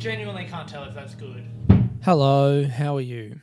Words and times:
genuinely 0.00 0.46
can't 0.46 0.66
tell 0.66 0.84
if 0.84 0.94
that's 0.94 1.14
good. 1.14 1.46
Hello, 2.02 2.64
how 2.64 2.96
are 2.96 3.02
you? 3.02 3.38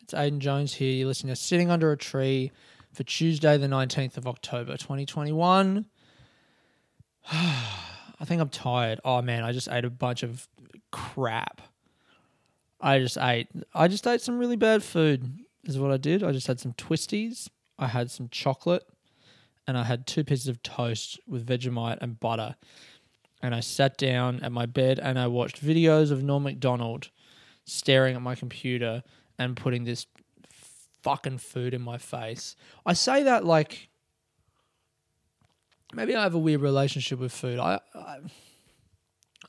It's 0.00 0.12
Aiden 0.12 0.40
Jones 0.40 0.74
here. 0.74 0.92
You're 0.92 1.06
listening 1.06 1.32
to 1.32 1.40
Sitting 1.40 1.70
Under 1.70 1.92
a 1.92 1.96
Tree 1.96 2.50
for 2.92 3.04
Tuesday, 3.04 3.56
the 3.56 3.68
19th 3.68 4.16
of 4.16 4.26
October, 4.26 4.76
2021. 4.76 5.86
I 7.32 8.24
think 8.24 8.42
I'm 8.42 8.48
tired. 8.48 8.98
Oh 9.04 9.22
man, 9.22 9.44
I 9.44 9.52
just 9.52 9.68
ate 9.70 9.84
a 9.84 9.90
bunch 9.90 10.24
of 10.24 10.48
crap. 10.90 11.62
I 12.80 12.98
just 12.98 13.16
ate 13.16 13.46
I 13.72 13.86
just 13.86 14.04
ate 14.04 14.20
some 14.20 14.36
really 14.36 14.56
bad 14.56 14.82
food 14.82 15.38
is 15.62 15.78
what 15.78 15.92
I 15.92 15.96
did. 15.96 16.24
I 16.24 16.32
just 16.32 16.48
had 16.48 16.58
some 16.58 16.72
twisties, 16.72 17.48
I 17.78 17.86
had 17.86 18.10
some 18.10 18.28
chocolate, 18.30 18.82
and 19.64 19.78
I 19.78 19.84
had 19.84 20.08
two 20.08 20.24
pieces 20.24 20.48
of 20.48 20.60
toast 20.64 21.20
with 21.28 21.46
Vegemite 21.46 21.98
and 22.00 22.18
butter. 22.18 22.56
And 23.42 23.54
I 23.54 23.60
sat 23.60 23.96
down 23.96 24.40
at 24.42 24.52
my 24.52 24.66
bed 24.66 24.98
and 24.98 25.18
I 25.18 25.26
watched 25.26 25.64
videos 25.64 26.10
of 26.10 26.22
Norm 26.22 26.42
Macdonald 26.42 27.10
staring 27.64 28.16
at 28.16 28.22
my 28.22 28.34
computer 28.34 29.02
and 29.38 29.56
putting 29.56 29.84
this 29.84 30.06
fucking 31.02 31.38
food 31.38 31.72
in 31.74 31.80
my 31.80 31.98
face. 31.98 32.56
I 32.84 32.92
say 32.92 33.22
that 33.22 33.44
like 33.44 33.88
maybe 35.94 36.14
I 36.14 36.22
have 36.22 36.34
a 36.34 36.38
weird 36.38 36.60
relationship 36.60 37.18
with 37.18 37.32
food. 37.32 37.58
I, 37.58 37.80
I 37.94 38.18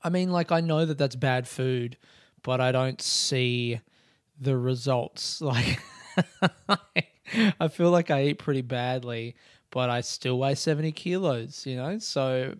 I 0.03 0.09
mean 0.09 0.31
like 0.31 0.51
I 0.51 0.61
know 0.61 0.85
that 0.85 0.97
that's 0.97 1.15
bad 1.15 1.47
food, 1.47 1.97
but 2.43 2.61
I 2.61 2.71
don't 2.71 3.01
see 3.01 3.79
the 4.39 4.57
results. 4.57 5.41
Like 5.51 5.79
I 7.59 7.69
feel 7.69 7.91
like 7.91 8.11
I 8.11 8.25
eat 8.25 8.39
pretty 8.39 8.61
badly, 8.61 9.35
but 9.69 9.89
I 9.89 10.01
still 10.01 10.37
weigh 10.37 10.55
70 10.55 10.91
kilos, 10.91 11.65
you 11.65 11.77
know? 11.77 11.97
So 11.99 12.55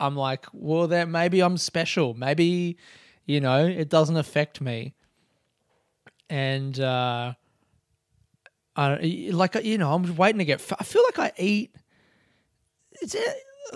I'm 0.00 0.16
like, 0.16 0.46
well, 0.52 0.88
then 0.88 1.10
maybe 1.10 1.40
I'm 1.40 1.56
special. 1.58 2.14
Maybe, 2.14 2.78
you 3.26 3.40
know, 3.40 3.66
it 3.66 3.88
doesn't 3.88 4.16
affect 4.16 4.60
me. 4.60 4.94
And, 6.28 6.78
uh, 6.80 7.34
I 8.76 9.30
like, 9.32 9.56
you 9.62 9.78
know, 9.78 9.92
I'm 9.92 10.16
waiting 10.16 10.38
to 10.38 10.44
get, 10.44 10.62
I 10.78 10.84
feel 10.84 11.02
like 11.04 11.18
I 11.18 11.32
eat, 11.38 11.74
it's, 13.02 13.16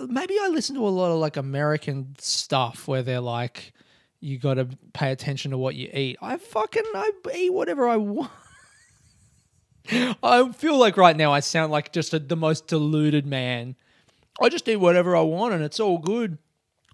maybe 0.07 0.37
I 0.41 0.47
listen 0.47 0.75
to 0.75 0.87
a 0.87 0.89
lot 0.89 1.11
of 1.11 1.19
like 1.19 1.37
American 1.37 2.15
stuff 2.19 2.87
where 2.87 3.03
they're 3.03 3.19
like, 3.19 3.73
you 4.19 4.39
got 4.39 4.55
to 4.55 4.67
pay 4.93 5.11
attention 5.11 5.51
to 5.51 5.57
what 5.57 5.75
you 5.75 5.89
eat. 5.93 6.17
I 6.21 6.37
fucking, 6.37 6.83
I 6.95 7.11
eat 7.35 7.53
whatever 7.53 7.87
I 7.87 7.97
want. 7.97 8.31
I 10.23 10.51
feel 10.51 10.77
like 10.77 10.97
right 10.97 11.15
now 11.15 11.31
I 11.31 11.41
sound 11.41 11.71
like 11.71 11.93
just 11.93 12.13
a, 12.13 12.19
the 12.19 12.35
most 12.35 12.67
deluded 12.67 13.25
man. 13.25 13.75
I 14.41 14.49
just 14.49 14.67
eat 14.67 14.77
whatever 14.77 15.15
I 15.15 15.21
want 15.21 15.53
and 15.53 15.63
it's 15.63 15.79
all 15.79 15.97
good. 15.97 16.37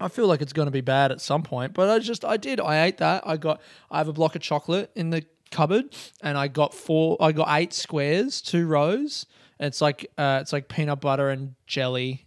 I 0.00 0.08
feel 0.08 0.26
like 0.26 0.42
it's 0.42 0.52
going 0.52 0.66
to 0.66 0.72
be 0.72 0.80
bad 0.80 1.12
at 1.12 1.20
some 1.20 1.42
point, 1.42 1.74
but 1.74 1.88
I 1.88 1.98
just 1.98 2.24
I 2.24 2.36
did. 2.36 2.60
I 2.60 2.84
ate 2.84 2.98
that. 2.98 3.22
I 3.26 3.36
got 3.36 3.60
I 3.90 3.98
have 3.98 4.08
a 4.08 4.12
block 4.12 4.34
of 4.34 4.42
chocolate 4.42 4.90
in 4.94 5.10
the 5.10 5.24
cupboard 5.50 5.94
and 6.22 6.36
I 6.36 6.48
got 6.48 6.74
four 6.74 7.16
I 7.20 7.32
got 7.32 7.48
eight 7.50 7.72
squares, 7.72 8.40
two 8.40 8.66
rows. 8.66 9.26
It's 9.60 9.80
like 9.80 10.10
uh 10.18 10.38
it's 10.40 10.52
like 10.52 10.68
peanut 10.68 11.00
butter 11.00 11.30
and 11.30 11.54
jelly 11.66 12.26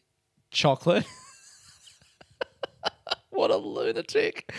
chocolate. 0.51 1.05
what 3.29 3.51
a 3.51 3.57
lunatic. 3.57 4.51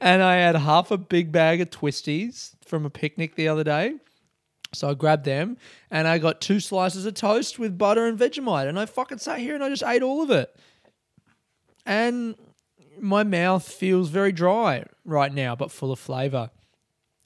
And 0.00 0.22
I 0.22 0.36
had 0.36 0.56
half 0.56 0.90
a 0.90 0.98
big 0.98 1.32
bag 1.32 1.60
of 1.60 1.70
twisties 1.70 2.52
from 2.64 2.84
a 2.84 2.90
picnic 2.90 3.36
the 3.36 3.48
other 3.48 3.64
day. 3.64 3.94
So 4.74 4.88
I 4.88 4.94
grabbed 4.94 5.24
them 5.24 5.56
and 5.90 6.06
I 6.06 6.18
got 6.18 6.40
two 6.40 6.60
slices 6.60 7.06
of 7.06 7.14
toast 7.14 7.58
with 7.58 7.78
butter 7.78 8.06
and 8.06 8.18
Vegemite. 8.18 8.68
And 8.68 8.78
I 8.78 8.86
fucking 8.86 9.18
sat 9.18 9.38
here 9.38 9.54
and 9.54 9.64
I 9.64 9.68
just 9.68 9.82
ate 9.82 10.02
all 10.02 10.22
of 10.22 10.30
it. 10.30 10.54
And 11.86 12.34
my 13.00 13.24
mouth 13.24 13.66
feels 13.66 14.08
very 14.08 14.32
dry 14.32 14.84
right 15.04 15.32
now, 15.32 15.54
but 15.54 15.70
full 15.70 15.92
of 15.92 15.98
flavor. 15.98 16.50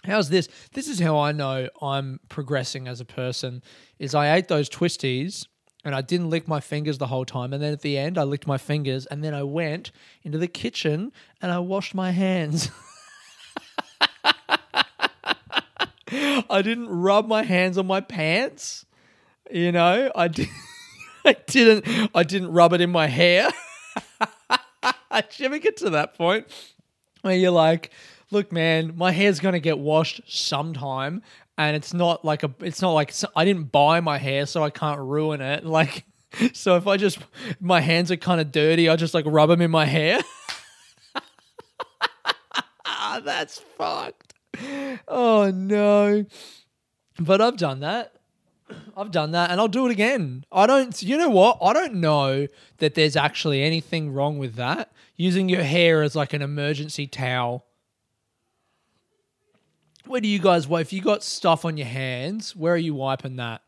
How's 0.04 0.28
this? 0.28 0.48
This 0.72 0.88
is 0.88 1.00
how 1.00 1.19
I 1.19 1.32
know 1.32 1.69
I'm 1.82 2.20
progressing 2.28 2.86
as 2.86 3.00
a 3.00 3.04
person. 3.04 3.62
Is 3.98 4.15
I 4.15 4.36
ate 4.36 4.48
those 4.48 4.69
twisties 4.69 5.47
and 5.84 5.94
I 5.94 6.03
didn't 6.03 6.30
lick 6.30 6.47
my 6.47 6.60
fingers 6.60 6.98
the 6.98 7.06
whole 7.06 7.25
time. 7.25 7.53
And 7.53 7.62
then 7.62 7.72
at 7.72 7.82
the 7.82 7.98
end, 7.98 8.19
I 8.19 8.22
licked 8.25 8.47
my 8.47 8.59
fingers 8.59 9.06
and 9.06 9.25
then 9.25 9.34
I 9.34 9.42
went 9.42 9.91
into 10.22 10.38
the 10.38 10.48
kitchen 10.48 11.12
and 11.41 11.50
I 11.50 11.59
washed 11.59 11.94
my 11.94 12.10
hands. 12.10 12.70
I 16.51 16.63
didn't 16.63 16.89
rub 16.89 17.27
my 17.27 17.43
hands 17.43 17.77
on 17.77 17.87
my 17.87 18.01
pants. 18.01 18.87
You 19.51 19.73
know, 19.73 20.11
I 20.15 20.29
did. 20.29 20.49
I 21.25 21.37
didn't. 21.47 22.11
I 22.15 22.23
didn't 22.23 22.53
rub 22.53 22.73
it 22.73 22.81
in 22.81 22.91
my 22.91 23.07
hair. 23.07 23.51
Did 25.13 25.39
you 25.39 25.47
ever 25.47 25.59
get 25.59 25.77
to 25.79 25.91
that 25.91 26.15
point 26.15 26.47
where 27.23 27.37
you're 27.37 27.51
like, 27.51 27.91
"Look, 28.31 28.53
man, 28.53 28.97
my 28.97 29.11
hair's 29.11 29.41
gonna 29.41 29.59
get 29.59 29.79
washed 29.79 30.23
sometime, 30.27 31.23
and 31.59 31.77
it's 31.77 31.93
not 31.93 32.25
like 32.25 32.43
a. 32.45 32.55
It's 32.61 32.81
not 32.81 32.93
like 32.93 33.13
I 33.37 33.45
didn't 33.45 33.73
buy 33.73 34.01
my 34.01 34.17
hair, 34.17 34.47
so 34.47 34.63
I 34.63 34.71
can't 34.71 35.01
ruin 35.01 35.41
it. 35.41 35.65
Like, 35.67 36.05
so 36.53 36.77
if 36.77 36.87
I 36.87 36.97
just 36.97 37.19
my 37.61 37.81
hands 37.81 38.11
are 38.11 38.17
kind 38.17 38.41
of 38.41 38.53
dirty, 38.53 38.89
I 38.89 38.97
just 38.97 39.13
like 39.15 39.25
rub 39.27 39.49
them 39.51 39.61
in 39.61 39.71
my 39.71 39.85
hair. 39.87 40.21
That's 43.25 43.59
fucked. 43.59 44.28
Oh 45.09 45.50
no. 45.54 46.25
But 47.19 47.41
I've 47.41 47.56
done 47.56 47.81
that. 47.81 48.14
I've 48.97 49.10
done 49.10 49.31
that 49.32 49.50
and 49.50 49.60
I'll 49.60 49.69
do 49.69 49.86
it 49.86 49.92
again. 49.92 50.44
I 50.53 50.66
don't, 50.66 51.03
you 51.03 51.16
know 51.16 51.31
what? 51.31 51.59
I 51.62 51.72
don't 51.72 51.94
know 51.94 52.47
that 52.78 52.94
there's 52.94 53.16
actually 53.16 53.62
anything 53.62 54.12
wrong 54.12 54.38
with 54.38 54.54
that. 54.56 54.92
Using 55.16 55.48
your 55.48 55.62
hair 55.62 56.03
as 56.03 56.14
like 56.14 56.32
an 56.32 56.42
emergency 56.42 57.06
towel. 57.06 57.64
Where 60.06 60.20
do 60.20 60.28
you 60.28 60.38
guys, 60.38 60.66
well, 60.69 60.80
if 60.80 60.92
you 60.92 61.00
got 61.00 61.22
stuff 61.22 61.65
on 61.65 61.76
your 61.76 61.86
hands, 61.86 62.56
where 62.56 62.75
are 62.75 62.78
you 62.78 62.94
wiping 62.94 63.36
that? 63.36 63.62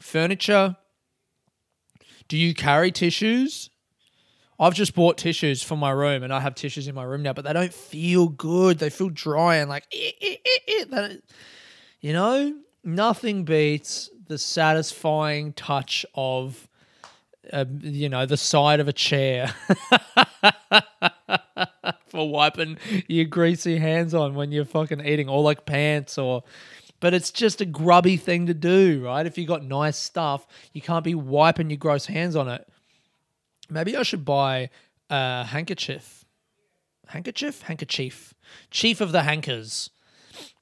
Furniture? 0.00 0.76
Do 2.28 2.36
you 2.36 2.54
carry 2.54 2.90
tissues? 2.90 3.70
I've 4.58 4.74
just 4.74 4.94
bought 4.94 5.18
tissues 5.18 5.62
for 5.62 5.76
my 5.76 5.90
room 5.90 6.22
and 6.22 6.32
I 6.32 6.40
have 6.40 6.54
tissues 6.54 6.88
in 6.88 6.94
my 6.94 7.02
room 7.02 7.20
now, 7.22 7.34
but 7.34 7.44
they 7.44 7.52
don't 7.52 7.74
feel 7.74 8.28
good. 8.28 8.78
They 8.78 8.90
feel 8.90 9.10
dry 9.10 9.56
and 9.56 9.68
like, 9.68 9.84
eh, 9.92 10.12
eh, 10.20 10.36
eh, 10.46 10.84
eh. 10.92 11.16
you 12.00 12.12
know, 12.12 12.54
nothing 12.82 13.44
beats 13.44 14.10
the 14.28 14.38
satisfying 14.38 15.52
touch 15.52 16.06
of, 16.14 16.68
uh, 17.52 17.64
you 17.80 18.08
know, 18.08 18.26
the 18.26 18.36
side 18.36 18.80
of 18.80 18.88
a 18.88 18.92
chair 18.92 19.54
for 22.08 22.28
wiping 22.28 22.78
your 23.08 23.26
greasy 23.26 23.78
hands 23.78 24.14
on 24.14 24.34
when 24.34 24.50
you're 24.52 24.64
fucking 24.64 25.04
eating, 25.04 25.28
or 25.28 25.42
like 25.42 25.66
pants, 25.66 26.18
or. 26.18 26.42
But 26.98 27.12
it's 27.12 27.30
just 27.30 27.60
a 27.60 27.66
grubby 27.66 28.16
thing 28.16 28.46
to 28.46 28.54
do, 28.54 29.04
right? 29.04 29.26
If 29.26 29.36
you 29.36 29.46
got 29.46 29.62
nice 29.62 29.98
stuff, 29.98 30.46
you 30.72 30.80
can't 30.80 31.04
be 31.04 31.14
wiping 31.14 31.68
your 31.68 31.76
gross 31.76 32.06
hands 32.06 32.34
on 32.34 32.48
it. 32.48 32.66
Maybe 33.68 33.96
I 33.96 34.02
should 34.02 34.24
buy 34.24 34.70
a 35.10 35.44
handkerchief. 35.44 36.24
Handkerchief? 37.08 37.62
Handkerchief. 37.62 38.34
Chief 38.70 39.00
of 39.00 39.12
the 39.12 39.22
hankers. 39.22 39.90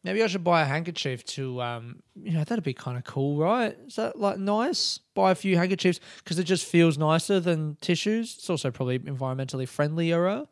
Maybe 0.02 0.22
I 0.22 0.26
should 0.26 0.44
buy 0.44 0.62
a 0.62 0.66
handkerchief 0.66 1.24
to, 1.24 1.62
um, 1.62 2.02
you 2.14 2.32
know, 2.32 2.44
that'd 2.44 2.62
be 2.62 2.74
kind 2.74 2.98
of 2.98 3.04
cool, 3.04 3.38
right? 3.38 3.76
Is 3.86 3.96
that 3.96 4.18
like 4.20 4.38
nice? 4.38 4.98
Buy 5.14 5.30
a 5.30 5.34
few 5.34 5.56
handkerchiefs 5.56 5.98
because 6.18 6.38
it 6.38 6.44
just 6.44 6.66
feels 6.66 6.98
nicer 6.98 7.40
than 7.40 7.76
tissues. 7.80 8.36
It's 8.38 8.50
also 8.50 8.70
probably 8.70 8.98
environmentally 8.98 9.66
friendlier. 9.66 10.44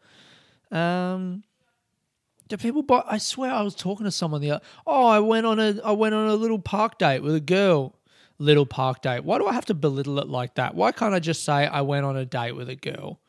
Um, 0.71 1.45
do 2.49 2.57
people 2.57 2.83
buy? 2.83 3.03
I 3.07 3.19
swear 3.19 3.53
I 3.53 3.63
was 3.63 3.75
talking 3.75 4.05
to 4.05 4.11
someone 4.11 4.41
the 4.41 4.53
other. 4.53 4.65
Oh, 4.87 5.07
I 5.07 5.21
went 5.21 5.47
on 5.47 5.61
a 5.61 5.81
I 5.85 5.93
went 5.93 6.15
on 6.15 6.29
a 6.29 6.35
little 6.35 6.59
park 6.59 6.99
date 6.99 7.21
with 7.21 7.35
a 7.35 7.41
girl. 7.41 7.95
Little 8.43 8.67
park 8.67 9.03
date. 9.03 9.23
Why 9.23 9.39
do 9.39 9.47
I 9.47 9.53
have 9.53 9.67
to 9.67 9.75
belittle 9.75 10.19
it 10.19 10.29
like 10.29 10.57
that? 10.57 10.75
Why 10.75 10.91
can't 10.91 11.15
I 11.15 11.21
just 11.21 11.45
say 11.45 11.67
I 11.67 11.83
went 11.83 12.05
on 12.05 12.17
a 12.17 12.25
date 12.25 12.53
with 12.53 12.69
a 12.69 12.75
girl? 12.75 13.21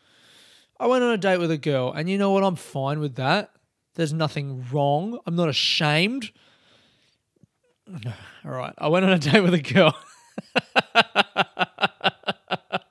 I 0.80 0.88
went 0.88 1.04
on 1.04 1.12
a 1.12 1.18
date 1.18 1.38
with 1.38 1.52
a 1.52 1.58
girl, 1.58 1.94
and 1.94 2.10
you 2.10 2.18
know 2.18 2.32
what? 2.32 2.44
I'm 2.44 2.56
fine 2.56 3.00
with 3.00 3.16
that. 3.16 3.52
There's 3.94 4.12
nothing 4.12 4.66
wrong. 4.72 5.20
I'm 5.28 5.36
not 5.36 5.50
ashamed. 5.50 6.32
All 8.44 8.52
right. 8.52 8.74
I 8.78 8.88
went 8.88 9.06
on 9.06 9.12
a 9.12 9.20
date 9.32 9.42
with 9.42 9.54
a 9.54 9.62
girl. 9.62 9.96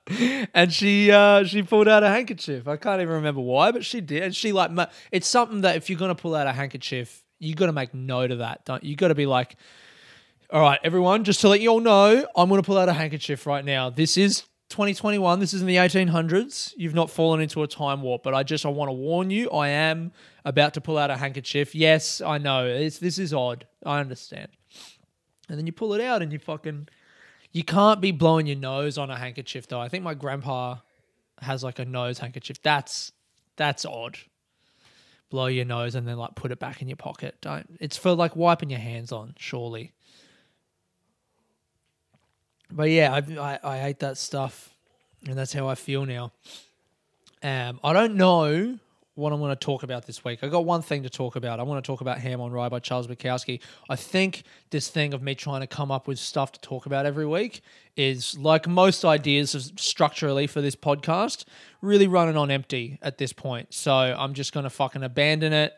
and 0.54 0.72
she 0.72 1.10
uh, 1.10 1.42
she 1.44 1.64
pulled 1.64 1.88
out 1.88 2.04
a 2.04 2.08
handkerchief. 2.08 2.69
I 2.69 2.76
can't 2.76 3.02
even 3.02 3.14
remember 3.14 3.40
why, 3.40 3.72
but 3.72 3.84
she 3.84 4.00
did. 4.00 4.22
And 4.22 4.36
she 4.36 4.52
like 4.52 4.70
it's 5.10 5.26
something 5.26 5.62
that 5.62 5.74
if 5.74 5.90
you're 5.90 5.98
gonna 5.98 6.14
pull 6.14 6.36
out 6.36 6.46
a 6.46 6.52
handkerchief, 6.52 7.24
you 7.42 7.56
got 7.56 7.66
to 7.66 7.72
make 7.72 7.92
note 7.92 8.30
of 8.30 8.38
that. 8.38 8.64
Don't 8.64 8.84
you? 8.84 8.94
Got 8.94 9.08
to 9.08 9.14
be 9.14 9.26
like, 9.26 9.56
all 10.52 10.60
right, 10.60 10.78
everyone, 10.84 11.25
just 11.25 11.40
to 11.40 11.49
let 11.49 11.62
you 11.62 11.70
all 11.70 11.81
know, 11.81 12.26
I'm 12.37 12.50
gonna 12.50 12.62
pull 12.62 12.76
out 12.76 12.90
a 12.90 12.93
handkerchief 12.93 13.46
right 13.46 13.64
now. 13.64 13.88
This 13.88 14.19
is 14.19 14.43
2021. 14.69 15.40
This 15.40 15.54
is 15.54 15.62
in 15.62 15.66
the 15.66 15.76
1800s. 15.76 16.75
You've 16.76 16.94
not 16.94 17.08
fallen 17.08 17.40
into 17.40 17.62
a 17.62 17.66
time 17.66 18.02
warp, 18.02 18.22
but 18.22 18.34
I 18.34 18.43
just 18.43 18.66
I 18.66 18.69
want 18.69 18.90
to 18.90 18.93
warn 18.93 19.31
you. 19.31 19.50
I 19.50 19.69
am 19.69 20.12
about 20.44 20.75
to 20.75 20.82
pull 20.82 20.99
out 20.99 21.10
a 21.10 21.16
handkerchief. 21.16 21.75
Yes, 21.75 22.20
I 22.20 22.37
know. 22.37 22.66
It's, 22.66 22.99
this 22.99 23.19
is 23.19 23.32
odd. 23.32 23.66
I 23.87 24.00
understand. 24.00 24.49
And 25.49 25.58
then 25.58 25.66
you 25.66 25.72
pull 25.72 25.94
it 25.94 26.02
out 26.02 26.20
and 26.20 26.31
you 26.31 26.38
fucking 26.38 26.88
you 27.52 27.64
can't 27.64 28.02
be 28.02 28.10
blowing 28.10 28.46
your 28.46 28.56
nose 28.56 28.98
on 28.98 29.10
a 29.10 29.16
handkerchief 29.16 29.66
though. 29.69 29.81
I 29.81 29.88
think 29.88 30.05
my 30.05 30.14
grandpa 30.14 30.76
has 31.40 31.64
like 31.64 31.78
a 31.78 31.87
nose 31.87 32.19
handkerchief. 32.19 32.60
That's 32.62 33.10
that's 33.56 33.87
odd. 33.87 34.19
Blow 35.31 35.46
your 35.46 35.64
nose 35.64 35.94
and 35.94 36.06
then 36.06 36.19
like 36.19 36.34
put 36.34 36.52
it 36.52 36.58
back 36.58 36.82
in 36.82 36.88
your 36.88 36.96
pocket. 36.96 37.37
Don't. 37.40 37.78
It's 37.81 37.96
for 37.96 38.12
like 38.12 38.37
wiping 38.37 38.69
your 38.69 38.81
hands 38.81 39.12
on. 39.12 39.32
Surely. 39.38 39.93
But 42.74 42.90
yeah, 42.90 43.12
I 43.12 43.19
I, 43.38 43.58
I 43.62 43.78
hate 43.78 44.00
that 44.00 44.19
stuff, 44.19 44.74
and 45.26 45.36
that's 45.36 45.52
how 45.52 45.69
I 45.69 45.74
feel 45.74 46.06
now. 46.06 46.32
Um, 47.42 47.80
I 47.82 47.92
don't 47.92 48.14
know 48.14 48.78
what 49.14 49.32
I'm 49.32 49.40
going 49.40 49.50
to 49.50 49.56
talk 49.56 49.82
about 49.82 50.06
this 50.06 50.24
week. 50.24 50.38
I 50.42 50.48
got 50.48 50.64
one 50.64 50.80
thing 50.80 51.02
to 51.02 51.10
talk 51.10 51.36
about. 51.36 51.60
I 51.60 51.64
want 51.64 51.84
to 51.84 51.86
talk 51.86 52.00
about 52.00 52.19
Ham 52.19 52.40
on 52.40 52.50
Rye 52.50 52.70
by 52.70 52.78
Charles 52.78 53.06
Bukowski. 53.06 53.60
I 53.90 53.96
think 53.96 54.44
this 54.70 54.88
thing 54.88 55.12
of 55.12 55.22
me 55.22 55.34
trying 55.34 55.60
to 55.60 55.66
come 55.66 55.90
up 55.90 56.08
with 56.08 56.19
stuff 56.19 56.52
to 56.52 56.60
talk 56.60 56.86
about 56.86 57.04
every 57.04 57.26
week 57.26 57.60
is 57.94 58.38
like 58.38 58.66
most 58.66 59.04
ideas 59.04 59.72
structurally 59.76 60.46
for 60.46 60.62
this 60.62 60.74
podcast, 60.74 61.44
really 61.82 62.06
running 62.06 62.38
on 62.38 62.50
empty 62.50 62.98
at 63.02 63.19
this 63.19 63.34
point. 63.34 63.74
So 63.74 63.92
I'm 63.92 64.32
just 64.32 64.54
going 64.54 64.64
to 64.64 64.70
fucking 64.70 65.02
abandon 65.02 65.52
it 65.52 65.74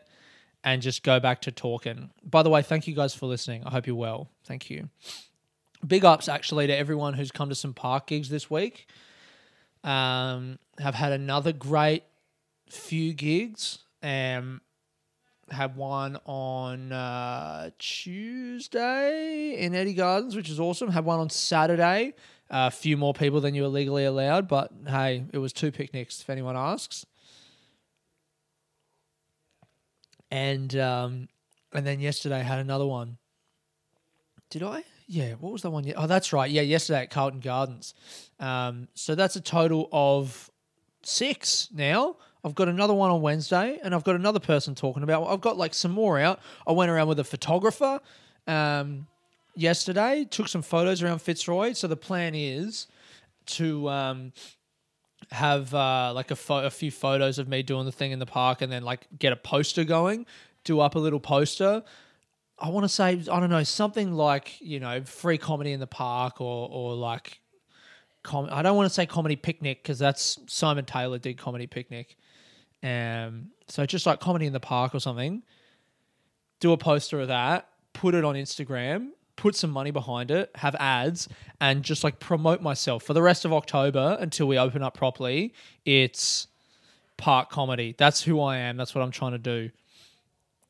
and 0.63 0.81
just 0.81 1.03
go 1.03 1.19
back 1.19 1.41
to 1.41 1.51
talking. 1.51 2.11
By 2.23 2.41
the 2.41 2.49
way, 2.49 2.61
thank 2.61 2.87
you 2.87 2.95
guys 2.95 3.13
for 3.13 3.25
listening. 3.25 3.63
I 3.65 3.71
hope 3.71 3.85
you're 3.85 3.97
well. 3.97 4.29
Thank 4.45 4.69
you. 4.69 4.89
Big 5.85 6.05
ups 6.05 6.27
actually 6.27 6.67
to 6.67 6.75
everyone 6.75 7.13
who's 7.13 7.31
come 7.31 7.49
to 7.49 7.55
some 7.55 7.73
park 7.73 8.07
gigs 8.07 8.29
this 8.29 8.49
week. 8.49 8.87
Um, 9.83 10.57
have 10.79 10.95
had 10.95 11.11
another 11.11 11.51
great 11.51 12.03
few 12.69 13.13
gigs. 13.13 13.79
Um, 14.01 14.61
had 15.51 15.75
one 15.75 16.17
on 16.25 16.91
uh, 16.91 17.69
Tuesday 17.77 19.55
in 19.57 19.75
Eddie 19.75 19.93
Gardens, 19.93 20.35
which 20.35 20.49
is 20.49 20.59
awesome. 20.59 20.89
Had 20.89 21.05
one 21.05 21.19
on 21.19 21.29
Saturday. 21.29 22.13
A 22.49 22.69
few 22.69 22.95
more 22.97 23.13
people 23.13 23.41
than 23.41 23.55
you 23.55 23.63
were 23.63 23.69
legally 23.69 24.05
allowed, 24.05 24.47
but 24.47 24.71
hey, 24.87 25.25
it 25.33 25.39
was 25.39 25.51
two 25.51 25.71
picnics. 25.71 26.21
If 26.21 26.29
anyone 26.29 26.55
asks. 26.55 27.05
And 30.29 30.75
um, 30.75 31.27
and 31.73 31.85
then 31.87 31.99
yesterday 31.99 32.39
I 32.39 32.43
had 32.43 32.59
another 32.59 32.85
one. 32.85 33.17
Did 34.49 34.63
I? 34.63 34.83
Yeah. 35.07 35.33
What 35.33 35.51
was 35.53 35.61
the 35.61 35.69
one? 35.69 35.91
Oh, 35.95 36.07
that's 36.07 36.33
right. 36.33 36.49
Yeah, 36.49 36.61
yesterday 36.61 37.01
at 37.01 37.11
Carlton 37.11 37.39
Gardens. 37.39 37.93
Um, 38.39 38.87
so 38.93 39.15
that's 39.15 39.35
a 39.35 39.41
total 39.41 39.87
of 39.91 40.49
six 41.03 41.69
now. 41.73 42.17
I've 42.43 42.55
got 42.55 42.67
another 42.67 42.93
one 42.93 43.09
on 43.09 43.21
Wednesday, 43.21 43.79
and 43.83 43.95
I've 43.95 44.03
got 44.03 44.15
another 44.15 44.39
person 44.39 44.75
talking 44.75 45.01
about. 45.01 45.27
I've 45.27 45.41
got 45.41 45.57
like 45.57 45.73
some 45.73 45.91
more 45.91 46.19
out. 46.19 46.39
I 46.67 46.73
went 46.73 46.91
around 46.91 47.07
with 47.07 47.19
a 47.19 47.23
photographer 47.23 47.99
um, 48.45 49.07
yesterday, 49.55 50.27
took 50.29 50.47
some 50.47 50.61
photos 50.61 51.01
around 51.01 51.19
Fitzroy. 51.19 51.73
So 51.73 51.87
the 51.87 51.97
plan 51.97 52.35
is 52.35 52.85
to 53.47 53.89
um, 53.89 54.33
have 55.31 55.73
uh, 55.73 56.11
like 56.13 56.29
a, 56.29 56.35
fo- 56.35 56.65
a 56.65 56.69
few 56.69 56.91
photos 56.91 57.39
of 57.39 57.47
me 57.47 57.63
doing 57.63 57.85
the 57.85 57.91
thing 57.91 58.11
in 58.11 58.19
the 58.19 58.27
park, 58.27 58.61
and 58.61 58.71
then 58.71 58.83
like 58.83 59.07
get 59.17 59.33
a 59.33 59.37
poster 59.37 59.83
going, 59.83 60.27
do 60.63 60.79
up 60.79 60.93
a 60.93 60.99
little 60.99 61.19
poster. 61.19 61.83
I 62.57 62.69
want 62.69 62.85
to 62.85 62.89
say 62.89 63.21
I 63.31 63.39
don't 63.39 63.49
know 63.49 63.63
something 63.63 64.13
like 64.13 64.59
you 64.61 64.79
know 64.79 65.03
free 65.03 65.37
comedy 65.37 65.71
in 65.71 65.79
the 65.79 65.87
park 65.87 66.39
or 66.39 66.69
or 66.71 66.95
like 66.95 67.39
com- 68.23 68.49
I 68.51 68.61
don't 68.61 68.75
want 68.75 68.87
to 68.89 68.93
say 68.93 69.05
comedy 69.05 69.35
picnic 69.35 69.83
because 69.83 69.99
that's 69.99 70.39
Simon 70.47 70.85
Taylor 70.85 71.17
did 71.17 71.37
comedy 71.37 71.67
picnic. 71.67 72.17
Um, 72.83 73.51
so 73.67 73.85
just 73.85 74.05
like 74.05 74.19
comedy 74.19 74.45
in 74.45 74.53
the 74.53 74.59
park 74.59 74.93
or 74.93 74.99
something. 74.99 75.43
Do 76.61 76.71
a 76.71 76.77
poster 76.77 77.19
of 77.19 77.27
that, 77.27 77.67
put 77.93 78.15
it 78.15 78.23
on 78.23 78.35
Instagram, 78.35 79.09
put 79.35 79.55
some 79.55 79.69
money 79.69 79.91
behind 79.91 80.31
it, 80.31 80.49
have 80.55 80.75
ads, 80.75 81.27
and 81.59 81.83
just 81.83 82.03
like 82.03 82.19
promote 82.19 82.61
myself 82.61 83.03
for 83.03 83.13
the 83.13 83.21
rest 83.21 83.43
of 83.43 83.51
October 83.53 84.17
until 84.19 84.47
we 84.47 84.57
open 84.57 84.81
up 84.81 84.95
properly. 84.95 85.53
It's 85.83 86.47
park 87.17 87.49
comedy. 87.49 87.95
That's 87.97 88.23
who 88.23 88.41
I 88.41 88.57
am. 88.57 88.77
That's 88.77 88.95
what 88.95 89.03
I'm 89.03 89.11
trying 89.11 89.33
to 89.33 89.37
do. 89.37 89.69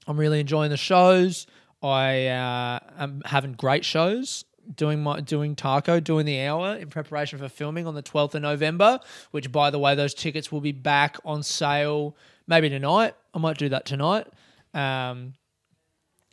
I'm 0.08 0.18
really 0.18 0.40
enjoying 0.40 0.70
the 0.70 0.78
shows. 0.78 1.48
I 1.81 2.27
uh, 2.27 2.80
am 2.98 3.22
having 3.25 3.54
great 3.54 3.86
shows 3.86 4.45
doing 4.74 5.04
my 5.04 5.19
doing 5.22 5.56
taco 5.56 6.00
doing 6.00 6.25
the 6.25 6.42
hour 6.42 6.75
in 6.75 6.89
preparation 6.89 7.38
for 7.38 7.48
filming 7.48 7.86
on 7.86 7.94
the 7.94 8.01
12th 8.01 8.33
of 8.33 8.42
november 8.42 9.00
which 9.31 9.51
by 9.51 9.69
the 9.69 9.77
way 9.77 9.94
those 9.94 10.13
tickets 10.13 10.51
will 10.51 10.62
be 10.62 10.72
back 10.72 11.18
on 11.24 11.44
sale 11.44 12.16
maybe 12.48 12.69
tonight. 12.69 13.13
I 13.33 13.39
might 13.39 13.57
do 13.57 13.69
that 13.69 13.86
tonight 13.86 14.27
um, 14.74 15.33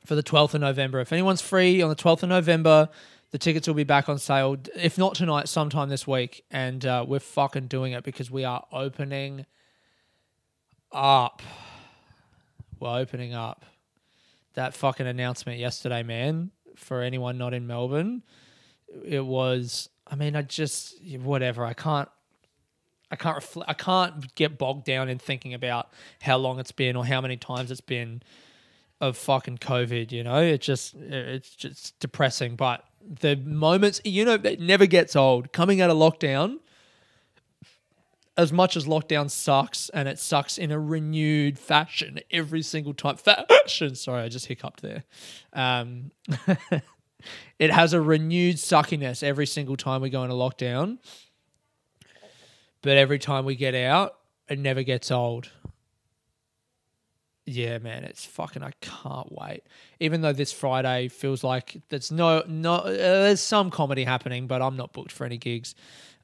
for 0.07 0.15
the 0.15 0.23
12th 0.23 0.55
of 0.55 0.61
november. 0.61 1.01
If 1.01 1.13
anyone's 1.13 1.43
free 1.43 1.83
on 1.83 1.91
the 1.91 1.97
12th 1.97 2.23
of 2.23 2.29
november 2.31 2.89
the 3.33 3.39
tickets 3.39 3.67
will 3.67 3.75
be 3.75 3.85
back 3.85 4.09
on 4.09 4.19
sale 4.19 4.57
if 4.77 4.99
not 4.99 5.15
tonight 5.15 5.49
sometime 5.49 5.89
this 5.89 6.07
week. 6.07 6.45
And 6.51 6.85
uh, 6.85 7.05
we're 7.07 7.19
fucking 7.19 7.67
doing 7.67 7.93
it 7.93 8.05
because 8.05 8.31
we 8.31 8.45
are 8.45 8.65
opening 8.73 9.47
up. 10.93 11.43
We're 12.79 12.99
opening 12.99 13.33
up 13.33 13.65
that 14.55 14.75
fucking 14.75 15.07
announcement 15.07 15.59
yesterday 15.59 16.03
man 16.03 16.51
for 16.77 17.03
anyone 17.03 17.39
not 17.39 17.55
in 17.55 17.67
Melbourne. 17.67 18.23
It 19.05 19.25
was, 19.25 19.89
I 20.07 20.17
mean, 20.17 20.37
I 20.37 20.43
just 20.43 21.03
whatever. 21.05 21.65
I 21.65 21.73
can't, 21.73 22.09
I 23.11 23.17
can't. 23.17 23.45
I 23.69 23.75
can't 23.75 24.35
get 24.35 24.57
bogged 24.57 24.85
down 24.85 25.11
in 25.11 25.19
thinking 25.19 25.53
about 25.53 25.91
how 26.23 26.39
long 26.39 26.59
it's 26.59 26.73
been 26.73 26.97
or 26.97 27.05
how 27.05 27.21
many 27.21 27.37
times 27.37 27.71
it's 27.71 27.83
been 27.83 28.23
of 29.03 29.19
fucking 29.19 29.59
COVID. 29.59 30.13
You 30.13 30.25
know, 30.25 30.41
it 30.41 30.63
just 30.63 30.95
it's 30.95 31.55
just 31.55 31.99
depressing. 32.01 32.57
But 32.57 32.85
the 33.03 33.37
moments, 33.37 34.01
you 34.05 34.25
know, 34.25 34.35
it 34.35 34.61
never 34.61 34.87
gets 34.87 35.15
old. 35.15 35.53
Coming 35.53 35.83
out 35.83 35.91
of 35.91 35.97
lockdown. 35.99 36.59
As 38.37 38.51
much 38.51 38.77
as 38.77 38.87
lockdown 38.87 39.31
sucks, 39.31 39.91
and 39.91 40.09
it 40.09 40.19
sucks 40.19 40.57
in 40.57 40.71
a 40.71 40.81
renewed 40.81 41.59
fashion 41.59 42.21
every 42.31 42.63
single 42.63 42.95
time. 42.95 43.17
Fashion, 43.17 43.95
sorry, 43.95 44.23
I 44.23 44.29
just 44.29 44.47
hiccuped 44.47 44.81
there. 44.81 45.05
Um, 45.53 46.13
it 47.59 47.71
has 47.71 47.93
a 47.93 48.01
renewed 48.01 48.57
suckiness 48.57 49.23
every 49.23 49.47
single 49.47 49.77
time 49.77 50.01
we 50.01 50.09
go 50.09 50.23
into 50.23 50.35
lockdown. 50.35 50.99
But 52.81 52.97
every 52.97 53.19
time 53.19 53.45
we 53.45 53.55
get 53.55 53.75
out, 53.75 54.17
it 54.49 54.59
never 54.59 54.83
gets 54.83 55.11
old. 55.11 55.51
Yeah, 57.45 57.79
man, 57.79 58.05
it's 58.05 58.25
fucking. 58.25 58.63
I 58.63 58.73
can't 58.81 59.33
wait. 59.33 59.63
Even 59.99 60.21
though 60.21 60.33
this 60.33 60.53
Friday 60.53 61.09
feels 61.09 61.43
like 61.43 61.81
there's 61.89 62.13
no 62.13 62.45
no 62.47 62.75
uh, 62.77 62.91
there's 62.91 63.41
some 63.41 63.71
comedy 63.71 64.05
happening, 64.05 64.47
but 64.47 64.63
I'm 64.63 64.77
not 64.77 64.93
booked 64.93 65.11
for 65.11 65.25
any 65.25 65.39
gigs. 65.39 65.75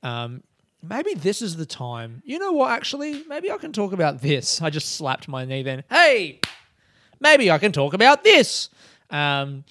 Um, 0.03 0.43
maybe 0.83 1.15
this 1.15 1.43
is 1.43 1.57
the 1.57 1.67
time. 1.67 2.23
You 2.25 2.39
know 2.39 2.53
what? 2.53 2.71
Actually, 2.71 3.25
maybe 3.29 3.51
I 3.51 3.59
can 3.59 3.73
talk 3.73 3.93
about 3.93 4.21
this. 4.21 4.63
I 4.63 4.71
just 4.71 4.97
slapped 4.97 5.29
my 5.29 5.45
knee. 5.45 5.63
Then, 5.63 5.85
hey, 5.91 6.41
maybe 7.21 7.51
I 7.51 7.59
can 7.59 7.73
talk 7.73 7.95
about 7.95 8.25
this. 8.25 8.71
Um, 9.11 9.65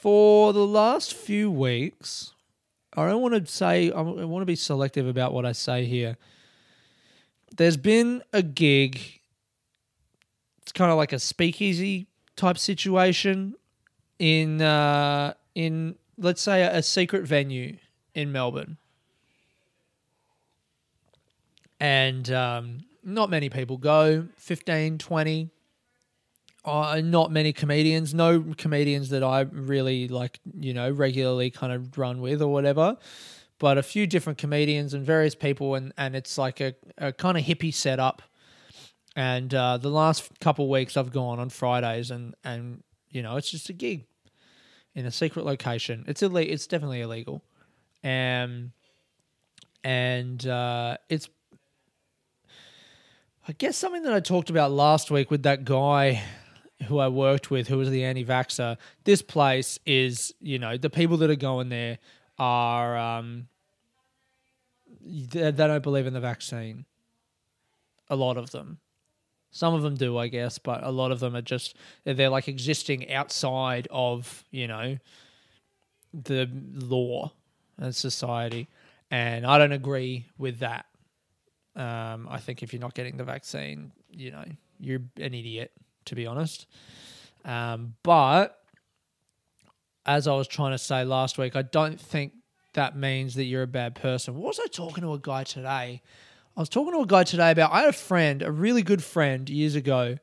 for 0.00 0.52
the 0.52 0.66
last 0.66 1.14
few 1.14 1.50
weeks, 1.50 2.32
I 2.96 3.06
don't 3.08 3.22
want 3.22 3.34
to 3.34 3.52
say, 3.52 3.90
I 3.90 4.00
want 4.00 4.42
to 4.42 4.46
be 4.46 4.56
selective 4.56 5.06
about 5.06 5.32
what 5.32 5.44
I 5.44 5.52
say 5.52 5.84
here. 5.84 6.16
There's 7.56 7.76
been 7.76 8.22
a 8.32 8.42
gig, 8.42 9.00
it's 10.62 10.72
kind 10.72 10.90
of 10.90 10.96
like 10.96 11.12
a 11.12 11.18
speakeasy 11.18 12.06
type 12.36 12.58
situation 12.58 13.54
in, 14.18 14.62
uh, 14.62 15.34
in 15.54 15.96
let's 16.16 16.42
say, 16.42 16.62
a, 16.62 16.78
a 16.78 16.82
secret 16.82 17.24
venue 17.24 17.76
in 18.14 18.32
Melbourne. 18.32 18.78
And 21.80 22.30
um, 22.30 22.78
not 23.02 23.30
many 23.30 23.48
people 23.48 23.78
go 23.78 24.28
15, 24.36 24.98
20, 24.98 25.50
uh, 26.64 27.00
not 27.02 27.32
many 27.32 27.52
comedians, 27.52 28.12
no 28.12 28.44
comedians 28.58 29.08
that 29.10 29.22
I 29.22 29.40
really 29.40 30.08
like, 30.08 30.40
you 30.58 30.74
know, 30.74 30.90
regularly 30.90 31.50
kind 31.50 31.72
of 31.72 31.96
run 31.96 32.20
with 32.20 32.42
or 32.42 32.48
whatever, 32.48 32.98
but 33.58 33.78
a 33.78 33.82
few 33.82 34.06
different 34.06 34.38
comedians 34.38 34.92
and 34.94 35.04
various 35.04 35.34
people, 35.34 35.74
and 35.74 35.92
and 35.96 36.14
it's 36.14 36.36
like 36.36 36.60
a, 36.60 36.74
a 36.98 37.12
kind 37.12 37.38
of 37.38 37.44
hippie 37.44 37.72
setup. 37.72 38.22
And 39.16 39.52
uh, 39.54 39.78
the 39.78 39.90
last 39.90 40.30
couple 40.40 40.68
weeks 40.68 40.96
I've 40.96 41.12
gone 41.12 41.38
on 41.38 41.48
Fridays, 41.48 42.10
and 42.10 42.34
and 42.44 42.82
you 43.10 43.22
know, 43.22 43.36
it's 43.36 43.50
just 43.50 43.68
a 43.70 43.72
gig 43.72 44.06
in 44.94 45.06
a 45.06 45.10
secret 45.10 45.46
location. 45.46 46.04
It's 46.08 46.22
illegal. 46.22 46.52
It's 46.52 46.66
definitely 46.66 47.00
illegal, 47.00 47.42
um, 48.04 48.72
and 49.82 50.46
uh, 50.46 50.98
it's 51.08 51.28
I 53.50 53.52
guess 53.54 53.76
something 53.76 54.04
that 54.04 54.12
I 54.12 54.20
talked 54.20 54.48
about 54.48 54.70
last 54.70 55.10
week 55.10 55.28
with 55.28 55.42
that 55.42 55.64
guy 55.64 56.22
who 56.86 57.00
I 57.00 57.08
worked 57.08 57.50
with, 57.50 57.66
who 57.66 57.78
was 57.78 57.90
the 57.90 58.04
anti-vaxxer, 58.04 58.76
this 59.02 59.22
place 59.22 59.76
is, 59.84 60.32
you 60.40 60.60
know, 60.60 60.76
the 60.76 60.88
people 60.88 61.16
that 61.16 61.30
are 61.30 61.34
going 61.34 61.68
there 61.68 61.98
are, 62.38 62.96
um, 62.96 63.48
they, 65.04 65.50
they 65.50 65.66
don't 65.66 65.82
believe 65.82 66.06
in 66.06 66.12
the 66.12 66.20
vaccine. 66.20 66.84
A 68.08 68.14
lot 68.14 68.36
of 68.36 68.52
them. 68.52 68.78
Some 69.50 69.74
of 69.74 69.82
them 69.82 69.96
do, 69.96 70.16
I 70.16 70.28
guess, 70.28 70.58
but 70.58 70.84
a 70.84 70.92
lot 70.92 71.10
of 71.10 71.18
them 71.18 71.34
are 71.34 71.42
just, 71.42 71.74
they're 72.04 72.30
like 72.30 72.46
existing 72.46 73.12
outside 73.12 73.88
of, 73.90 74.44
you 74.52 74.68
know, 74.68 74.96
the 76.14 76.48
law 76.72 77.32
and 77.78 77.96
society. 77.96 78.68
And 79.10 79.44
I 79.44 79.58
don't 79.58 79.72
agree 79.72 80.26
with 80.38 80.60
that. 80.60 80.86
Um, 81.76 82.28
I 82.30 82.38
think 82.38 82.62
if 82.62 82.72
you're 82.72 82.80
not 82.80 82.94
getting 82.94 83.16
the 83.16 83.24
vaccine, 83.24 83.92
you 84.10 84.32
know, 84.32 84.44
you're 84.78 85.02
an 85.16 85.34
idiot, 85.34 85.72
to 86.06 86.14
be 86.14 86.26
honest. 86.26 86.66
Um, 87.44 87.94
but 88.02 88.58
as 90.06 90.26
I 90.26 90.34
was 90.34 90.48
trying 90.48 90.72
to 90.72 90.78
say 90.78 91.04
last 91.04 91.38
week, 91.38 91.56
I 91.56 91.62
don't 91.62 92.00
think 92.00 92.32
that 92.74 92.96
means 92.96 93.34
that 93.34 93.44
you're 93.44 93.62
a 93.62 93.68
bad 93.68 93.94
person. 93.94 94.34
What 94.34 94.48
was 94.48 94.60
I 94.60 94.66
talking 94.66 95.02
to 95.02 95.12
a 95.12 95.18
guy 95.18 95.44
today? 95.44 96.02
I 96.56 96.60
was 96.60 96.68
talking 96.68 96.92
to 96.92 97.00
a 97.00 97.06
guy 97.06 97.24
today 97.24 97.52
about 97.52 97.72
I 97.72 97.80
had 97.80 97.88
a 97.88 97.92
friend, 97.92 98.42
a 98.42 98.50
really 98.50 98.82
good 98.82 99.02
friend 99.02 99.48
years 99.48 99.74
ago. 99.74 100.18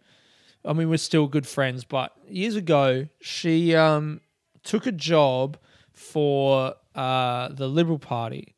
I 0.65 0.73
mean, 0.73 0.89
we're 0.89 0.97
still 0.97 1.27
good 1.27 1.47
friends, 1.47 1.85
but 1.85 2.11
years 2.27 2.55
ago, 2.55 3.07
she 3.21 3.75
um, 3.75 4.21
took 4.63 4.85
a 4.85 4.91
job 4.91 5.57
for 5.93 6.75
uh, 6.93 7.49
the 7.49 7.67
Liberal 7.67 7.99
Party. 7.99 8.55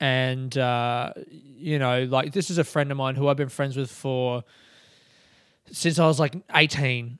And, 0.00 0.56
uh, 0.58 1.12
you 1.30 1.78
know, 1.78 2.04
like 2.04 2.32
this 2.32 2.50
is 2.50 2.58
a 2.58 2.64
friend 2.64 2.90
of 2.90 2.96
mine 2.96 3.14
who 3.14 3.28
I've 3.28 3.36
been 3.36 3.48
friends 3.48 3.76
with 3.76 3.90
for 3.90 4.44
since 5.70 5.98
I 5.98 6.06
was 6.06 6.20
like 6.20 6.36
18. 6.54 7.18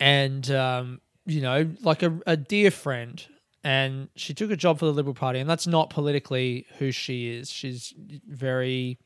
And, 0.00 0.50
um, 0.50 1.00
you 1.26 1.40
know, 1.40 1.70
like 1.82 2.02
a, 2.02 2.18
a 2.26 2.36
dear 2.36 2.70
friend. 2.70 3.24
And 3.64 4.08
she 4.14 4.34
took 4.34 4.50
a 4.50 4.56
job 4.56 4.78
for 4.78 4.86
the 4.86 4.92
Liberal 4.92 5.14
Party. 5.14 5.40
And 5.40 5.50
that's 5.50 5.66
not 5.66 5.90
politically 5.90 6.66
who 6.78 6.90
she 6.92 7.28
is. 7.30 7.50
She's 7.50 7.92
very. 8.26 8.98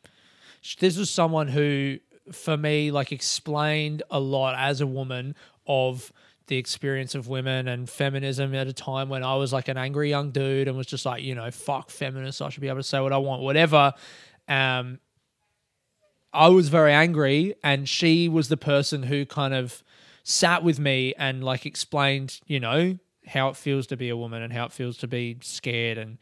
This 0.78 0.96
was 0.96 1.10
someone 1.10 1.48
who, 1.48 1.98
for 2.30 2.56
me, 2.56 2.92
like 2.92 3.10
explained 3.10 4.02
a 4.10 4.20
lot 4.20 4.54
as 4.56 4.80
a 4.80 4.86
woman 4.86 5.34
of 5.66 6.12
the 6.46 6.56
experience 6.56 7.14
of 7.14 7.28
women 7.28 7.68
and 7.68 7.88
feminism 7.88 8.54
at 8.54 8.66
a 8.66 8.72
time 8.72 9.08
when 9.08 9.22
I 9.22 9.36
was 9.36 9.52
like 9.52 9.68
an 9.68 9.76
angry 9.76 10.10
young 10.10 10.30
dude 10.30 10.68
and 10.68 10.76
was 10.76 10.86
just 10.86 11.06
like, 11.06 11.22
you 11.22 11.34
know, 11.34 11.50
fuck 11.50 11.90
feminists. 11.90 12.40
I 12.40 12.48
should 12.48 12.60
be 12.60 12.68
able 12.68 12.78
to 12.78 12.84
say 12.84 13.00
what 13.00 13.12
I 13.12 13.18
want, 13.18 13.42
whatever. 13.42 13.94
Um, 14.48 14.98
I 16.32 16.48
was 16.48 16.68
very 16.68 16.92
angry, 16.92 17.54
and 17.62 17.88
she 17.88 18.28
was 18.28 18.48
the 18.48 18.56
person 18.56 19.02
who 19.02 19.26
kind 19.26 19.52
of 19.52 19.84
sat 20.24 20.62
with 20.62 20.78
me 20.78 21.14
and 21.18 21.44
like 21.44 21.66
explained, 21.66 22.40
you 22.46 22.58
know, 22.58 22.98
how 23.26 23.48
it 23.48 23.56
feels 23.56 23.86
to 23.88 23.96
be 23.96 24.08
a 24.08 24.16
woman 24.16 24.42
and 24.42 24.52
how 24.52 24.64
it 24.64 24.72
feels 24.72 24.96
to 24.98 25.06
be 25.06 25.38
scared 25.42 25.98
and 25.98 26.18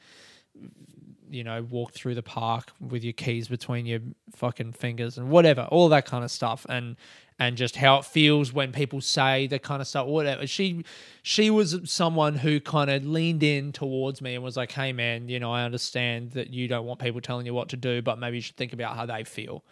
you 1.30 1.44
know, 1.44 1.62
walk 1.62 1.92
through 1.92 2.14
the 2.14 2.22
park 2.22 2.72
with 2.80 3.04
your 3.04 3.12
keys 3.12 3.48
between 3.48 3.86
your 3.86 4.00
fucking 4.34 4.72
fingers 4.72 5.16
and 5.16 5.30
whatever, 5.30 5.62
all 5.70 5.88
that 5.88 6.04
kind 6.04 6.24
of 6.24 6.30
stuff. 6.30 6.66
And 6.68 6.96
and 7.40 7.56
just 7.56 7.74
how 7.74 7.98
it 7.98 8.04
feels 8.04 8.52
when 8.52 8.70
people 8.70 9.00
say 9.00 9.46
the 9.46 9.58
kind 9.58 9.80
of 9.80 9.88
stuff, 9.88 10.06
whatever. 10.06 10.46
She 10.46 10.84
she 11.22 11.48
was 11.48 11.80
someone 11.90 12.36
who 12.36 12.60
kind 12.60 12.90
of 12.90 13.04
leaned 13.06 13.42
in 13.42 13.72
towards 13.72 14.20
me 14.20 14.34
and 14.34 14.44
was 14.44 14.58
like, 14.58 14.70
Hey 14.70 14.92
man, 14.92 15.28
you 15.28 15.40
know, 15.40 15.50
I 15.50 15.64
understand 15.64 16.32
that 16.32 16.50
you 16.50 16.68
don't 16.68 16.84
want 16.84 17.00
people 17.00 17.22
telling 17.22 17.46
you 17.46 17.54
what 17.54 17.70
to 17.70 17.76
do, 17.76 18.02
but 18.02 18.18
maybe 18.18 18.36
you 18.36 18.42
should 18.42 18.56
think 18.56 18.74
about 18.74 18.94
how 18.94 19.06
they 19.06 19.24
feel. 19.24 19.64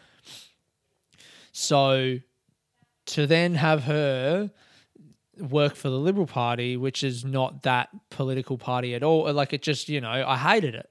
So 1.53 2.19
to 3.07 3.27
then 3.27 3.55
have 3.55 3.85
her 3.85 4.51
work 5.39 5.77
for 5.77 5.91
the 5.91 5.99
Liberal 5.99 6.27
Party, 6.27 6.77
which 6.77 7.05
is 7.05 7.25
not 7.25 7.63
that 7.65 7.91
political 8.11 8.57
party 8.57 8.95
at 8.95 9.03
all. 9.03 9.31
Like 9.33 9.53
it 9.53 9.63
just, 9.63 9.89
you 9.89 10.01
know, 10.01 10.11
I 10.11 10.37
hated 10.37 10.75
it. 10.75 10.91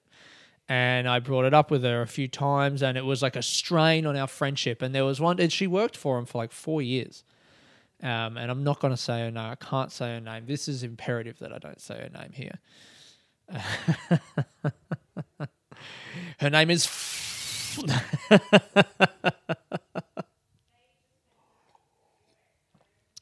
And 0.69 1.07
I 1.07 1.19
brought 1.19 1.45
it 1.45 1.53
up 1.53 1.71
with 1.71 1.83
her 1.83 2.01
a 2.01 2.07
few 2.07 2.27
times, 2.27 2.83
and 2.83 2.97
it 2.97 3.05
was 3.05 3.21
like 3.21 3.37
a 3.37 3.41
strain 3.41 4.05
on 4.05 4.17
our 4.17 4.27
friendship. 4.27 4.81
And 4.81 4.93
there 4.93 5.05
was 5.05 5.21
one, 5.21 5.39
and 5.39 5.49
she 5.51 5.65
worked 5.65 5.95
for 5.95 6.17
him 6.17 6.25
for 6.25 6.39
like 6.39 6.51
four 6.51 6.81
years. 6.81 7.23
Um, 8.03 8.37
and 8.37 8.51
I'm 8.51 8.63
not 8.63 8.79
going 8.79 8.93
to 8.93 8.97
say 8.97 9.21
her 9.21 9.31
name. 9.31 9.51
I 9.51 9.55
can't 9.55 9.91
say 9.91 10.13
her 10.15 10.21
name. 10.21 10.45
This 10.45 10.67
is 10.67 10.83
imperative 10.83 11.39
that 11.39 11.51
I 11.53 11.57
don't 11.57 11.81
say 11.81 11.95
her 11.95 12.09
name 12.09 12.31
here. 12.33 12.59
her 16.39 16.49
name 16.49 16.69
is. 16.69 16.85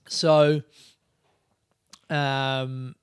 so 0.07 0.63
um, 2.09 2.95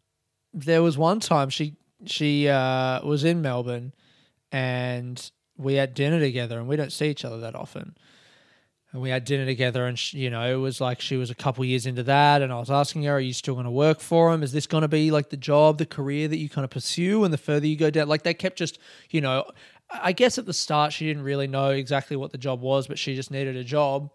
there 0.53 0.83
was 0.83 0.99
one 0.99 1.21
time 1.21 1.49
she 1.49 1.77
she 2.05 2.49
uh, 2.49 3.01
was 3.05 3.23
in 3.25 3.41
Melbourne, 3.43 3.93
and 4.53 5.31
we 5.57 5.75
had 5.75 5.95
dinner 5.95 6.21
together, 6.21 6.59
and 6.59 6.69
we 6.69 6.77
don't 6.77 6.93
see 6.93 7.09
each 7.09 7.25
other 7.25 7.41
that 7.41 7.55
often. 7.55 7.97
And 8.93 9.01
we 9.01 9.09
had 9.09 9.25
dinner 9.25 9.47
together, 9.47 9.87
and 9.87 9.99
she, 9.99 10.19
you 10.19 10.29
know, 10.29 10.43
it 10.43 10.61
was 10.61 10.79
like 10.79 11.01
she 11.01 11.17
was 11.17 11.31
a 11.31 11.35
couple 11.35 11.65
years 11.65 11.87
into 11.87 12.03
that, 12.03 12.43
and 12.43 12.53
I 12.53 12.59
was 12.59 12.71
asking 12.71 13.05
her, 13.05 13.15
"Are 13.15 13.21
you 13.21 13.33
still 13.33 13.55
going 13.55 13.65
to 13.65 13.71
work 13.71 14.01
for 14.01 14.33
him? 14.33 14.43
Is 14.43 14.53
this 14.53 14.67
going 14.67 14.83
to 14.83 14.89
be 14.89 15.11
like 15.11 15.31
the 15.31 15.39
job, 15.39 15.79
the 15.79 15.87
career 15.87 16.29
that 16.29 16.37
you 16.37 16.51
kind 16.51 16.65
of 16.65 16.71
pursue?" 16.71 17.25
And 17.25 17.33
the 17.33 17.39
further 17.39 17.67
you 17.67 17.77
go 17.77 17.89
down, 17.91 18.09
like 18.09 18.23
they 18.23 18.35
kept 18.35 18.59
just, 18.59 18.79
you 19.11 19.23
know, 19.23 19.45
I 19.91 20.13
guess 20.13 20.37
at 20.37 20.45
the 20.45 20.53
start 20.53 20.93
she 20.93 21.07
didn't 21.07 21.23
really 21.23 21.47
know 21.47 21.71
exactly 21.71 22.17
what 22.17 22.33
the 22.33 22.39
job 22.39 22.61
was, 22.61 22.87
but 22.87 22.99
she 22.99 23.15
just 23.15 23.31
needed 23.31 23.57
a 23.57 23.65
job 23.65 24.11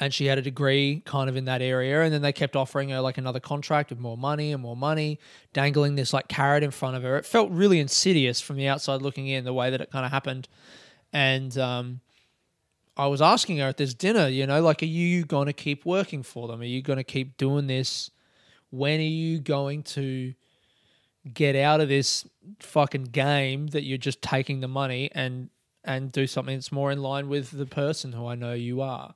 and 0.00 0.12
she 0.12 0.26
had 0.26 0.38
a 0.38 0.42
degree 0.42 1.02
kind 1.04 1.30
of 1.30 1.36
in 1.36 1.44
that 1.44 1.62
area. 1.62 2.02
And 2.02 2.12
then 2.12 2.22
they 2.22 2.32
kept 2.32 2.56
offering 2.56 2.88
her 2.90 3.00
like 3.00 3.18
another 3.18 3.40
contract 3.40 3.90
with 3.90 3.98
more 3.98 4.16
money 4.16 4.52
and 4.52 4.60
more 4.60 4.76
money 4.76 5.18
dangling 5.52 5.94
this 5.94 6.12
like 6.12 6.28
carrot 6.28 6.62
in 6.62 6.70
front 6.70 6.96
of 6.96 7.02
her. 7.02 7.16
It 7.16 7.26
felt 7.26 7.50
really 7.50 7.78
insidious 7.78 8.40
from 8.40 8.56
the 8.56 8.66
outside 8.68 9.02
looking 9.02 9.28
in 9.28 9.44
the 9.44 9.52
way 9.52 9.70
that 9.70 9.80
it 9.80 9.90
kind 9.90 10.04
of 10.04 10.10
happened. 10.10 10.48
And 11.12 11.56
um, 11.58 12.00
i 12.96 13.06
was 13.06 13.20
asking 13.20 13.58
her 13.58 13.66
at 13.66 13.76
this 13.76 13.92
dinner 13.92 14.28
you 14.28 14.46
know 14.46 14.62
like 14.62 14.80
are 14.80 14.86
you 14.86 15.24
going 15.24 15.46
to 15.46 15.52
keep 15.52 15.84
working 15.84 16.22
for 16.22 16.48
them? 16.48 16.60
Are 16.60 16.64
you 16.64 16.82
going 16.82 16.96
to 16.96 17.04
keep 17.04 17.36
doing 17.36 17.66
this? 17.66 18.10
When 18.70 19.00
are 19.00 19.02
you 19.02 19.38
going 19.38 19.82
to 19.94 20.34
get 21.32 21.56
out 21.56 21.80
of 21.80 21.88
this 21.88 22.26
fucking 22.60 23.04
game 23.04 23.68
that 23.68 23.82
you're 23.82 23.98
just 23.98 24.20
taking 24.20 24.60
the 24.60 24.68
money 24.68 25.10
and 25.12 25.50
and 25.82 26.12
do 26.12 26.26
something 26.26 26.56
that's 26.56 26.72
more 26.72 26.90
in 26.90 27.00
line 27.02 27.28
with 27.28 27.50
the 27.50 27.66
person 27.66 28.12
who 28.12 28.26
i 28.26 28.34
know 28.34 28.52
you 28.52 28.82
are 28.82 29.14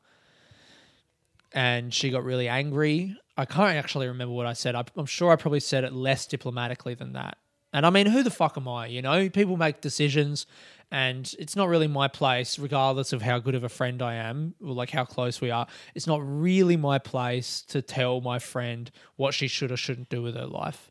and 1.53 1.93
she 1.93 2.11
got 2.11 2.25
really 2.25 2.49
angry. 2.49 3.17
I 3.37 3.45
can't 3.45 3.77
actually 3.77 4.09
remember 4.09 4.35
what 4.35 4.47
I 4.47 4.53
said. 4.53 4.75
I, 4.75 4.85
I'm 4.97 5.07
sure 5.07 5.31
I 5.31 5.37
probably 5.37 5.61
said 5.61 5.85
it 5.85 5.93
less 5.93 6.27
diplomatically 6.27 6.95
than 6.95 7.13
that. 7.13 7.39
And 7.73 7.85
I 7.85 7.91
mean, 7.91 8.07
who 8.07 8.23
the 8.23 8.31
fuck 8.31 8.57
am 8.57 8.67
I? 8.67 8.87
You 8.87 9.03
know, 9.03 9.29
people 9.29 9.57
make 9.57 9.81
decisions, 9.81 10.47
and 10.91 11.33
it's 11.39 11.55
not 11.55 11.69
really 11.69 11.87
my 11.87 12.09
place, 12.09 12.59
regardless 12.59 13.13
of 13.13 13.21
how 13.21 13.39
good 13.39 13.55
of 13.55 13.63
a 13.63 13.69
friend 13.69 14.01
I 14.01 14.15
am 14.15 14.55
or 14.65 14.73
like 14.73 14.91
how 14.91 15.05
close 15.05 15.41
we 15.41 15.51
are. 15.51 15.67
It's 15.95 16.07
not 16.07 16.21
really 16.25 16.77
my 16.77 16.99
place 16.99 17.63
to 17.69 17.83
tell 17.83 18.21
my 18.21 18.39
friend 18.39 18.91
what 19.17 19.35
she 19.35 19.49
should 19.49 19.71
or 19.71 19.77
shouldn't 19.77 20.09
do 20.09 20.23
with 20.23 20.35
her 20.35 20.47
life. 20.47 20.91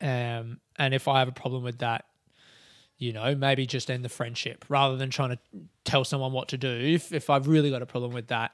Um, 0.00 0.60
and 0.78 0.94
if 0.94 1.06
I 1.06 1.20
have 1.20 1.28
a 1.28 1.32
problem 1.32 1.62
with 1.62 1.78
that, 1.78 2.06
you 2.98 3.12
know, 3.12 3.34
maybe 3.34 3.66
just 3.66 3.90
end 3.90 4.04
the 4.04 4.08
friendship 4.08 4.64
rather 4.68 4.96
than 4.96 5.10
trying 5.10 5.30
to 5.30 5.38
tell 5.84 6.04
someone 6.04 6.32
what 6.32 6.48
to 6.48 6.58
do. 6.58 6.68
If 6.68 7.12
if 7.12 7.30
I've 7.30 7.48
really 7.48 7.70
got 7.70 7.82
a 7.82 7.86
problem 7.86 8.12
with 8.12 8.28
that, 8.28 8.52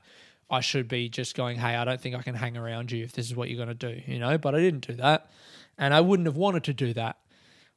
I 0.48 0.60
should 0.60 0.88
be 0.88 1.08
just 1.08 1.34
going, 1.34 1.58
hey, 1.58 1.74
I 1.74 1.84
don't 1.84 2.00
think 2.00 2.14
I 2.14 2.22
can 2.22 2.34
hang 2.34 2.56
around 2.56 2.92
you 2.92 3.04
if 3.04 3.12
this 3.12 3.26
is 3.26 3.34
what 3.34 3.48
you're 3.48 3.64
going 3.64 3.76
to 3.76 3.94
do, 3.94 4.00
you 4.06 4.18
know? 4.18 4.38
But 4.38 4.54
I 4.54 4.60
didn't 4.60 4.86
do 4.86 4.94
that. 4.94 5.30
And 5.76 5.92
I 5.92 6.00
wouldn't 6.00 6.26
have 6.26 6.36
wanted 6.36 6.64
to 6.64 6.72
do 6.72 6.92
that. 6.94 7.18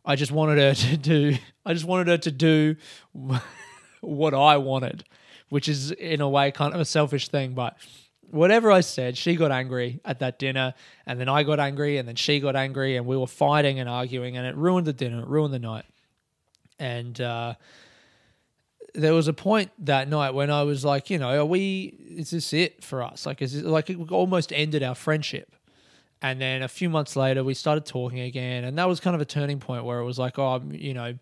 I 0.06 0.16
just 0.16 0.32
wanted 0.32 0.60
her 0.60 0.74
to 0.90 0.98
do, 0.98 1.38
I 1.66 1.74
just 1.74 1.86
wanted 1.86 2.08
her 2.08 2.18
to 2.18 2.32
do 2.32 2.76
what 4.02 4.34
I 4.34 4.58
wanted, 4.58 5.04
which 5.50 5.68
is 5.68 5.92
in 5.92 6.22
a 6.22 6.30
way 6.30 6.52
kind 6.52 6.74
of 6.74 6.80
a 6.80 6.86
selfish 6.86 7.28
thing. 7.28 7.54
But 7.54 7.78
whatever 8.30 8.72
I 8.72 8.82
said, 8.82 9.18
she 9.18 9.36
got 9.36 9.52
angry 9.52 10.00
at 10.06 10.20
that 10.20 10.38
dinner. 10.38 10.76
And 11.08 11.20
then 11.20 11.28
I 11.28 11.44
got 11.44 11.60
angry. 11.60 11.98
And 11.98 12.08
then 12.08 12.16
she 12.16 12.40
got 12.40 12.56
angry. 12.56 12.98
And 12.98 13.06
we 13.08 13.18
were 13.18 13.28
fighting 13.28 13.80
and 13.80 13.90
arguing. 13.90 14.38
And 14.38 14.46
it 14.46 14.56
ruined 14.56 14.86
the 14.86 14.94
dinner, 14.94 15.22
it 15.22 15.28
ruined 15.28 15.54
the 15.54 15.60
night. 15.60 15.86
And, 16.78 17.20
uh, 17.20 17.56
there 18.96 19.14
was 19.14 19.28
a 19.28 19.34
point 19.34 19.72
that 19.80 20.08
night 20.10 20.34
when 20.34 20.50
I 20.50 20.64
was 20.64 20.84
like, 20.84 21.10
you 21.10 21.18
know, 21.18 21.40
are 21.40 21.46
we? 21.46 21.96
Is 22.18 22.32
this 22.32 22.54
it 22.54 22.84
for 22.84 23.04
us? 23.04 23.26
Like, 23.26 23.42
is 23.42 23.56
it 23.56 23.66
like 23.66 23.90
it 23.90 24.12
almost 24.12 24.52
ended 24.54 24.84
our 24.84 24.96
friendship? 24.96 25.56
And 26.22 26.42
then 26.42 26.64
a 26.64 26.68
few 26.68 26.90
months 26.90 27.16
later, 27.16 27.44
we 27.44 27.54
started 27.54 27.86
talking 27.86 28.20
again, 28.20 28.66
and 28.66 28.78
that 28.78 28.88
was 28.88 29.00
kind 29.00 29.16
of 29.16 29.22
a 29.22 29.26
turning 29.26 29.60
point 29.60 29.86
where 29.86 30.00
it 30.00 30.06
was 30.06 30.20
like, 30.20 30.38
oh, 30.38 30.62
you 30.70 30.94
know, 30.94 31.18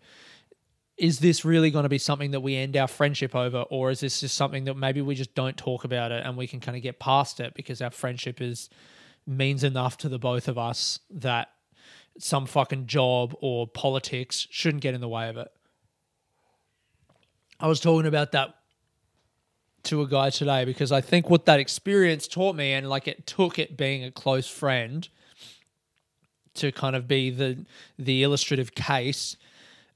is 0.96 1.20
this 1.20 1.44
really 1.44 1.70
going 1.70 1.84
to 1.84 1.88
be 1.88 1.98
something 1.98 2.32
that 2.32 2.40
we 2.40 2.56
end 2.56 2.76
our 2.76 2.88
friendship 2.88 3.34
over, 3.34 3.60
or 3.70 3.90
is 3.90 4.00
this 4.00 4.20
just 4.20 4.34
something 4.34 4.64
that 4.64 4.76
maybe 4.76 5.00
we 5.00 5.14
just 5.14 5.34
don't 5.34 5.56
talk 5.56 5.84
about 5.84 6.10
it 6.10 6.26
and 6.26 6.36
we 6.36 6.48
can 6.48 6.58
kind 6.58 6.76
of 6.76 6.82
get 6.82 6.98
past 6.98 7.38
it 7.38 7.54
because 7.54 7.80
our 7.80 7.90
friendship 7.90 8.40
is 8.40 8.68
means 9.26 9.62
enough 9.62 9.96
to 9.98 10.08
the 10.08 10.18
both 10.18 10.48
of 10.48 10.58
us 10.58 10.98
that 11.10 11.50
some 12.18 12.46
fucking 12.46 12.86
job 12.86 13.36
or 13.40 13.68
politics 13.68 14.48
shouldn't 14.50 14.82
get 14.82 14.94
in 14.94 15.00
the 15.00 15.08
way 15.08 15.28
of 15.28 15.36
it. 15.36 15.52
I 17.60 17.66
was 17.66 17.80
talking 17.80 18.06
about 18.06 18.32
that 18.32 18.54
to 19.84 20.02
a 20.02 20.06
guy 20.06 20.30
today 20.30 20.64
because 20.64 20.92
I 20.92 21.00
think 21.00 21.30
what 21.30 21.46
that 21.46 21.60
experience 21.60 22.28
taught 22.28 22.54
me, 22.54 22.72
and 22.72 22.88
like 22.88 23.08
it 23.08 23.26
took 23.26 23.58
it 23.58 23.76
being 23.76 24.04
a 24.04 24.10
close 24.10 24.48
friend 24.48 25.08
to 26.54 26.72
kind 26.72 26.94
of 26.94 27.08
be 27.08 27.30
the 27.30 27.64
the 27.98 28.22
illustrative 28.22 28.74
case. 28.74 29.36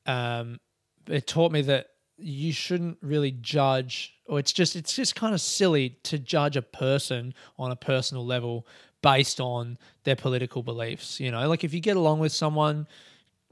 Um, 0.07 0.59
it 1.07 1.27
taught 1.27 1.53
me 1.53 1.63
that 1.63 1.89
you 2.17 2.53
shouldn't 2.53 2.99
really 3.03 3.33
judge, 3.33 4.15
or 4.27 4.39
it's 4.39 4.53
just 4.53 4.77
it's 4.77 4.95
just 4.95 5.15
kind 5.15 5.35
of 5.35 5.41
silly 5.41 5.91
to 6.05 6.19
judge 6.19 6.57
a 6.57 6.63
person 6.63 7.35
on 7.59 7.71
a 7.71 7.77
personal 7.77 8.25
level 8.25 8.67
based 9.03 9.41
on 9.41 9.79
their 10.05 10.17
political 10.17 10.63
beliefs. 10.63 11.21
You 11.21 11.31
know, 11.31 11.49
like 11.49 11.65
if 11.65 11.75
you 11.75 11.81
get 11.81 11.97
along 11.97 12.21
with 12.21 12.33
someone, 12.33 12.87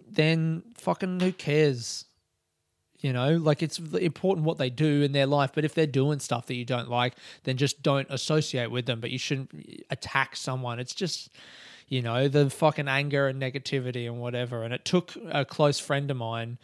then 0.08 0.62
fucking 0.76 1.20
who 1.20 1.32
cares? 1.32 2.06
You 3.00 3.14
know, 3.14 3.36
like 3.36 3.62
it's 3.62 3.78
important 3.78 4.46
what 4.46 4.58
they 4.58 4.68
do 4.68 5.02
in 5.02 5.12
their 5.12 5.26
life, 5.26 5.52
but 5.54 5.64
if 5.64 5.74
they're 5.74 5.86
doing 5.86 6.18
stuff 6.18 6.46
that 6.46 6.54
you 6.54 6.66
don't 6.66 6.90
like, 6.90 7.14
then 7.44 7.56
just 7.56 7.82
don't 7.82 8.06
associate 8.10 8.70
with 8.70 8.84
them. 8.84 9.00
But 9.00 9.10
you 9.10 9.18
shouldn't 9.18 9.50
attack 9.88 10.36
someone. 10.36 10.78
It's 10.78 10.94
just, 10.94 11.30
you 11.88 12.02
know, 12.02 12.28
the 12.28 12.50
fucking 12.50 12.88
anger 12.88 13.26
and 13.26 13.40
negativity 13.40 14.06
and 14.06 14.20
whatever. 14.20 14.64
And 14.64 14.74
it 14.74 14.84
took 14.84 15.14
a 15.30 15.46
close 15.46 15.78
friend 15.78 16.10
of 16.10 16.18
mine 16.18 16.58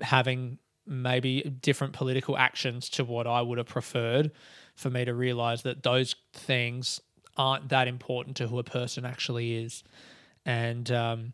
having 0.00 0.58
maybe 0.86 1.42
different 1.42 1.92
political 1.92 2.38
actions 2.38 2.88
to 2.90 3.04
what 3.04 3.26
I 3.26 3.42
would 3.42 3.58
have 3.58 3.66
preferred 3.66 4.30
for 4.74 4.88
me 4.88 5.04
to 5.04 5.12
realize 5.14 5.62
that 5.62 5.82
those 5.82 6.14
things 6.32 7.00
aren't 7.36 7.68
that 7.68 7.88
important 7.88 8.36
to 8.36 8.46
who 8.46 8.58
a 8.58 8.64
person 8.64 9.04
actually 9.04 9.56
is. 9.56 9.82
And, 10.44 10.90
um, 10.90 11.32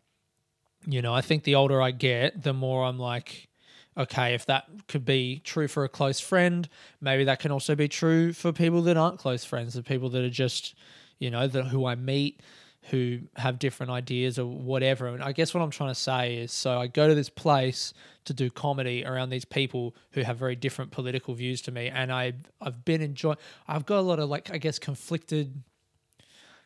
you 0.85 1.01
know, 1.01 1.13
I 1.13 1.21
think 1.21 1.43
the 1.43 1.55
older 1.55 1.81
I 1.81 1.91
get, 1.91 2.43
the 2.43 2.53
more 2.53 2.83
I'm 2.83 2.99
like, 2.99 3.47
okay, 3.97 4.33
if 4.33 4.45
that 4.47 4.65
could 4.87 5.05
be 5.05 5.41
true 5.43 5.67
for 5.67 5.83
a 5.83 5.89
close 5.89 6.19
friend, 6.19 6.67
maybe 7.01 7.23
that 7.25 7.39
can 7.39 7.51
also 7.51 7.75
be 7.75 7.87
true 7.87 8.33
for 8.33 8.51
people 8.51 8.81
that 8.83 8.97
aren't 8.97 9.19
close 9.19 9.45
friends, 9.45 9.73
the 9.73 9.83
people 9.83 10.09
that 10.09 10.23
are 10.23 10.29
just, 10.29 10.75
you 11.19 11.29
know, 11.29 11.47
that 11.47 11.65
who 11.65 11.85
I 11.85 11.95
meet 11.95 12.41
who 12.89 13.19
have 13.37 13.59
different 13.59 13.91
ideas 13.91 14.37
or 14.37 14.45
whatever. 14.45 15.07
And 15.07 15.23
I 15.23 15.31
guess 15.31 15.53
what 15.53 15.61
I'm 15.61 15.69
trying 15.69 15.91
to 15.91 15.95
say 15.95 16.35
is 16.37 16.51
so 16.51 16.79
I 16.79 16.87
go 16.87 17.07
to 17.07 17.15
this 17.15 17.29
place 17.29 17.93
to 18.25 18.33
do 18.33 18.49
comedy 18.49 19.05
around 19.05 19.29
these 19.29 19.45
people 19.45 19.95
who 20.11 20.21
have 20.21 20.37
very 20.37 20.55
different 20.55 20.91
political 20.91 21.33
views 21.33 21.61
to 21.63 21.71
me. 21.71 21.87
And 21.87 22.11
I 22.11 22.33
I've 22.61 22.83
been 22.83 23.01
enjoying 23.01 23.37
I've 23.67 23.85
got 23.85 23.99
a 23.99 24.01
lot 24.01 24.19
of 24.19 24.29
like 24.29 24.51
I 24.51 24.57
guess 24.57 24.79
conflicted 24.79 25.63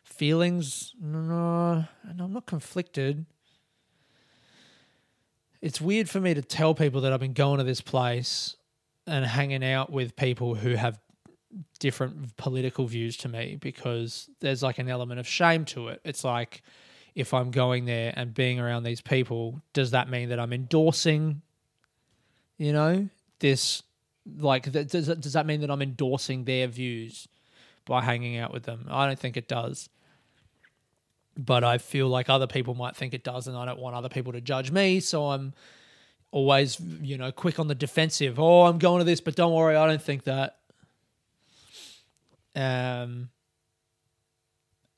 feelings. 0.02 0.92
No, 1.00 1.84
and 2.02 2.20
I'm 2.20 2.32
not 2.32 2.46
conflicted. 2.46 3.26
It's 5.60 5.80
weird 5.80 6.08
for 6.08 6.20
me 6.20 6.34
to 6.34 6.42
tell 6.42 6.74
people 6.74 7.00
that 7.02 7.12
I've 7.12 7.20
been 7.20 7.32
going 7.32 7.58
to 7.58 7.64
this 7.64 7.80
place 7.80 8.56
and 9.06 9.24
hanging 9.24 9.64
out 9.64 9.90
with 9.90 10.14
people 10.14 10.54
who 10.54 10.74
have 10.74 11.00
different 11.78 12.36
political 12.36 12.86
views 12.86 13.16
to 13.18 13.28
me 13.28 13.56
because 13.60 14.28
there's 14.40 14.62
like 14.62 14.78
an 14.78 14.88
element 14.88 15.18
of 15.18 15.26
shame 15.26 15.64
to 15.64 15.88
it. 15.88 16.00
It's 16.04 16.24
like 16.24 16.62
if 17.14 17.34
I'm 17.34 17.50
going 17.50 17.86
there 17.86 18.12
and 18.14 18.32
being 18.34 18.60
around 18.60 18.84
these 18.84 19.00
people, 19.00 19.60
does 19.72 19.92
that 19.92 20.08
mean 20.08 20.28
that 20.28 20.38
I'm 20.38 20.52
endorsing, 20.52 21.42
you 22.56 22.72
know, 22.72 23.08
this? 23.40 23.82
Like, 24.38 24.70
does 24.70 25.06
does 25.06 25.32
that 25.32 25.46
mean 25.46 25.62
that 25.62 25.70
I'm 25.70 25.80
endorsing 25.80 26.44
their 26.44 26.66
views 26.66 27.26
by 27.86 28.02
hanging 28.02 28.36
out 28.36 28.52
with 28.52 28.64
them? 28.64 28.86
I 28.90 29.06
don't 29.06 29.18
think 29.18 29.38
it 29.38 29.48
does. 29.48 29.88
But 31.38 31.62
I 31.62 31.78
feel 31.78 32.08
like 32.08 32.28
other 32.28 32.48
people 32.48 32.74
might 32.74 32.96
think 32.96 33.14
it 33.14 33.22
does, 33.22 33.46
and 33.46 33.56
I 33.56 33.64
don't 33.64 33.78
want 33.78 33.94
other 33.94 34.08
people 34.08 34.32
to 34.32 34.40
judge 34.40 34.72
me. 34.72 34.98
So 34.98 35.28
I'm 35.28 35.54
always, 36.32 36.80
you 37.00 37.16
know, 37.16 37.30
quick 37.30 37.60
on 37.60 37.68
the 37.68 37.76
defensive. 37.76 38.40
Oh, 38.40 38.64
I'm 38.64 38.78
going 38.78 38.98
to 38.98 39.04
this, 39.04 39.20
but 39.20 39.36
don't 39.36 39.52
worry, 39.52 39.76
I 39.76 39.86
don't 39.86 40.02
think 40.02 40.24
that. 40.24 40.58
Um, 42.56 43.28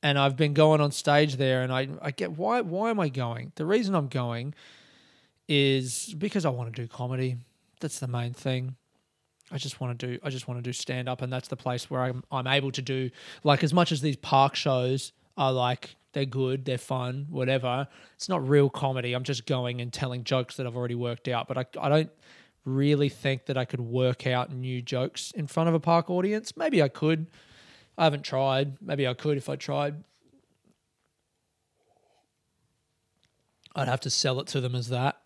and 0.02 0.18
I've 0.18 0.36
been 0.36 0.54
going 0.54 0.80
on 0.80 0.92
stage 0.92 1.36
there, 1.36 1.62
and 1.62 1.72
I 1.72 1.88
I 2.00 2.10
get 2.10 2.32
why 2.32 2.62
why 2.62 2.90
am 2.90 2.98
I 2.98 3.08
going? 3.08 3.52
The 3.56 3.66
reason 3.66 3.94
I'm 3.94 4.08
going 4.08 4.54
is 5.46 6.14
because 6.16 6.46
I 6.46 6.50
want 6.50 6.74
to 6.74 6.82
do 6.82 6.88
comedy. 6.88 7.36
That's 7.80 7.98
the 7.98 8.08
main 8.08 8.32
thing. 8.32 8.76
I 9.52 9.58
just 9.58 9.80
want 9.80 9.98
to 9.98 10.06
do 10.06 10.18
I 10.22 10.30
just 10.30 10.48
want 10.48 10.58
to 10.58 10.62
do 10.62 10.72
stand 10.72 11.08
up, 11.08 11.20
and 11.22 11.32
that's 11.32 11.48
the 11.48 11.56
place 11.56 11.90
where 11.90 12.00
I'm 12.00 12.24
I'm 12.32 12.46
able 12.46 12.72
to 12.72 12.82
do 12.82 13.10
like 13.44 13.62
as 13.62 13.74
much 13.74 13.92
as 13.92 14.00
these 14.00 14.16
park 14.16 14.54
shows 14.54 15.12
are 15.36 15.52
like 15.52 15.96
they're 16.12 16.24
good, 16.24 16.64
they're 16.64 16.78
fun, 16.78 17.26
whatever. 17.30 17.86
It's 18.14 18.28
not 18.28 18.46
real 18.48 18.68
comedy. 18.68 19.12
I'm 19.12 19.24
just 19.24 19.46
going 19.46 19.80
and 19.80 19.92
telling 19.92 20.24
jokes 20.24 20.56
that 20.56 20.66
I've 20.66 20.76
already 20.76 20.94
worked 20.94 21.28
out, 21.28 21.48
but 21.48 21.58
I 21.58 21.66
I 21.80 21.88
don't 21.88 22.10
really 22.64 23.08
think 23.08 23.46
that 23.46 23.56
I 23.56 23.64
could 23.64 23.80
work 23.80 24.26
out 24.26 24.52
new 24.52 24.82
jokes 24.82 25.32
in 25.32 25.46
front 25.46 25.68
of 25.68 25.74
a 25.74 25.80
park 25.80 26.10
audience. 26.10 26.56
Maybe 26.56 26.82
I 26.82 26.88
could. 26.88 27.26
I 27.96 28.04
haven't 28.04 28.22
tried. 28.22 28.80
Maybe 28.80 29.06
I 29.06 29.14
could 29.14 29.36
if 29.36 29.48
I 29.48 29.56
tried. 29.56 30.04
I'd 33.74 33.88
have 33.88 34.00
to 34.00 34.10
sell 34.10 34.40
it 34.40 34.48
to 34.48 34.60
them 34.60 34.74
as 34.74 34.88
that. 34.88 35.20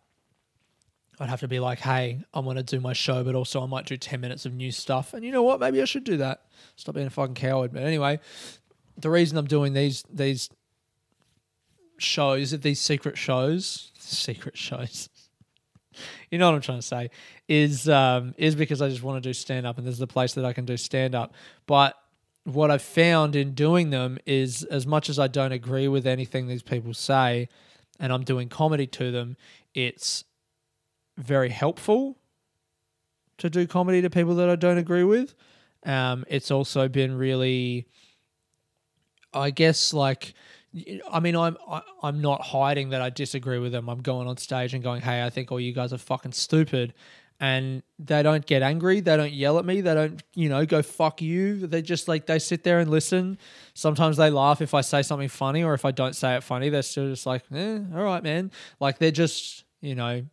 I'd 1.21 1.29
have 1.29 1.41
to 1.41 1.49
be 1.49 1.61
like, 1.61 1.79
hey, 1.79 2.21
I 2.33 2.41
want 2.41 2.59
to 2.59 2.65
do 2.65 2.81
my 2.81 2.93
show, 2.93 3.23
but 3.23 3.35
also 3.35 3.63
I 3.63 3.67
might 3.67 3.87
do 3.87 3.97
10 3.97 4.21
minutes 4.21 4.47
of 4.47 4.55
new 4.55 4.73
stuff. 4.73 5.15
And 5.15 5.25
you 5.25 5.31
know 5.31 5.43
what? 5.43 5.61
Maybe 5.61 5.81
I 5.81 5.85
should 5.85 6.05
do 6.05 6.17
that. 6.19 6.43
Stop 6.77 6.97
being 6.97 7.07
a 7.07 7.11
fucking 7.11 7.37
coward. 7.37 7.73
But 7.73 7.85
anyway, 7.85 8.19
the 8.97 9.11
reason 9.11 9.39
I'm 9.39 9.47
doing 9.47 9.73
these 9.73 10.05
these 10.13 10.51
shows, 11.99 12.51
these 12.51 12.81
secret 12.81 13.17
shows, 13.17 13.93
secret 13.99 14.57
shows, 14.57 15.09
you 16.31 16.39
know 16.39 16.49
what 16.49 16.57
I'm 16.57 16.61
trying 16.61 16.79
to 16.79 16.87
say, 16.87 17.11
is 17.49 17.89
um, 17.89 18.35
is 18.37 18.55
because 18.55 18.83
I 18.83 18.89
just 18.89 19.03
want 19.03 19.23
to 19.23 19.29
do 19.29 19.33
stand 19.33 19.67
up 19.67 19.79
and 19.79 19.87
this 19.87 19.93
is 19.93 19.99
the 19.99 20.07
place 20.07 20.35
that 20.35 20.45
I 20.45 20.53
can 20.53 20.65
do 20.65 20.77
stand 20.77 21.15
up. 21.15 21.35
But 21.67 21.97
what 22.45 22.71
I've 22.71 22.83
found 22.83 23.37
in 23.37 23.55
doing 23.55 23.91
them 23.91 24.19
is 24.27 24.65
as 24.65 24.87
much 24.87 25.09
as 25.09 25.19
I 25.19 25.29
don't 25.29 25.53
agree 25.53 25.89
with 25.89 26.07
anything 26.07 26.47
these 26.47 26.63
people 26.63 26.93
say 26.93 27.49
and 27.99 28.13
I'm 28.13 28.25
doing 28.25 28.49
comedy 28.49 28.87
to 28.89 29.11
them, 29.11 29.37
it's 29.75 30.25
very 31.17 31.49
helpful 31.49 32.19
to 33.39 33.49
do 33.49 33.67
comedy 33.67 34.03
to 34.03 34.11
people 34.11 34.35
that 34.37 34.49
I 34.49 34.57
don't 34.57 34.79
agree 34.79 35.05
with. 35.05 35.35
Um, 35.85 36.25
it's 36.29 36.51
also 36.51 36.89
been 36.89 37.17
really, 37.17 37.87
I 39.33 39.51
guess, 39.51 39.93
like, 39.93 40.35
I 41.11 41.21
mean, 41.21 41.37
I'm 41.37 41.57
I, 41.69 41.77
am 41.77 41.83
i 42.03 42.09
am 42.09 42.21
not 42.21 42.41
hiding 42.43 42.91
that 42.91 43.01
I 43.01 43.11
disagree 43.11 43.59
with 43.59 43.73
them. 43.73 43.89
I'm 43.89 44.03
going 44.03 44.27
on 44.27 44.37
stage 44.37 44.75
and 44.75 44.83
going, 44.83 45.03
"Hey, 45.03 45.25
I 45.25 45.31
think 45.31 45.53
all 45.53 45.61
you 45.61 45.73
guys 45.73 45.93
are 45.93 45.99
fucking 45.99 46.33
stupid," 46.33 46.95
and 47.41 47.83
they 47.99 48.23
don't 48.23 48.45
get 48.45 48.63
angry. 48.63 49.01
They 49.01 49.17
don't 49.17 49.33
yell 49.33 49.59
at 49.59 49.65
me. 49.65 49.81
They 49.81 49.95
don't, 49.95 50.23
you 50.35 50.49
know, 50.49 50.65
go 50.67 50.83
fuck 50.83 51.21
you. 51.21 51.67
They 51.67 51.83
just 51.83 52.09
like 52.09 52.27
they 52.27 52.39
sit 52.39 52.65
there 52.65 52.81
and 52.81 52.91
listen. 52.91 53.39
Sometimes 53.75 54.17
they 54.17 54.31
laugh 54.31 54.61
if 54.61 54.75
I 54.75 54.81
say 54.81 55.03
something 55.03 55.29
funny 55.29 55.63
or 55.63 55.75
if 55.75 55.85
I 55.85 55.91
don't 55.91 56.15
say 56.15 56.37
it 56.37 56.43
funny. 56.43 56.71
They're 56.71 56.83
still 56.83 57.09
just 57.09 57.27
like, 57.27 57.43
eh, 57.53 57.79
all 57.95 58.03
right, 58.03 58.23
man. 58.23 58.51
Like 58.81 58.99
they're 58.99 59.11
just, 59.11 59.65
you 59.81 59.95
know, 59.95 60.25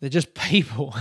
they're 0.00 0.10
just 0.10 0.34
people. 0.48 0.94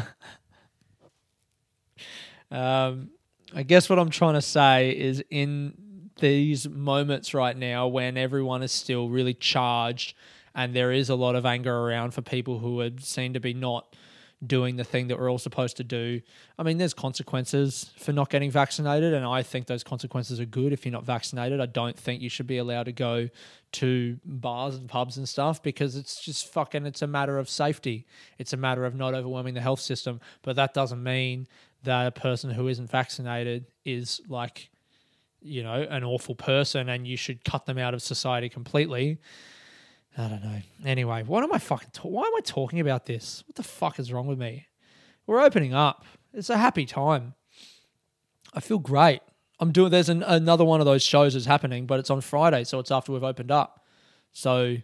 um, 2.50 3.12
I 3.54 3.64
guess 3.64 3.90
what 3.90 4.00
I'm 4.00 4.10
trying 4.10 4.36
to 4.36 4.42
say 4.42 4.92
is 4.98 5.24
in 5.30 5.74
these 6.22 6.70
moments 6.70 7.34
right 7.34 7.58
now 7.58 7.88
when 7.88 8.16
everyone 8.16 8.64
is 8.64 8.72
still 8.72 9.10
really 9.10 9.34
charged 9.34 10.16
and 10.56 10.74
there 10.74 10.92
is 10.92 11.10
a 11.10 11.16
lot 11.16 11.36
of 11.36 11.46
anger 11.46 11.76
around 11.76 12.12
for 12.14 12.22
people 12.22 12.60
who 12.60 12.80
are 12.80 12.92
seen 13.00 13.34
to 13.34 13.40
be 13.40 13.54
not 13.54 13.94
doing 14.46 14.76
the 14.76 14.84
thing 14.84 15.08
that 15.08 15.20
we're 15.20 15.30
all 15.30 15.38
supposed 15.38 15.78
to 15.78 15.84
do. 15.84 16.20
I 16.58 16.64
mean, 16.64 16.78
there's 16.78 16.96
consequences 16.96 17.92
for 17.98 18.12
not 18.12 18.30
getting 18.30 18.50
vaccinated, 18.50 19.14
and 19.14 19.24
I 19.24 19.44
think 19.44 19.68
those 19.68 19.84
consequences 19.84 20.40
are 20.40 20.46
good 20.46 20.74
if 20.74 20.84
you're 20.84 20.92
not 20.92 21.06
vaccinated. 21.06 21.62
I 21.62 21.68
don't 21.68 21.98
think 21.98 22.22
you 22.22 22.30
should 22.30 22.48
be 22.48 22.58
allowed 22.58 22.84
to 22.84 22.92
go 22.92 23.30
to 23.74 24.20
bars 24.26 24.76
and 24.76 24.90
pubs 24.90 25.18
and 25.18 25.30
stuff 25.30 25.62
because 25.62 25.96
it's 25.96 26.24
just 26.24 26.52
fucking, 26.52 26.86
it's 26.88 27.04
a 27.04 27.08
matter 27.08 27.38
of 27.38 27.50
safety. 27.50 28.08
It's 28.40 28.54
a 28.54 28.58
matter 28.58 28.84
of 28.84 28.96
not 28.96 29.14
overwhelming 29.14 29.54
the 29.54 29.62
health 29.62 29.80
system. 29.80 30.20
But 30.42 30.56
that 30.56 30.74
doesn't 30.74 31.04
mean 31.04 31.48
that 31.84 32.08
a 32.08 32.12
person 32.12 32.50
who 32.50 32.68
isn't 32.68 32.90
vaccinated 32.90 33.68
is 33.86 34.22
like, 34.28 34.70
you 35.42 35.64
know, 35.64 35.86
an 35.90 36.04
awful 36.04 36.36
person 36.36 36.90
and 36.90 37.08
you 37.08 37.18
should 37.18 37.44
cut 37.44 37.66
them 37.66 37.78
out 37.78 37.94
of 37.94 38.02
society 38.02 38.50
completely. 38.50 39.20
I 40.18 40.28
don't 40.28 40.44
know. 40.44 40.60
Anyway, 40.86 41.24
what 41.24 41.44
am 41.44 41.54
I 41.54 41.58
fucking? 41.58 41.90
Ta- 41.94 42.08
why 42.08 42.24
am 42.24 42.36
I 42.36 42.42
talking 42.44 42.80
about 42.80 43.06
this? 43.06 43.44
What 43.48 43.56
the 43.56 43.64
fuck 43.64 44.00
is 44.00 44.12
wrong 44.12 44.28
with 44.28 44.38
me? 44.38 44.68
We're 45.26 45.42
opening 45.42 45.74
up. 45.74 46.06
It's 46.34 46.50
a 46.50 46.58
happy 46.58 46.86
time. 46.86 47.34
I 48.54 48.60
feel 48.60 48.80
great. 48.80 49.22
I'm 49.60 49.72
doing. 49.72 49.92
There's 49.92 50.10
an, 50.10 50.24
another 50.24 50.66
one 50.66 50.80
of 50.82 50.86
those 50.86 51.04
shows 51.04 51.36
is 51.36 51.46
happening, 51.46 51.86
but 51.86 52.00
it's 52.00 52.10
on 52.10 52.20
Friday, 52.22 52.64
so 52.64 52.80
it's 52.80 52.92
after 52.92 53.12
we've 53.12 53.24
opened 53.24 53.52
up. 53.52 53.86
So, 54.34 54.76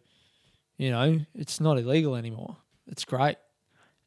you 0.77 0.91
know, 0.91 1.19
it's 1.33 1.59
not 1.59 1.77
illegal 1.77 2.15
anymore. 2.15 2.55
It's 2.87 3.03
great, 3.03 3.37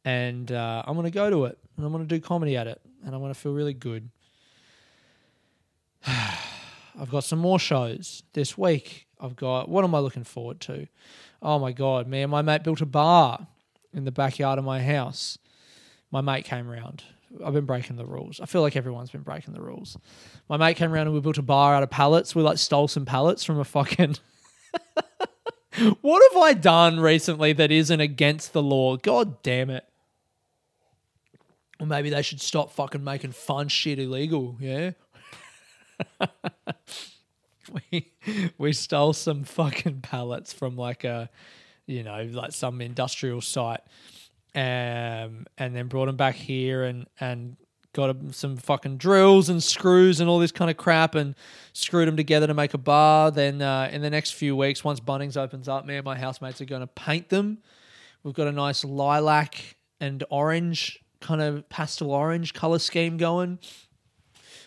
and 0.05 0.51
uh, 0.51 0.83
I'm 0.87 0.95
gonna 0.95 1.11
go 1.11 1.29
to 1.29 1.47
it, 1.47 1.59
and 1.77 1.85
I'm 1.85 1.93
gonna 1.93 2.05
do 2.05 2.21
comedy 2.21 2.57
at 2.57 2.67
it, 2.67 2.81
and 3.05 3.15
I'm 3.15 3.21
gonna 3.21 3.35
feel 3.35 3.53
really 3.53 3.75
good. 3.75 4.11
I've 6.07 7.11
got 7.11 7.25
some 7.25 7.39
more 7.39 7.59
shows 7.59 8.23
this 8.33 8.57
week. 8.57 9.07
I've 9.21 9.37
got 9.37 9.69
what 9.69 9.85
am 9.85 9.95
I 9.95 9.99
looking 9.99 10.25
forward 10.25 10.61
to? 10.61 10.87
Oh 11.43 11.59
my 11.59 11.73
god, 11.73 12.07
me 12.07 12.23
and 12.23 12.31
my 12.31 12.43
mate 12.43 12.63
built 12.63 12.81
a 12.81 12.87
bar 12.87 13.47
in 13.93 14.05
the 14.05 14.13
backyard 14.13 14.59
of 14.59 14.65
my 14.65 14.83
house. 14.83 15.39
My 16.11 16.21
mate 16.21 16.45
came 16.45 16.69
round. 16.69 17.05
I've 17.45 17.55
been 17.55 17.65
breaking 17.65 17.97
the 17.97 18.05
rules. 18.05 18.41
I 18.41 18.47
feel 18.47 18.63
like 18.63 18.77
everyone's 18.77 19.11
been 19.11 19.23
breaking 19.23 19.55
the 19.55 19.61
rules. 19.61 19.97
My 20.49 20.57
mate 20.57 20.77
came 20.77 20.93
around 20.93 21.07
and 21.07 21.15
we 21.15 21.21
built 21.21 21.39
a 21.39 21.43
bar 21.43 21.75
out 21.75 21.83
of 21.83 21.91
pallets. 21.91 22.35
We 22.35 22.43
like 22.43 22.59
stole 22.59 22.89
some 22.89 23.05
pallets 23.05 23.45
from 23.45 23.61
a 23.61 23.65
fucking. 23.65 24.17
what 26.01 26.33
have 26.33 26.43
I 26.43 26.55
done 26.55 26.99
recently 26.99 27.53
that 27.53 27.71
isn't 27.71 28.01
against 28.01 28.53
the 28.53 28.63
law? 28.63 28.97
God 28.97 29.43
damn 29.43 29.71
it. 29.71 29.87
Or 31.79 31.87
maybe 31.87 32.11
they 32.11 32.23
should 32.23 32.41
stop 32.41 32.73
fucking 32.73 33.05
making 33.05 33.33
fun 33.33 33.69
shit 33.69 33.99
illegal, 33.99 34.57
yeah? 34.61 34.91
we 37.93 38.13
we 38.59 38.73
stole 38.73 39.13
some 39.13 39.45
fucking 39.45 40.01
pallets 40.01 40.53
from 40.53 40.77
like 40.77 41.05
a 41.05 41.31
you 41.87 42.03
know 42.03 42.29
like 42.33 42.53
some 42.53 42.81
industrial 42.81 43.41
site 43.41 43.81
um, 44.55 45.47
and 45.59 45.75
then 45.75 45.87
brought 45.89 46.07
them 46.07 46.17
back 46.17 46.35
here 46.35 46.85
and 46.85 47.07
and 47.21 47.57
got 47.93 48.15
some 48.33 48.57
fucking 48.57 48.97
drills 48.97 49.49
and 49.49 49.63
screws 49.63 50.21
and 50.21 50.31
all 50.31 50.39
this 50.39 50.53
kind 50.53 50.71
of 50.71 50.77
crap 50.77 51.15
and 51.15 51.35
screwed 51.73 52.07
them 52.07 52.17
together 52.17 52.47
to 52.47 52.55
make 52.55 52.73
a 52.73 52.79
bar. 52.79 53.31
Then 53.31 53.61
uh, 53.61 53.89
in 53.93 54.01
the 54.01 54.11
next 54.11 54.33
few 54.33 54.55
weeks, 54.55 54.85
once 54.85 55.01
Bunnings 55.01 55.37
opens 55.37 55.69
up, 55.69 55.85
me 55.87 55.97
and 55.97 56.05
my 56.05 56.17
housemates 56.17 56.61
are 56.61 56.67
going 56.67 56.83
to 56.83 56.87
paint 56.87 57.31
them. 57.31 57.59
We've 58.23 58.35
got 58.35 58.47
a 58.47 58.53
nice 58.53 58.85
lilac 58.85 59.77
and 60.01 60.23
orange 60.31 61.01
kind 61.21 61.43
of 61.43 61.69
pastel 61.69 62.13
orange 62.13 62.55
color 62.55 62.79
scheme 62.79 63.17
going. 63.17 63.59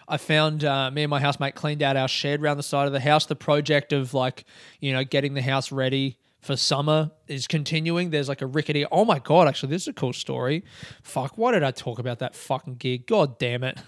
I 0.07 0.17
found 0.17 0.63
uh, 0.63 0.91
me 0.91 1.03
and 1.03 1.09
my 1.09 1.19
housemate 1.19 1.55
cleaned 1.55 1.81
out 1.81 1.95
our 1.95 2.07
shed 2.07 2.41
around 2.41 2.57
the 2.57 2.63
side 2.63 2.87
of 2.87 2.93
the 2.93 2.99
house. 2.99 3.25
The 3.25 3.35
project 3.35 3.93
of 3.93 4.13
like, 4.13 4.45
you 4.79 4.93
know, 4.93 5.03
getting 5.03 5.33
the 5.33 5.41
house 5.41 5.71
ready 5.71 6.17
for 6.41 6.57
summer 6.57 7.11
is 7.27 7.47
continuing. 7.47 8.09
There's 8.09 8.27
like 8.27 8.41
a 8.41 8.45
rickety. 8.45 8.85
Oh 8.91 9.05
my 9.05 9.19
god! 9.19 9.47
Actually, 9.47 9.69
this 9.69 9.83
is 9.83 9.87
a 9.87 9.93
cool 9.93 10.13
story. 10.13 10.63
Fuck! 11.01 11.37
Why 11.37 11.51
did 11.53 11.63
I 11.63 11.71
talk 11.71 11.99
about 11.99 12.19
that 12.19 12.35
fucking 12.35 12.75
gig? 12.75 13.07
God 13.07 13.39
damn 13.39 13.63
it! 13.63 13.79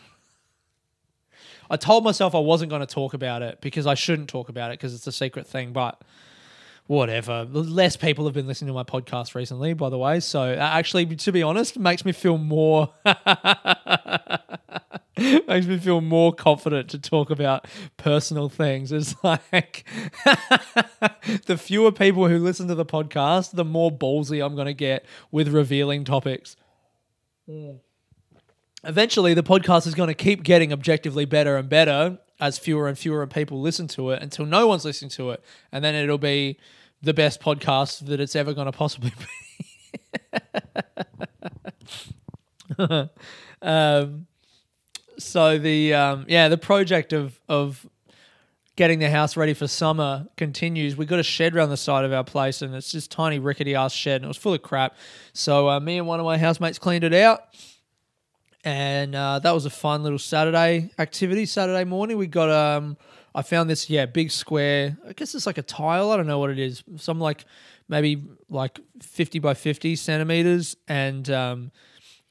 I 1.69 1.77
told 1.77 2.03
myself 2.03 2.35
I 2.35 2.39
wasn't 2.39 2.69
going 2.69 2.85
to 2.85 2.93
talk 2.93 3.13
about 3.13 3.41
it 3.41 3.59
because 3.59 3.87
I 3.87 3.95
shouldn't 3.95 4.29
talk 4.29 4.49
about 4.49 4.71
it 4.71 4.79
because 4.79 4.93
it's 4.93 5.07
a 5.07 5.11
secret 5.11 5.47
thing. 5.47 5.73
But 5.73 6.01
whatever. 6.87 7.45
Less 7.45 7.95
people 7.95 8.25
have 8.25 8.33
been 8.33 8.47
listening 8.47 8.67
to 8.67 8.73
my 8.73 8.83
podcast 8.83 9.35
recently, 9.35 9.73
by 9.73 9.89
the 9.89 9.97
way. 9.97 10.19
So 10.19 10.41
uh, 10.41 10.55
actually, 10.57 11.05
to 11.05 11.31
be 11.31 11.43
honest, 11.43 11.77
makes 11.77 12.05
me 12.05 12.11
feel 12.11 12.37
more. 12.37 12.93
makes 15.17 15.65
me 15.65 15.77
feel 15.77 16.01
more 16.01 16.33
confident 16.33 16.89
to 16.89 16.99
talk 16.99 17.29
about 17.29 17.65
personal 17.97 18.49
things. 18.49 18.91
It's 18.91 19.15
like 19.23 19.85
the 21.45 21.57
fewer 21.57 21.91
people 21.91 22.27
who 22.27 22.37
listen 22.39 22.67
to 22.67 22.75
the 22.75 22.85
podcast, 22.85 23.51
the 23.55 23.65
more 23.65 23.91
ballsy 23.91 24.45
I'm 24.45 24.55
going 24.55 24.67
to 24.67 24.73
get 24.73 25.05
with 25.31 25.47
revealing 25.47 26.03
topics. 26.03 26.55
Eventually, 28.85 29.33
the 29.33 29.43
podcast 29.43 29.87
is 29.87 29.95
going 29.95 30.07
to 30.07 30.13
keep 30.13 30.43
getting 30.43 30.71
objectively 30.71 31.25
better 31.25 31.57
and 31.57 31.67
better 31.67 32.19
as 32.39 32.57
fewer 32.57 32.87
and 32.87 32.97
fewer 32.97 33.25
people 33.27 33.61
listen 33.61 33.87
to 33.87 34.11
it 34.11 34.21
until 34.21 34.45
no 34.45 34.67
one's 34.67 34.85
listening 34.85 35.09
to 35.09 35.31
it. 35.31 35.43
And 35.71 35.83
then 35.83 35.95
it'll 35.95 36.17
be 36.17 36.59
the 37.01 37.13
best 37.13 37.41
podcast 37.41 38.05
that 38.07 38.19
it's 38.19 38.35
ever 38.35 38.53
going 38.53 38.65
to 38.65 38.71
possibly 38.71 39.13
be. 39.17 39.25
um, 43.61 44.27
so 45.17 45.57
the 45.57 45.93
um, 45.93 46.25
yeah 46.27 46.49
the 46.49 46.57
project 46.57 47.13
of 47.13 47.39
of 47.47 47.87
getting 48.75 48.99
the 48.99 49.09
house 49.09 49.37
ready 49.37 49.53
for 49.53 49.67
summer 49.67 50.27
continues. 50.35 50.97
We 50.97 51.05
got 51.05 51.19
a 51.19 51.23
shed 51.23 51.55
around 51.55 51.69
the 51.69 51.77
side 51.77 52.03
of 52.03 52.11
our 52.11 52.23
place, 52.23 52.61
and 52.61 52.75
it's 52.75 52.91
just 52.91 53.09
tiny 53.11 53.39
rickety 53.39 53.75
ass 53.75 53.93
shed, 53.93 54.17
and 54.17 54.25
it 54.25 54.27
was 54.27 54.37
full 54.37 54.53
of 54.53 54.61
crap. 54.61 54.95
So 55.33 55.69
uh, 55.69 55.79
me 55.79 55.97
and 55.97 56.07
one 56.07 56.19
of 56.19 56.25
my 56.25 56.37
housemates 56.37 56.77
cleaned 56.77 57.05
it 57.05 57.13
out, 57.13 57.41
and 58.65 59.15
uh, 59.15 59.39
that 59.39 59.51
was 59.51 59.65
a 59.65 59.69
fun 59.69 60.03
little 60.03 60.19
Saturday 60.19 60.89
activity. 60.99 61.45
Saturday 61.45 61.85
morning, 61.85 62.17
we 62.17 62.27
got 62.27 62.49
um, 62.49 62.97
I 63.33 63.43
found 63.43 63.69
this 63.69 63.89
yeah 63.89 64.07
big 64.07 64.31
square. 64.31 64.97
I 65.07 65.13
guess 65.13 65.35
it's 65.35 65.45
like 65.45 65.59
a 65.59 65.63
tile. 65.63 66.11
I 66.11 66.17
don't 66.17 66.27
know 66.27 66.39
what 66.39 66.49
it 66.49 66.59
is. 66.59 66.83
Some 66.97 67.19
like 67.21 67.45
maybe 67.87 68.23
like 68.49 68.79
fifty 69.01 69.37
by 69.37 69.53
fifty 69.53 69.95
centimeters, 69.95 70.75
and 70.87 71.29
um, 71.29 71.71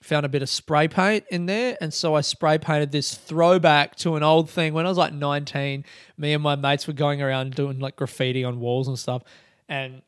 found 0.03 0.27
a 0.27 0.29
bit 0.29 0.43
of 0.43 0.51
spray 0.51 0.89
paint 0.89 1.25
in 1.31 1.47
there. 1.47 1.79
And 1.81 1.95
so 1.95 2.15
I 2.15 2.21
spray 2.21 2.59
painted 2.59 2.93
this 2.93 3.15
throwback 3.15 3.97
to 3.97 4.17
an 4.17 4.23
old 4.23 4.51
thing 4.51 4.75
when 4.75 4.85
I 4.85 4.89
was 4.91 4.99
like 4.99 5.15
19. 5.15 5.85
Me 6.19 6.33
and 6.35 6.43
my 6.43 6.57
mates 6.57 6.87
were 6.87 6.93
going 6.93 7.23
around 7.23 7.55
doing 7.55 7.79
like 7.79 7.97
graffiti 7.97 8.45
on 8.45 8.61
walls 8.61 8.87
and 8.87 8.99
stuff. 8.99 9.23
And 9.67 10.03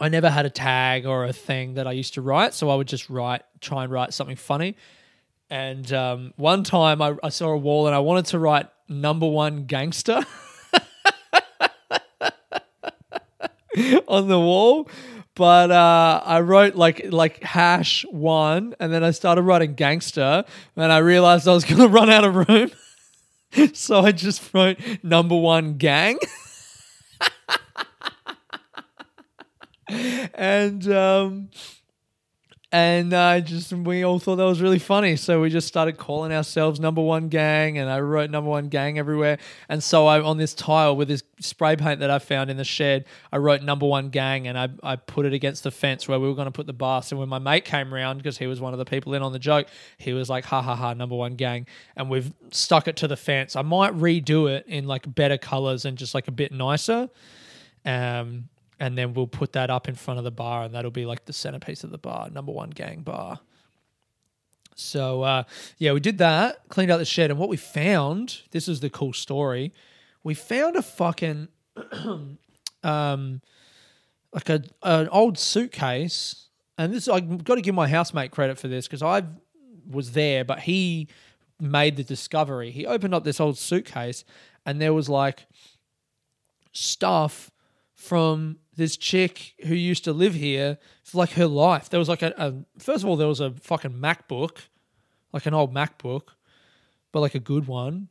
I 0.00 0.08
never 0.08 0.30
had 0.30 0.46
a 0.46 0.50
tag 0.50 1.04
or 1.04 1.26
a 1.26 1.34
thing 1.34 1.74
that 1.74 1.86
I 1.86 1.92
used 1.92 2.14
to 2.14 2.22
write. 2.22 2.54
So 2.54 2.70
I 2.70 2.76
would 2.76 2.88
just 2.88 3.10
write, 3.10 3.42
try 3.60 3.84
and 3.84 3.92
write 3.92 4.14
something 4.14 4.36
funny. 4.36 4.74
And 5.50 5.92
um, 5.92 6.32
one 6.36 6.62
time 6.64 7.02
I, 7.02 7.16
I 7.22 7.28
saw 7.28 7.48
a 7.48 7.56
wall 7.56 7.86
and 7.86 7.94
I 7.94 7.98
wanted 7.98 8.26
to 8.26 8.38
write 8.38 8.68
number 8.88 9.26
one 9.26 9.66
gangster 9.66 10.22
on 14.08 14.28
the 14.28 14.38
wall 14.38 14.88
but 15.40 15.70
uh, 15.70 16.20
I 16.22 16.40
wrote 16.40 16.74
like 16.74 17.06
like 17.10 17.42
hash 17.42 18.04
one, 18.10 18.74
and 18.78 18.92
then 18.92 19.02
I 19.02 19.10
started 19.10 19.40
writing 19.40 19.72
gangster, 19.72 20.44
and 20.76 20.92
I 20.92 20.98
realized 20.98 21.48
I 21.48 21.54
was 21.54 21.64
going 21.70 21.80
to 21.80 21.88
run 21.88 22.10
out 22.10 22.24
of 22.24 22.46
room, 22.46 22.70
so 23.72 24.00
I 24.00 24.12
just 24.12 24.52
wrote 24.52 24.78
number 25.02 25.34
one 25.34 25.78
gang. 25.78 26.18
and 30.34 30.92
um, 30.92 31.48
and 32.72 33.12
uh, 33.12 33.40
just 33.40 33.72
we 33.72 34.04
all 34.04 34.20
thought 34.20 34.36
that 34.36 34.44
was 34.44 34.62
really 34.62 34.78
funny, 34.78 35.16
so 35.16 35.40
we 35.40 35.50
just 35.50 35.66
started 35.66 35.96
calling 35.96 36.30
ourselves 36.30 36.78
Number 36.78 37.02
One 37.02 37.28
Gang, 37.28 37.78
and 37.78 37.90
I 37.90 37.98
wrote 37.98 38.30
Number 38.30 38.48
One 38.48 38.68
Gang 38.68 38.96
everywhere. 38.96 39.38
And 39.68 39.82
so 39.82 40.06
I 40.06 40.20
on 40.20 40.36
this 40.36 40.54
tile 40.54 40.94
with 40.94 41.08
this 41.08 41.24
spray 41.40 41.74
paint 41.74 41.98
that 41.98 42.10
I 42.10 42.20
found 42.20 42.48
in 42.48 42.56
the 42.56 42.64
shed, 42.64 43.06
I 43.32 43.38
wrote 43.38 43.62
Number 43.62 43.86
One 43.86 44.10
Gang, 44.10 44.46
and 44.46 44.56
I 44.56 44.68
I 44.84 44.94
put 44.94 45.26
it 45.26 45.32
against 45.32 45.64
the 45.64 45.72
fence 45.72 46.06
where 46.06 46.20
we 46.20 46.28
were 46.28 46.34
going 46.34 46.46
to 46.46 46.52
put 46.52 46.66
the 46.66 46.72
bus. 46.72 47.10
And 47.10 47.18
when 47.18 47.28
my 47.28 47.40
mate 47.40 47.64
came 47.64 47.92
around 47.92 48.18
because 48.18 48.38
he 48.38 48.46
was 48.46 48.60
one 48.60 48.72
of 48.72 48.78
the 48.78 48.84
people 48.84 49.14
in 49.14 49.22
on 49.22 49.32
the 49.32 49.40
joke, 49.40 49.66
he 49.98 50.12
was 50.12 50.30
like, 50.30 50.44
"Ha 50.44 50.62
ha 50.62 50.76
ha, 50.76 50.94
Number 50.94 51.16
One 51.16 51.34
Gang," 51.34 51.66
and 51.96 52.08
we've 52.08 52.32
stuck 52.52 52.86
it 52.86 52.94
to 52.98 53.08
the 53.08 53.16
fence. 53.16 53.56
I 53.56 53.62
might 53.62 53.94
redo 53.94 54.48
it 54.48 54.64
in 54.68 54.86
like 54.86 55.12
better 55.12 55.38
colors 55.38 55.84
and 55.84 55.98
just 55.98 56.14
like 56.14 56.28
a 56.28 56.32
bit 56.32 56.52
nicer. 56.52 57.08
Um, 57.84 58.48
and 58.80 58.96
then 58.96 59.12
we'll 59.12 59.26
put 59.26 59.52
that 59.52 59.70
up 59.70 59.88
in 59.88 59.94
front 59.94 60.18
of 60.18 60.24
the 60.24 60.30
bar, 60.30 60.64
and 60.64 60.74
that'll 60.74 60.90
be 60.90 61.04
like 61.04 61.26
the 61.26 61.32
centerpiece 61.32 61.84
of 61.84 61.90
the 61.90 61.98
bar, 61.98 62.30
number 62.30 62.50
one 62.50 62.70
gang 62.70 63.02
bar. 63.02 63.38
So 64.74 65.22
uh, 65.22 65.44
yeah, 65.76 65.92
we 65.92 66.00
did 66.00 66.18
that, 66.18 66.66
cleaned 66.68 66.90
out 66.90 66.96
the 66.96 67.04
shed, 67.04 67.30
and 67.30 67.38
what 67.38 67.50
we 67.50 67.58
found, 67.58 68.40
this 68.50 68.66
is 68.66 68.80
the 68.80 68.90
cool 68.90 69.12
story, 69.12 69.72
we 70.24 70.34
found 70.34 70.76
a 70.76 70.82
fucking 70.82 71.48
um 72.82 73.40
like 74.32 74.48
a 74.48 74.62
an 74.82 75.08
old 75.08 75.38
suitcase, 75.38 76.48
and 76.78 76.92
this 76.92 77.06
I've 77.06 77.44
got 77.44 77.56
to 77.56 77.60
give 77.60 77.74
my 77.74 77.88
housemate 77.88 78.30
credit 78.30 78.58
for 78.58 78.68
this 78.68 78.86
because 78.86 79.02
I 79.02 79.24
was 79.88 80.12
there, 80.12 80.44
but 80.44 80.60
he 80.60 81.08
made 81.60 81.96
the 81.96 82.04
discovery. 82.04 82.70
He 82.70 82.86
opened 82.86 83.14
up 83.14 83.24
this 83.24 83.40
old 83.40 83.58
suitcase, 83.58 84.24
and 84.64 84.80
there 84.80 84.94
was 84.94 85.08
like 85.08 85.46
stuff 86.72 87.50
from 87.94 88.56
this 88.80 88.96
chick 88.96 89.54
who 89.66 89.74
used 89.74 90.04
to 90.04 90.12
live 90.12 90.34
here 90.34 90.78
for 91.04 91.18
like 91.18 91.32
her 91.32 91.46
life. 91.46 91.90
There 91.90 92.00
was 92.00 92.08
like 92.08 92.22
a, 92.22 92.32
a 92.36 92.54
first 92.80 93.04
of 93.04 93.08
all, 93.08 93.16
there 93.16 93.28
was 93.28 93.40
a 93.40 93.52
fucking 93.52 93.92
MacBook, 93.92 94.56
like 95.32 95.46
an 95.46 95.54
old 95.54 95.72
MacBook, 95.72 96.30
but 97.12 97.20
like 97.20 97.34
a 97.34 97.40
good 97.40 97.66
one. 97.66 98.10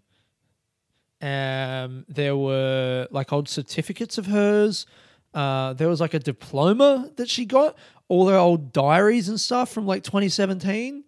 Um, 1.22 2.06
there 2.08 2.38
were 2.38 3.08
like 3.12 3.34
old 3.34 3.50
certificates 3.50 4.18
of 4.18 4.28
hers. 4.28 4.86
Uh, 5.34 5.74
there 5.74 5.90
was 5.90 6.00
like 6.00 6.14
a 6.14 6.20
diploma 6.20 7.12
that 7.18 7.30
she 7.30 7.46
got, 7.46 7.76
all 8.08 8.30
her 8.30 8.38
old 8.38 8.72
diaries 8.72 9.28
and 9.28 9.40
stuff 9.40 9.72
from 9.72 9.88
like 9.88 10.04
2017. 10.04 11.04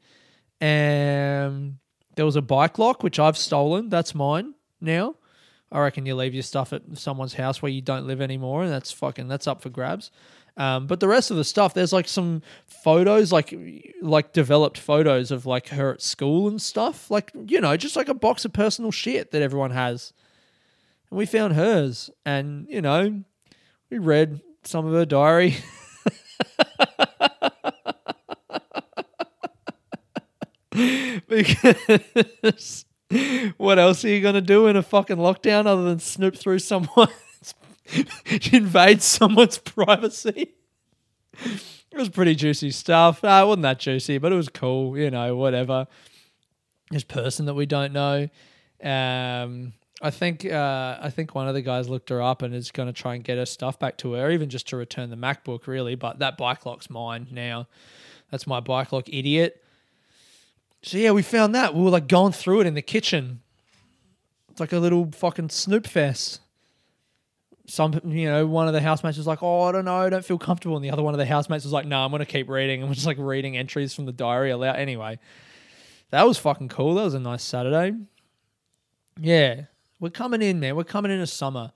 And 0.60 1.78
there 2.16 2.26
was 2.26 2.36
a 2.36 2.42
bike 2.42 2.80
lock, 2.80 3.04
which 3.04 3.20
I've 3.20 3.38
stolen. 3.38 3.90
That's 3.90 4.16
mine 4.16 4.56
now. 4.82 5.16
I 5.72 5.80
reckon 5.80 6.06
you 6.06 6.16
leave 6.16 6.34
your 6.34 6.44
stuff 6.44 6.74
at 6.74 6.82
someone's 6.96 7.36
house 7.36 7.62
where 7.62 7.72
you 7.72 7.82
don't 7.82 8.06
live 8.06 8.22
anymore, 8.22 8.64
and 8.64 8.72
that's 8.72 8.92
fucking 8.92 9.28
that's 9.28 9.48
up 9.48 9.62
for 9.62 9.70
grabs. 9.70 10.12
Um, 10.58 10.86
but 10.86 11.00
the 11.00 11.08
rest 11.08 11.32
of 11.32 11.38
the 11.38 11.46
stuff, 11.46 11.74
there's 11.74 11.94
like 11.94 12.10
some 12.10 12.42
photos, 12.66 13.32
like 13.32 13.58
like 14.02 14.34
developed 14.34 14.78
photos 14.78 15.32
of 15.32 15.46
like 15.46 15.70
her 15.70 15.94
at 15.94 16.02
school 16.02 16.50
and 16.50 16.62
stuff, 16.62 17.10
like 17.10 17.32
you 17.48 17.62
know, 17.62 17.78
just 17.78 17.96
like 17.96 18.10
a 18.10 18.14
box 18.14 18.44
of 18.44 18.52
personal 18.52 18.92
shit 18.92 19.32
that 19.32 19.42
everyone 19.42 19.72
has. 19.72 20.12
And 21.10 21.18
we 21.18 21.26
found 21.26 21.54
hers, 21.54 22.10
and 22.26 22.68
you 22.70 22.82
know, 22.82 23.24
we 23.90 23.98
read 23.98 24.42
some 24.64 24.86
of 24.86 24.94
her 24.94 25.06
diary. 25.06 25.56
because 31.28 32.86
what 33.58 33.80
else 33.80 34.06
are 34.06 34.10
you 34.10 34.22
gonna 34.22 34.42
do 34.42 34.68
in 34.68 34.76
a 34.76 34.84
fucking 34.84 35.18
lockdown 35.18 35.66
other 35.66 35.84
than 35.84 36.00
snoop 36.00 36.36
through 36.36 36.60
someone's 36.60 37.12
invade 38.52 39.02
someone's 39.02 39.58
privacy? 39.58 40.54
It 41.92 41.98
was 41.98 42.10
pretty 42.10 42.36
juicy 42.36 42.72
stuff. 42.72 43.24
Uh, 43.24 43.42
it 43.44 43.48
wasn't 43.48 43.64
that 43.64 43.80
juicy, 43.80 44.18
but 44.18 44.32
it 44.32 44.36
was 44.36 44.50
cool. 44.50 44.98
You 44.98 45.12
know, 45.12 45.36
whatever. 45.36 45.88
This 46.90 47.04
person 47.04 47.46
that 47.46 47.54
we 47.54 47.66
don't 47.66 47.94
know. 47.94 48.30
Um, 48.84 49.74
I 50.02 50.10
think 50.10 50.46
uh, 50.46 50.98
I 51.00 51.10
think 51.10 51.36
one 51.36 51.48
of 51.48 51.54
the 51.54 51.62
guys 51.62 51.90
looked 51.90 52.10
her 52.10 52.22
up 52.22 52.42
and 52.42 52.56
is 52.56 52.72
going 52.72 52.88
to 52.88 52.94
try 52.94 53.16
and 53.16 53.24
get 53.24 53.38
her 53.38 53.46
stuff 53.46 53.78
back 53.78 53.98
to 54.00 54.14
her, 54.14 54.32
even 54.32 54.50
just 54.50 54.70
to 54.70 54.78
return 54.78 55.10
the 55.10 55.16
MacBook, 55.18 55.68
really. 55.68 55.96
But 55.96 56.20
that 56.20 56.38
bike 56.38 56.66
lock's 56.66 56.90
mine 56.90 57.28
now. 57.32 57.68
That's 58.32 58.48
my 58.48 58.62
bike 58.62 58.92
lock, 58.92 59.10
idiot. 59.10 59.64
So 60.84 60.98
yeah, 60.98 61.12
we 61.12 61.22
found 61.22 61.54
that. 61.56 61.76
We 61.76 61.84
were 61.84 61.90
like 61.90 62.08
going 62.08 62.34
through 62.34 62.62
it 62.62 62.68
in 62.68 62.74
the 62.74 62.82
kitchen. 62.82 63.42
It's 64.50 64.60
like 64.60 64.74
a 64.74 64.80
little 64.80 65.10
fucking 65.12 65.50
snoop 65.50 65.88
fest. 65.88 66.40
some 67.68 68.02
you 68.04 68.30
know 68.30 68.46
one 68.48 68.68
of 68.68 68.74
the 68.74 68.82
housemates 68.82 69.18
was 69.18 69.28
like, 69.28 69.44
"Oh, 69.44 69.62
I 69.62 69.72
don't 69.72 69.86
know, 69.86 69.98
I 69.98 70.10
don't 70.10 70.26
feel 70.26 70.38
comfortable," 70.40 70.76
and 70.76 70.84
the 70.84 70.92
other 70.92 71.04
one 71.04 71.14
of 71.14 71.20
the 71.20 71.26
housemates 71.26 71.64
was 71.64 71.72
like, 71.72 71.86
"No, 71.86 72.04
I'm 72.04 72.12
gonna 72.12 72.26
keep 72.26 72.50
reading," 72.50 72.82
and 72.82 72.90
we're 72.90 72.96
just 72.96 73.06
like 73.06 73.18
reading 73.20 73.56
entries 73.58 73.94
from 73.94 74.06
the 74.06 74.12
diary 74.12 74.50
aloud. 74.50 74.76
Anyway, 74.76 75.20
that 76.10 76.28
was 76.28 76.38
fucking 76.38 76.70
cool. 76.70 76.96
That 76.96 77.04
was 77.04 77.14
a 77.14 77.20
nice 77.20 77.44
Saturday. 77.44 77.96
Yeah, 79.20 79.66
we're 80.00 80.10
coming 80.10 80.42
in, 80.42 80.60
man. 80.60 80.76
We're 80.76 80.84
coming 80.84 81.12
in 81.12 81.20
into 81.20 81.28
summer. 81.28 81.72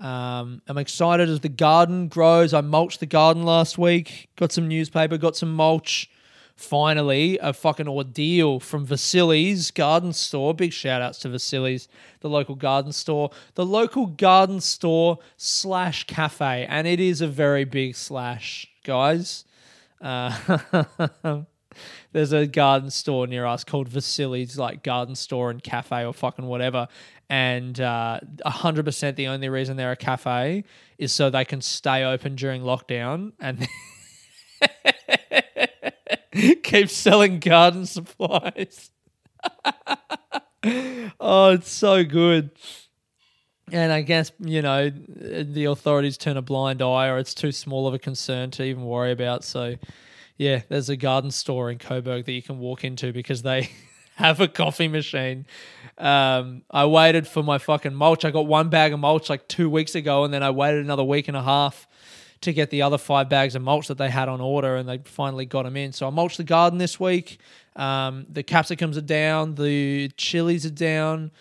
Um, 0.00 0.62
I'm 0.66 0.78
excited 0.78 1.28
as 1.28 1.40
the 1.40 1.48
garden 1.48 2.08
grows. 2.08 2.54
I 2.54 2.60
mulched 2.60 3.00
the 3.00 3.06
garden 3.06 3.42
last 3.44 3.78
week. 3.78 4.28
Got 4.36 4.52
some 4.52 4.68
newspaper. 4.68 5.18
Got 5.18 5.36
some 5.36 5.52
mulch. 5.52 6.10
Finally, 6.56 7.36
a 7.38 7.52
fucking 7.52 7.88
ordeal 7.88 8.60
from 8.60 8.86
Vasili's 8.86 9.72
garden 9.72 10.12
store. 10.12 10.54
Big 10.54 10.72
shout 10.72 11.02
outs 11.02 11.18
to 11.18 11.28
Vasili's, 11.28 11.88
the 12.20 12.28
local 12.28 12.54
garden 12.54 12.92
store. 12.92 13.30
The 13.54 13.66
local 13.66 14.06
garden 14.06 14.60
store 14.60 15.18
slash 15.36 16.04
cafe. 16.04 16.64
And 16.68 16.86
it 16.86 17.00
is 17.00 17.20
a 17.20 17.26
very 17.26 17.64
big 17.64 17.96
slash, 17.96 18.68
guys. 18.84 19.44
Uh, 20.00 20.58
there's 22.12 22.32
a 22.32 22.46
garden 22.46 22.90
store 22.90 23.26
near 23.26 23.46
us 23.46 23.64
called 23.64 23.88
Vasili's, 23.88 24.56
like 24.56 24.84
garden 24.84 25.16
store 25.16 25.50
and 25.50 25.60
cafe 25.62 26.04
or 26.04 26.14
fucking 26.14 26.46
whatever. 26.46 26.86
And 27.28 27.80
uh, 27.80 28.20
100% 28.46 29.16
the 29.16 29.26
only 29.26 29.48
reason 29.48 29.76
they're 29.76 29.92
a 29.92 29.96
cafe 29.96 30.62
is 30.98 31.10
so 31.10 31.30
they 31.30 31.44
can 31.44 31.60
stay 31.60 32.04
open 32.04 32.36
during 32.36 32.62
lockdown 32.62 33.32
and 33.40 33.66
keep 36.62 36.90
selling 36.90 37.38
garden 37.38 37.86
supplies. 37.86 38.90
oh, 41.20 41.50
it's 41.50 41.70
so 41.70 42.04
good. 42.04 42.50
And 43.72 43.92
I 43.92 44.02
guess, 44.02 44.32
you 44.40 44.60
know, 44.60 44.90
the 44.90 45.66
authorities 45.66 46.18
turn 46.18 46.36
a 46.36 46.42
blind 46.42 46.82
eye 46.82 47.08
or 47.08 47.18
it's 47.18 47.34
too 47.34 47.52
small 47.52 47.86
of 47.86 47.94
a 47.94 47.98
concern 47.98 48.50
to 48.52 48.62
even 48.62 48.84
worry 48.84 49.10
about. 49.12 49.42
So, 49.42 49.76
yeah, 50.36 50.62
there's 50.68 50.90
a 50.90 50.96
garden 50.96 51.30
store 51.30 51.70
in 51.70 51.78
Coburg 51.78 52.26
that 52.26 52.32
you 52.32 52.42
can 52.42 52.58
walk 52.58 52.84
into 52.84 53.12
because 53.12 53.42
they 53.42 53.70
have 54.16 54.40
a 54.40 54.48
coffee 54.48 54.88
machine. 54.88 55.46
Um, 55.96 56.62
I 56.70 56.84
waited 56.86 57.26
for 57.26 57.42
my 57.42 57.58
fucking 57.58 57.94
mulch. 57.94 58.24
I 58.24 58.30
got 58.30 58.46
one 58.46 58.68
bag 58.68 58.92
of 58.92 59.00
mulch 59.00 59.30
like 59.30 59.48
two 59.48 59.70
weeks 59.70 59.94
ago, 59.94 60.24
and 60.24 60.34
then 60.34 60.42
I 60.42 60.50
waited 60.50 60.84
another 60.84 61.04
week 61.04 61.28
and 61.28 61.36
a 61.36 61.42
half 61.42 61.86
to 62.44 62.52
get 62.52 62.70
the 62.70 62.82
other 62.82 62.98
five 62.98 63.28
bags 63.28 63.54
of 63.54 63.62
mulch 63.62 63.88
that 63.88 63.98
they 63.98 64.08
had 64.08 64.28
on 64.28 64.40
order, 64.40 64.76
and 64.76 64.88
they 64.88 64.98
finally 64.98 65.46
got 65.46 65.64
them 65.64 65.76
in. 65.76 65.92
So 65.92 66.06
I 66.06 66.10
mulched 66.10 66.36
the 66.36 66.44
garden 66.44 66.78
this 66.78 66.98
week. 66.98 67.38
Um, 67.76 68.26
the 68.28 68.42
capsicums 68.42 68.96
are 68.96 69.02
down, 69.02 69.56
the 69.56 70.08
chilies 70.16 70.64
are 70.64 70.70
down, 70.70 71.32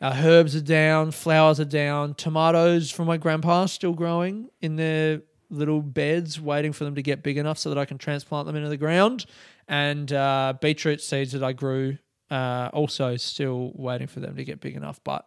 our 0.00 0.14
herbs 0.14 0.54
are 0.54 0.60
down, 0.60 1.10
flowers 1.10 1.58
are 1.58 1.64
down, 1.64 2.14
tomatoes 2.14 2.90
from 2.90 3.06
my 3.06 3.16
grandpa 3.16 3.66
still 3.66 3.94
growing 3.94 4.50
in 4.60 4.76
their 4.76 5.22
little 5.48 5.80
beds, 5.80 6.40
waiting 6.40 6.72
for 6.72 6.84
them 6.84 6.96
to 6.96 7.02
get 7.02 7.22
big 7.22 7.38
enough 7.38 7.58
so 7.58 7.70
that 7.70 7.78
I 7.78 7.84
can 7.84 7.96
transplant 7.96 8.46
them 8.46 8.56
into 8.56 8.68
the 8.68 8.76
ground, 8.76 9.24
and 9.68 10.12
uh, 10.12 10.54
beetroot 10.60 11.00
seeds 11.00 11.32
that 11.32 11.42
I 11.42 11.52
grew. 11.52 11.96
Uh, 12.30 12.68
also, 12.72 13.16
still 13.16 13.72
waiting 13.74 14.06
for 14.06 14.20
them 14.20 14.36
to 14.36 14.44
get 14.44 14.60
big 14.60 14.74
enough, 14.74 15.00
but 15.04 15.26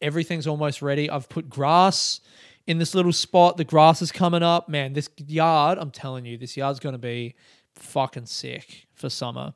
everything's 0.00 0.46
almost 0.46 0.82
ready. 0.82 1.10
I've 1.10 1.28
put 1.28 1.48
grass 1.48 2.20
in 2.66 2.78
this 2.78 2.94
little 2.94 3.12
spot. 3.12 3.56
The 3.56 3.64
grass 3.64 4.02
is 4.02 4.12
coming 4.12 4.42
up. 4.42 4.68
Man, 4.68 4.92
this 4.92 5.08
yard, 5.26 5.78
I'm 5.78 5.90
telling 5.90 6.24
you, 6.24 6.38
this 6.38 6.56
yard's 6.56 6.80
going 6.80 6.94
to 6.94 6.98
be 6.98 7.34
fucking 7.74 8.26
sick 8.26 8.86
for 8.94 9.08
summer. 9.08 9.54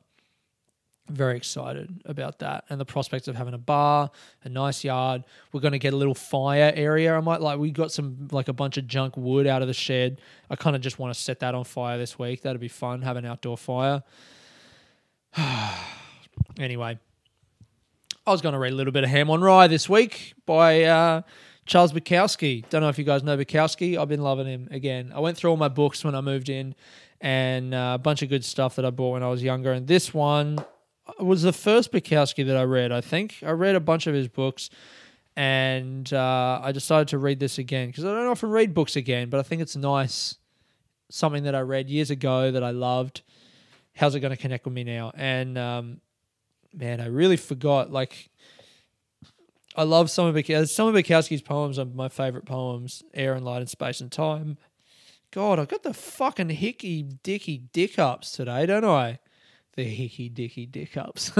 Very 1.07 1.37
excited 1.37 2.03
about 2.05 2.37
that 2.39 2.65
and 2.69 2.79
the 2.79 2.85
prospects 2.85 3.27
of 3.27 3.35
having 3.35 3.55
a 3.55 3.59
bar, 3.59 4.11
a 4.43 4.49
nice 4.49 4.83
yard. 4.83 5.23
We're 5.51 5.61
going 5.61 5.71
to 5.71 5.79
get 5.79 5.93
a 5.93 5.97
little 5.97 6.13
fire 6.13 6.71
area. 6.75 7.15
I 7.15 7.19
might 7.19 7.41
like, 7.41 7.57
we 7.57 7.71
got 7.71 7.91
some, 7.91 8.27
like 8.31 8.47
a 8.47 8.53
bunch 8.53 8.77
of 8.77 8.85
junk 8.85 9.17
wood 9.17 9.47
out 9.47 9.63
of 9.63 9.67
the 9.67 9.73
shed. 9.73 10.21
I 10.51 10.55
kind 10.55 10.75
of 10.75 10.83
just 10.83 10.99
want 10.99 11.11
to 11.11 11.19
set 11.19 11.39
that 11.39 11.55
on 11.55 11.63
fire 11.63 11.97
this 11.97 12.19
week. 12.19 12.43
That'd 12.43 12.61
be 12.61 12.67
fun, 12.67 13.01
have 13.01 13.17
an 13.17 13.25
outdoor 13.25 13.57
fire. 13.57 14.03
anyway, 16.59 16.99
I 18.27 18.31
was 18.31 18.41
going 18.41 18.53
to 18.53 18.59
read 18.59 18.73
a 18.73 18.75
little 18.75 18.93
bit 18.93 19.03
of 19.03 19.09
Ham 19.09 19.31
on 19.31 19.41
Rye 19.41 19.65
this 19.65 19.89
week 19.89 20.35
by 20.45 20.83
uh, 20.83 21.21
Charles 21.69 21.93
Bukowski. 21.93 22.67
Don't 22.69 22.81
know 22.81 22.89
if 22.89 22.97
you 22.97 23.03
guys 23.03 23.21
know 23.21 23.37
Bukowski. 23.37 23.95
I've 23.95 24.09
been 24.09 24.23
loving 24.23 24.47
him 24.47 24.67
again. 24.71 25.11
I 25.13 25.19
went 25.19 25.37
through 25.37 25.51
all 25.51 25.57
my 25.57 25.67
books 25.67 26.03
when 26.03 26.15
I 26.15 26.21
moved 26.21 26.49
in 26.49 26.73
and 27.21 27.75
uh, 27.75 27.91
a 27.93 27.99
bunch 27.99 28.23
of 28.23 28.29
good 28.29 28.43
stuff 28.43 28.75
that 28.77 28.85
I 28.85 28.89
bought 28.89 29.11
when 29.11 29.21
I 29.21 29.27
was 29.27 29.43
younger. 29.43 29.71
And 29.71 29.85
this 29.85 30.11
one 30.11 30.65
was 31.19 31.43
the 31.43 31.53
first 31.53 31.91
Bukowski 31.91 32.43
that 32.47 32.57
I 32.57 32.63
read, 32.63 32.91
I 32.91 33.01
think. 33.01 33.35
I 33.45 33.51
read 33.51 33.75
a 33.75 33.79
bunch 33.79 34.07
of 34.07 34.15
his 34.15 34.27
books 34.27 34.71
and 35.35 36.11
uh, 36.11 36.59
I 36.63 36.71
decided 36.71 37.09
to 37.09 37.19
read 37.19 37.39
this 37.39 37.59
again 37.59 37.89
because 37.89 38.03
I 38.03 38.15
don't 38.15 38.25
often 38.25 38.49
read 38.49 38.73
books 38.73 38.95
again, 38.95 39.29
but 39.29 39.39
I 39.39 39.43
think 39.43 39.61
it's 39.61 39.75
nice. 39.75 40.37
Something 41.11 41.43
that 41.43 41.53
I 41.53 41.61
read 41.61 41.87
years 41.87 42.09
ago 42.09 42.49
that 42.49 42.63
I 42.63 42.71
loved. 42.71 43.21
How's 43.95 44.15
it 44.15 44.21
going 44.21 44.35
to 44.35 44.41
connect 44.41 44.65
with 44.65 44.73
me 44.73 44.83
now? 44.83 45.11
And 45.13 45.55
um, 45.55 46.01
man, 46.73 46.99
I 46.99 47.05
really 47.05 47.37
forgot. 47.37 47.91
Like, 47.91 48.28
I 49.79 49.83
love 49.83 50.11
some 50.11 50.27
of 50.27 50.35
Bukowski. 50.35 50.67
Some 50.67 50.89
of 50.89 50.93
Bukowski's 50.93 51.41
poems 51.41 51.79
are 51.79 51.85
my 51.85 52.09
favorite 52.09 52.43
poems. 52.43 53.01
Air 53.13 53.33
and 53.33 53.45
light 53.45 53.61
and 53.61 53.69
space 53.69 54.01
and 54.01 54.11
time. 54.11 54.57
God, 55.31 55.57
I 55.57 55.63
got 55.63 55.83
the 55.83 55.93
fucking 55.93 56.49
hickey 56.49 57.01
dicky 57.01 57.59
dick 57.71 57.97
ups 57.97 58.33
today, 58.33 58.65
don't 58.65 58.83
I? 58.83 59.19
The 59.77 59.85
hickey 59.85 60.27
dicky 60.27 60.65
dick 60.65 60.97
ups. 60.97 61.31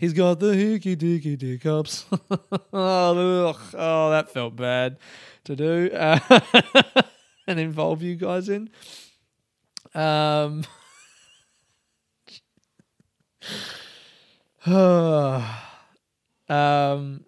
He's 0.00 0.14
got 0.14 0.40
the 0.40 0.56
hickey 0.56 0.96
dicky 0.96 1.36
dick 1.36 1.64
ups. 1.64 2.06
oh, 2.72 3.56
oh, 3.74 4.10
that 4.10 4.30
felt 4.30 4.56
bad 4.56 4.98
to 5.44 5.54
do 5.54 5.90
uh, 5.94 6.40
and 7.46 7.60
involve 7.60 8.02
you 8.02 8.16
guys 8.16 8.48
in. 8.48 8.68
Um. 9.94 10.64
um, 14.66 15.54
yeah, 16.48 17.24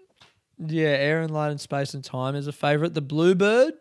Air 0.86 1.20
and 1.22 1.32
Light 1.32 1.50
and 1.50 1.60
Space 1.60 1.94
and 1.94 2.04
Time 2.04 2.36
is 2.36 2.46
a 2.46 2.52
favorite. 2.52 2.94
The 2.94 3.00
Bluebird 3.00 3.74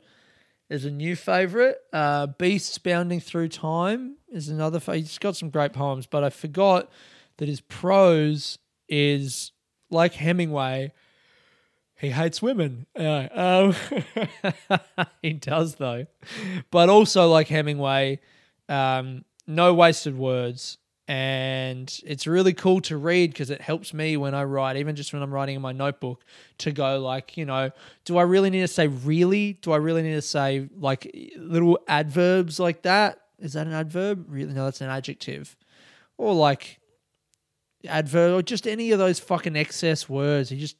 is 0.71 0.85
a 0.85 0.91
new 0.91 1.15
favorite. 1.15 1.77
Uh, 1.91 2.27
Beasts 2.27 2.79
Bounding 2.79 3.19
Through 3.19 3.49
Time 3.49 4.15
is 4.31 4.49
another. 4.49 4.79
Fa- 4.79 4.97
He's 4.97 5.19
got 5.19 5.35
some 5.35 5.51
great 5.51 5.71
poems, 5.71 6.07
but 6.07 6.23
I 6.23 6.31
forgot 6.31 6.89
that 7.37 7.47
his 7.47 7.61
prose 7.61 8.57
is 8.89 9.51
like 9.91 10.13
Hemingway. 10.13 10.91
He 11.99 12.09
hates 12.09 12.41
women. 12.41 12.87
Um, 12.95 13.75
he 15.21 15.33
does 15.33 15.75
though, 15.75 16.07
but 16.71 16.89
also 16.89 17.29
like 17.29 17.49
Hemingway, 17.49 18.19
um, 18.67 19.25
no 19.45 19.75
wasted 19.75 20.17
words 20.17 20.79
and 21.07 21.99
it's 22.05 22.25
really 22.25 22.53
cool 22.53 22.79
to 22.81 22.95
read 22.95 23.31
because 23.31 23.49
it 23.49 23.59
helps 23.59 23.93
me 23.93 24.15
when 24.15 24.33
I 24.33 24.43
write, 24.45 24.77
even 24.77 24.95
just 24.95 25.11
when 25.11 25.21
I'm 25.21 25.33
writing 25.33 25.55
in 25.55 25.61
my 25.61 25.73
notebook, 25.73 26.23
to 26.59 26.71
go 26.71 26.99
like, 26.99 27.35
you 27.35 27.45
know, 27.45 27.71
do 28.05 28.17
I 28.17 28.21
really 28.21 28.49
need 28.49 28.61
to 28.61 28.67
say 28.67 28.87
really? 28.87 29.53
Do 29.61 29.73
I 29.73 29.77
really 29.77 30.01
need 30.01 30.13
to 30.13 30.21
say 30.21 30.69
like 30.77 31.13
little 31.37 31.79
adverbs 31.87 32.59
like 32.59 32.83
that? 32.83 33.19
Is 33.39 33.53
that 33.53 33.67
an 33.67 33.73
adverb? 33.73 34.25
Really? 34.29 34.53
No, 34.53 34.65
that's 34.65 34.79
an 34.79 34.89
adjective. 34.89 35.57
Or 36.17 36.33
like 36.33 36.79
adverb 37.85 38.39
or 38.39 38.41
just 38.41 38.65
any 38.65 38.91
of 38.91 38.99
those 38.99 39.19
fucking 39.19 39.57
excess 39.57 40.07
words. 40.07 40.51
You 40.51 40.57
just 40.57 40.77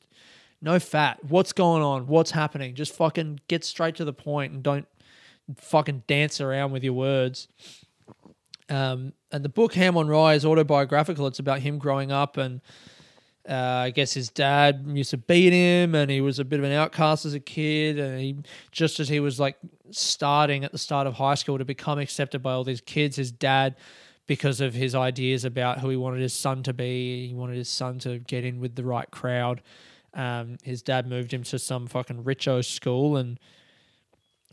no 0.62 0.80
fat. 0.80 1.20
What's 1.26 1.52
going 1.52 1.84
on? 1.84 2.08
What's 2.08 2.32
happening? 2.32 2.76
Just 2.76 2.96
fucking 2.96 3.42
get 3.50 3.66
straight 3.66 3.96
to 3.96 4.06
the 4.06 4.14
point 4.14 4.54
and 4.54 4.64
don't 4.64 4.88
fucking 5.58 6.04
dance 6.08 6.40
around 6.40 6.72
with 6.72 6.86
your 6.86 6.94
words. 6.94 7.50
Um, 8.70 9.12
and 9.34 9.44
the 9.44 9.50
book 9.50 9.74
Ham 9.74 9.98
on 9.98 10.08
Rye 10.08 10.36
is 10.36 10.46
autobiographical. 10.46 11.26
It's 11.26 11.40
about 11.40 11.60
him 11.60 11.80
growing 11.80 12.12
up, 12.12 12.38
and 12.38 12.62
uh, 13.50 13.54
I 13.56 13.90
guess 13.90 14.14
his 14.14 14.30
dad 14.30 14.86
used 14.88 15.10
to 15.10 15.18
beat 15.18 15.52
him, 15.52 15.96
and 15.96 16.10
he 16.10 16.22
was 16.22 16.38
a 16.38 16.46
bit 16.46 16.60
of 16.60 16.66
an 16.66 16.72
outcast 16.72 17.26
as 17.26 17.34
a 17.34 17.40
kid. 17.40 17.98
And 17.98 18.20
he, 18.22 18.36
just 18.72 19.00
as 19.00 19.10
he 19.10 19.20
was 19.20 19.40
like 19.40 19.58
starting 19.90 20.64
at 20.64 20.72
the 20.72 20.78
start 20.78 21.08
of 21.08 21.16
high 21.16 21.34
school 21.34 21.58
to 21.58 21.66
become 21.66 21.98
accepted 21.98 22.44
by 22.44 22.54
all 22.54 22.64
these 22.64 22.80
kids, 22.80 23.16
his 23.16 23.32
dad, 23.32 23.76
because 24.28 24.62
of 24.62 24.76
his 24.76 24.94
ideas 24.94 25.44
about 25.44 25.80
who 25.80 25.90
he 25.90 25.98
wanted 25.98 26.22
his 26.22 26.34
son 26.34 26.62
to 26.64 26.72
be, 26.72 27.28
he 27.28 27.34
wanted 27.34 27.58
his 27.58 27.70
son 27.70 27.98
to 28.00 28.20
get 28.20 28.46
in 28.46 28.60
with 28.60 28.76
the 28.76 28.84
right 28.84 29.10
crowd. 29.10 29.64
Um, 30.14 30.58
his 30.62 30.84
dad 30.84 31.08
moved 31.08 31.34
him 31.34 31.42
to 31.46 31.58
some 31.58 31.88
fucking 31.88 32.24
richo 32.24 32.64
school, 32.64 33.18
and 33.18 33.40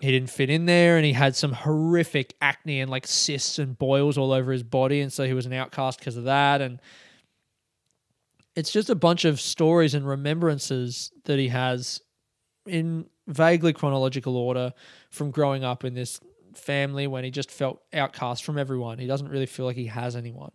he 0.00 0.10
didn't 0.10 0.30
fit 0.30 0.50
in 0.50 0.66
there 0.66 0.96
and 0.96 1.04
he 1.04 1.12
had 1.12 1.36
some 1.36 1.52
horrific 1.52 2.34
acne 2.40 2.80
and 2.80 2.90
like 2.90 3.06
cysts 3.06 3.58
and 3.58 3.78
boils 3.78 4.16
all 4.18 4.32
over 4.32 4.52
his 4.52 4.62
body 4.62 5.00
and 5.00 5.12
so 5.12 5.24
he 5.26 5.34
was 5.34 5.46
an 5.46 5.52
outcast 5.52 5.98
because 5.98 6.16
of 6.16 6.24
that 6.24 6.60
and 6.60 6.80
it's 8.56 8.72
just 8.72 8.90
a 8.90 8.94
bunch 8.94 9.24
of 9.24 9.40
stories 9.40 9.94
and 9.94 10.06
remembrances 10.06 11.12
that 11.24 11.38
he 11.38 11.48
has 11.48 12.00
in 12.66 13.06
vaguely 13.28 13.72
chronological 13.72 14.36
order 14.36 14.72
from 15.10 15.30
growing 15.30 15.64
up 15.64 15.84
in 15.84 15.94
this 15.94 16.20
family 16.54 17.06
when 17.06 17.22
he 17.24 17.30
just 17.30 17.50
felt 17.50 17.80
outcast 17.92 18.44
from 18.44 18.58
everyone 18.58 18.98
he 18.98 19.06
doesn't 19.06 19.28
really 19.28 19.46
feel 19.46 19.66
like 19.66 19.76
he 19.76 19.86
has 19.86 20.16
anyone 20.16 20.52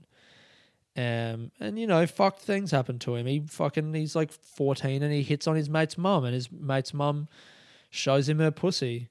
Um, 0.97 1.51
and 1.59 1.77
you 1.77 1.87
know, 1.87 2.05
fucked 2.07 2.41
things 2.41 2.71
happen 2.71 2.99
to 2.99 3.15
him. 3.15 3.25
He 3.27 3.41
fucking 3.47 3.93
he's 3.93 4.15
like 4.15 4.31
14 4.31 5.03
and 5.03 5.13
he 5.13 5.23
hits 5.23 5.45
on 5.47 5.55
his 5.57 5.69
mate's 5.69 5.97
mum, 5.97 6.23
and 6.23 6.33
his 6.33 6.49
mate's 6.51 6.93
mum 6.93 7.27
shows 7.89 8.29
him 8.29 8.39
her 8.39 8.51
pussy. 8.51 9.09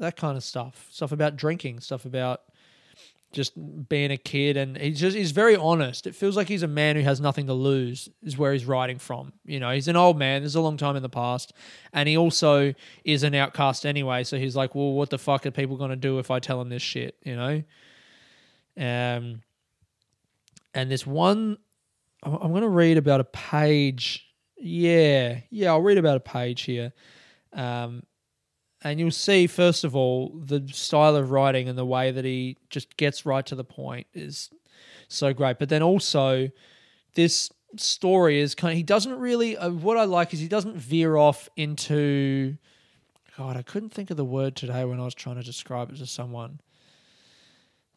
That 0.00 0.16
kind 0.16 0.36
of 0.36 0.42
stuff. 0.42 0.88
Stuff 0.90 1.12
about 1.12 1.36
drinking, 1.36 1.80
stuff 1.80 2.04
about 2.04 2.40
just 3.32 3.52
being 3.88 4.10
a 4.10 4.16
kid 4.16 4.56
and 4.56 4.76
he's 4.76 4.98
just 4.98 5.16
he's 5.16 5.30
very 5.30 5.54
honest. 5.54 6.06
It 6.06 6.16
feels 6.16 6.36
like 6.36 6.48
he's 6.48 6.64
a 6.64 6.68
man 6.68 6.96
who 6.96 7.02
has 7.02 7.20
nothing 7.20 7.46
to 7.46 7.52
lose, 7.54 8.08
is 8.22 8.36
where 8.36 8.52
he's 8.52 8.64
writing 8.64 8.98
from. 8.98 9.32
You 9.44 9.60
know, 9.60 9.70
he's 9.70 9.86
an 9.86 9.94
old 9.94 10.18
man, 10.18 10.42
there's 10.42 10.56
a 10.56 10.60
long 10.60 10.76
time 10.76 10.96
in 10.96 11.02
the 11.02 11.08
past. 11.08 11.52
And 11.92 12.08
he 12.08 12.16
also 12.16 12.74
is 13.04 13.22
an 13.22 13.34
outcast 13.34 13.86
anyway. 13.86 14.24
So 14.24 14.36
he's 14.36 14.56
like, 14.56 14.74
Well, 14.74 14.92
what 14.92 15.10
the 15.10 15.18
fuck 15.18 15.46
are 15.46 15.52
people 15.52 15.76
gonna 15.76 15.96
do 15.96 16.18
if 16.18 16.30
I 16.30 16.40
tell 16.40 16.58
them 16.58 16.70
this 16.70 16.82
shit? 16.82 17.16
You 17.22 17.36
know? 17.36 17.62
Um 18.76 19.42
and 20.74 20.90
this 20.90 21.06
one 21.06 21.58
I'm 22.24 22.34
I'm 22.34 22.52
gonna 22.52 22.68
read 22.68 22.96
about 22.96 23.20
a 23.20 23.24
page. 23.24 24.26
Yeah, 24.56 25.40
yeah, 25.50 25.68
I'll 25.68 25.82
read 25.82 25.98
about 25.98 26.16
a 26.16 26.20
page 26.20 26.62
here. 26.62 26.92
Um 27.52 28.02
and 28.82 28.98
you'll 28.98 29.10
see 29.10 29.46
first 29.46 29.84
of 29.84 29.94
all 29.94 30.30
the 30.34 30.66
style 30.72 31.16
of 31.16 31.30
writing 31.30 31.68
and 31.68 31.76
the 31.76 31.84
way 31.84 32.10
that 32.10 32.24
he 32.24 32.56
just 32.70 32.96
gets 32.96 33.26
right 33.26 33.44
to 33.46 33.54
the 33.54 33.64
point 33.64 34.06
is 34.14 34.50
so 35.08 35.32
great. 35.34 35.58
But 35.58 35.68
then 35.68 35.82
also 35.82 36.50
this 37.14 37.50
story 37.76 38.40
is 38.40 38.54
kind 38.54 38.72
of 38.72 38.76
he 38.76 38.82
doesn't 38.82 39.18
really 39.18 39.56
uh, 39.56 39.70
what 39.70 39.96
i 39.96 40.04
like 40.04 40.34
is 40.34 40.40
he 40.40 40.48
doesn't 40.48 40.76
veer 40.76 41.16
off 41.16 41.48
into 41.56 42.56
god 43.36 43.56
i 43.56 43.62
couldn't 43.62 43.90
think 43.90 44.10
of 44.10 44.16
the 44.16 44.24
word 44.24 44.56
today 44.56 44.84
when 44.84 44.98
i 44.98 45.04
was 45.04 45.14
trying 45.14 45.36
to 45.36 45.42
describe 45.42 45.90
it 45.90 45.96
to 45.96 46.06
someone 46.06 46.60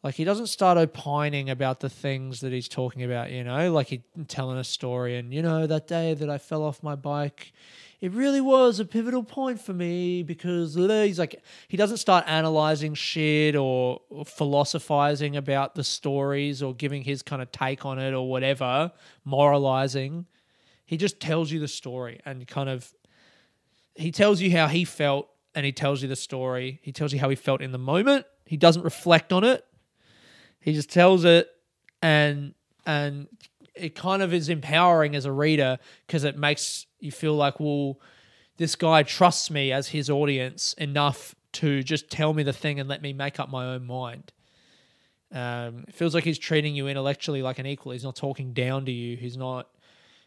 like 0.04 0.14
he 0.14 0.22
doesn't 0.22 0.46
start 0.46 0.78
opining 0.78 1.50
about 1.50 1.80
the 1.80 1.90
things 1.90 2.40
that 2.40 2.52
he's 2.52 2.68
talking 2.68 3.02
about 3.02 3.32
you 3.32 3.42
know 3.42 3.72
like 3.72 3.88
he 3.88 4.04
telling 4.28 4.58
a 4.58 4.64
story 4.64 5.16
and 5.16 5.34
you 5.34 5.42
know 5.42 5.66
that 5.66 5.88
day 5.88 6.14
that 6.14 6.30
i 6.30 6.38
fell 6.38 6.62
off 6.62 6.82
my 6.82 6.94
bike 6.94 7.52
it 8.04 8.12
really 8.12 8.42
was 8.42 8.80
a 8.80 8.84
pivotal 8.84 9.22
point 9.22 9.58
for 9.58 9.72
me 9.72 10.22
because 10.22 10.74
he's 10.74 11.18
like 11.18 11.42
he 11.68 11.78
doesn't 11.78 11.96
start 11.96 12.22
analyzing 12.26 12.92
shit 12.92 13.56
or, 13.56 14.02
or 14.10 14.26
philosophizing 14.26 15.38
about 15.38 15.74
the 15.74 15.82
stories 15.82 16.62
or 16.62 16.74
giving 16.74 17.00
his 17.00 17.22
kind 17.22 17.40
of 17.40 17.50
take 17.50 17.86
on 17.86 17.98
it 17.98 18.12
or 18.12 18.28
whatever, 18.28 18.92
moralizing. 19.24 20.26
He 20.84 20.98
just 20.98 21.18
tells 21.18 21.50
you 21.50 21.60
the 21.60 21.66
story 21.66 22.20
and 22.26 22.46
kind 22.46 22.68
of 22.68 22.92
he 23.94 24.12
tells 24.12 24.42
you 24.42 24.50
how 24.50 24.66
he 24.66 24.84
felt 24.84 25.30
and 25.54 25.64
he 25.64 25.72
tells 25.72 26.02
you 26.02 26.08
the 26.08 26.14
story. 26.14 26.80
He 26.82 26.92
tells 26.92 27.14
you 27.14 27.20
how 27.20 27.30
he 27.30 27.36
felt 27.36 27.62
in 27.62 27.72
the 27.72 27.78
moment. 27.78 28.26
He 28.44 28.58
doesn't 28.58 28.82
reflect 28.82 29.32
on 29.32 29.44
it. 29.44 29.64
He 30.64 30.72
just 30.72 30.90
tells 30.90 31.26
it 31.26 31.48
and 32.00 32.54
and 32.86 33.28
it 33.74 33.94
kind 33.94 34.22
of 34.22 34.32
is 34.32 34.48
empowering 34.48 35.14
as 35.14 35.26
a 35.26 35.32
reader 35.32 35.78
because 36.06 36.24
it 36.24 36.38
makes 36.38 36.86
you 37.00 37.12
feel 37.12 37.34
like, 37.34 37.60
well, 37.60 38.00
this 38.56 38.74
guy 38.74 39.02
trusts 39.02 39.50
me 39.50 39.72
as 39.72 39.88
his 39.88 40.08
audience 40.08 40.72
enough 40.74 41.34
to 41.52 41.82
just 41.82 42.10
tell 42.10 42.32
me 42.32 42.42
the 42.42 42.52
thing 42.52 42.80
and 42.80 42.88
let 42.88 43.02
me 43.02 43.12
make 43.12 43.38
up 43.38 43.50
my 43.50 43.66
own 43.66 43.86
mind. 43.86 44.32
Um, 45.32 45.84
it 45.86 45.94
feels 45.94 46.14
like 46.14 46.24
he's 46.24 46.38
treating 46.38 46.74
you 46.74 46.88
intellectually 46.88 47.42
like 47.42 47.58
an 47.58 47.66
equal. 47.66 47.92
He's 47.92 48.04
not 48.04 48.16
talking 48.16 48.54
down 48.54 48.86
to 48.86 48.92
you. 48.92 49.18
He's 49.18 49.36
not 49.36 49.68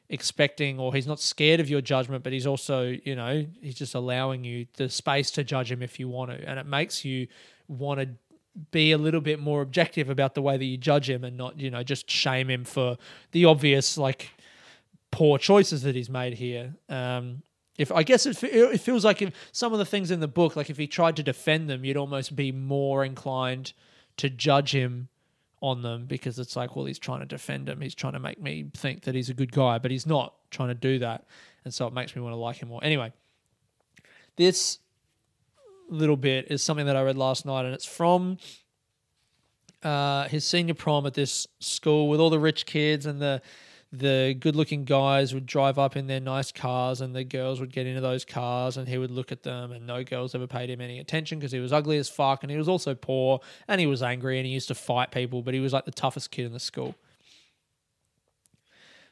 expecting 0.10 0.80
or 0.80 0.94
he's 0.94 1.08
not 1.08 1.20
scared 1.20 1.60
of 1.60 1.68
your 1.68 1.82
judgment, 1.82 2.24
but 2.24 2.32
he's 2.32 2.46
also, 2.46 2.96
you 3.04 3.16
know, 3.16 3.44
he's 3.60 3.76
just 3.76 3.96
allowing 3.96 4.44
you 4.44 4.68
the 4.76 4.88
space 4.88 5.32
to 5.32 5.44
judge 5.44 5.72
him 5.72 5.82
if 5.82 6.00
you 6.00 6.08
want 6.08 6.30
to. 6.30 6.48
And 6.48 6.60
it 6.60 6.68
makes 6.68 7.04
you 7.04 7.28
want 7.68 8.02
to 8.02 8.10
be 8.72 8.92
a 8.92 8.98
little 8.98 9.22
bit 9.22 9.40
more 9.40 9.62
objective 9.62 10.10
about 10.10 10.36
the 10.36 10.42
way 10.42 10.58
that 10.58 10.66
you 10.66 10.78
judge 10.78 11.10
him 11.10 11.24
and 11.24 11.38
not, 11.38 11.60
you 11.60 11.70
know, 11.70 11.84
just 11.84 12.10
shame 12.10 12.50
him 12.50 12.64
for 12.64 12.98
the 13.32 13.46
obvious, 13.46 13.98
like, 13.98 14.32
poor 15.12 15.38
choices 15.38 15.84
that 15.84 15.96
he's 15.96 16.10
made 16.10 16.34
here. 16.34 16.76
Um, 16.90 17.42
if 17.78 17.92
I 17.92 18.04
guess 18.04 18.26
it, 18.26 18.44
it 18.44 18.82
feels 18.82 19.06
like 19.06 19.22
if 19.22 19.34
some 19.52 19.72
of 19.72 19.80
the 19.80 19.86
things 19.86 20.12
in 20.12 20.20
the 20.20 20.28
book, 20.28 20.56
like 20.56 20.70
if 20.70 20.78
he 20.78 20.88
tried 20.88 21.16
to 21.18 21.24
defend 21.24 21.70
them, 21.70 21.86
you'd 21.86 21.98
almost 21.98 22.36
be 22.36 22.52
more 22.52 23.06
inclined 23.06 23.74
to 24.18 24.30
judge 24.30 24.72
him 24.72 25.10
on 25.62 25.82
them 25.82 26.06
because 26.06 26.40
it's 26.40 26.56
like, 26.56 26.76
well, 26.76 26.86
he's 26.86 27.00
trying 27.00 27.20
to 27.20 27.26
defend 27.26 27.70
him. 27.70 27.82
He's 27.82 27.96
trying 27.96 28.14
to 28.14 28.20
make 28.20 28.42
me 28.42 28.70
think 28.76 29.04
that 29.04 29.16
he's 29.16 29.30
a 29.30 29.34
good 29.34 29.52
guy, 29.52 29.78
but 29.78 29.92
he's 29.92 30.06
not 30.06 30.34
trying 30.50 30.70
to 30.70 30.76
do 30.76 31.00
that. 31.00 31.26
And 31.66 31.74
so 31.74 31.88
it 31.88 31.94
makes 31.94 32.16
me 32.16 32.22
want 32.22 32.34
to 32.34 32.38
like 32.38 32.58
him 32.58 32.70
more. 32.70 32.84
Anyway, 32.84 33.14
this 34.36 34.80
little 35.90 36.18
bit 36.18 36.48
is 36.50 36.62
something 36.64 36.86
that 36.86 36.96
I 36.96 37.04
read 37.04 37.18
last 37.18 37.46
night, 37.46 37.66
and 37.66 37.74
it's 37.74 37.86
from 37.86 38.38
uh, 39.84 40.28
his 40.28 40.46
senior 40.46 40.74
prom 40.74 41.06
at 41.06 41.14
this 41.14 41.48
school 41.60 42.10
with 42.10 42.20
all 42.20 42.30
the 42.30 42.40
rich 42.40 42.66
kids 42.66 43.06
and 43.06 43.22
the 43.22 43.42
the 43.94 44.36
good 44.38 44.54
looking 44.54 44.84
guys 44.84 45.34
would 45.34 45.46
drive 45.46 45.80
up 45.80 45.96
in 45.96 46.08
their 46.08 46.20
nice 46.20 46.52
cars 46.52 47.00
and 47.00 47.16
the 47.16 47.24
girls 47.24 47.62
would 47.62 47.72
get 47.72 47.88
into 47.88 48.02
those 48.02 48.26
cars 48.26 48.76
and 48.76 48.90
he 48.90 48.98
would 48.98 49.12
look 49.12 49.32
at 49.32 49.44
them 49.44 49.72
and 49.72 49.88
no 49.88 50.04
girls 50.04 50.36
ever 50.36 50.46
paid 50.46 50.70
him 50.70 50.82
any 50.82 51.00
attention 51.00 51.40
because 51.40 51.54
he 51.54 51.60
was 51.60 51.72
ugly 51.72 51.98
as 51.98 52.10
fuck 52.10 52.44
and 52.44 52.52
he 52.52 52.58
was 52.58 52.68
also 52.68 52.94
poor 52.94 53.40
and 53.66 53.80
he 53.80 53.88
was 53.88 54.04
angry 54.04 54.38
and 54.40 54.46
he 54.46 54.52
used 54.52 54.68
to 54.68 54.76
fight 54.76 55.10
people 55.10 55.42
but 55.42 55.54
he 55.54 55.62
was 55.62 55.72
like 55.72 55.86
the 55.86 55.92
toughest 55.92 56.32
kid 56.32 56.46
in 56.46 56.52
the 56.52 56.60
school. 56.60 56.96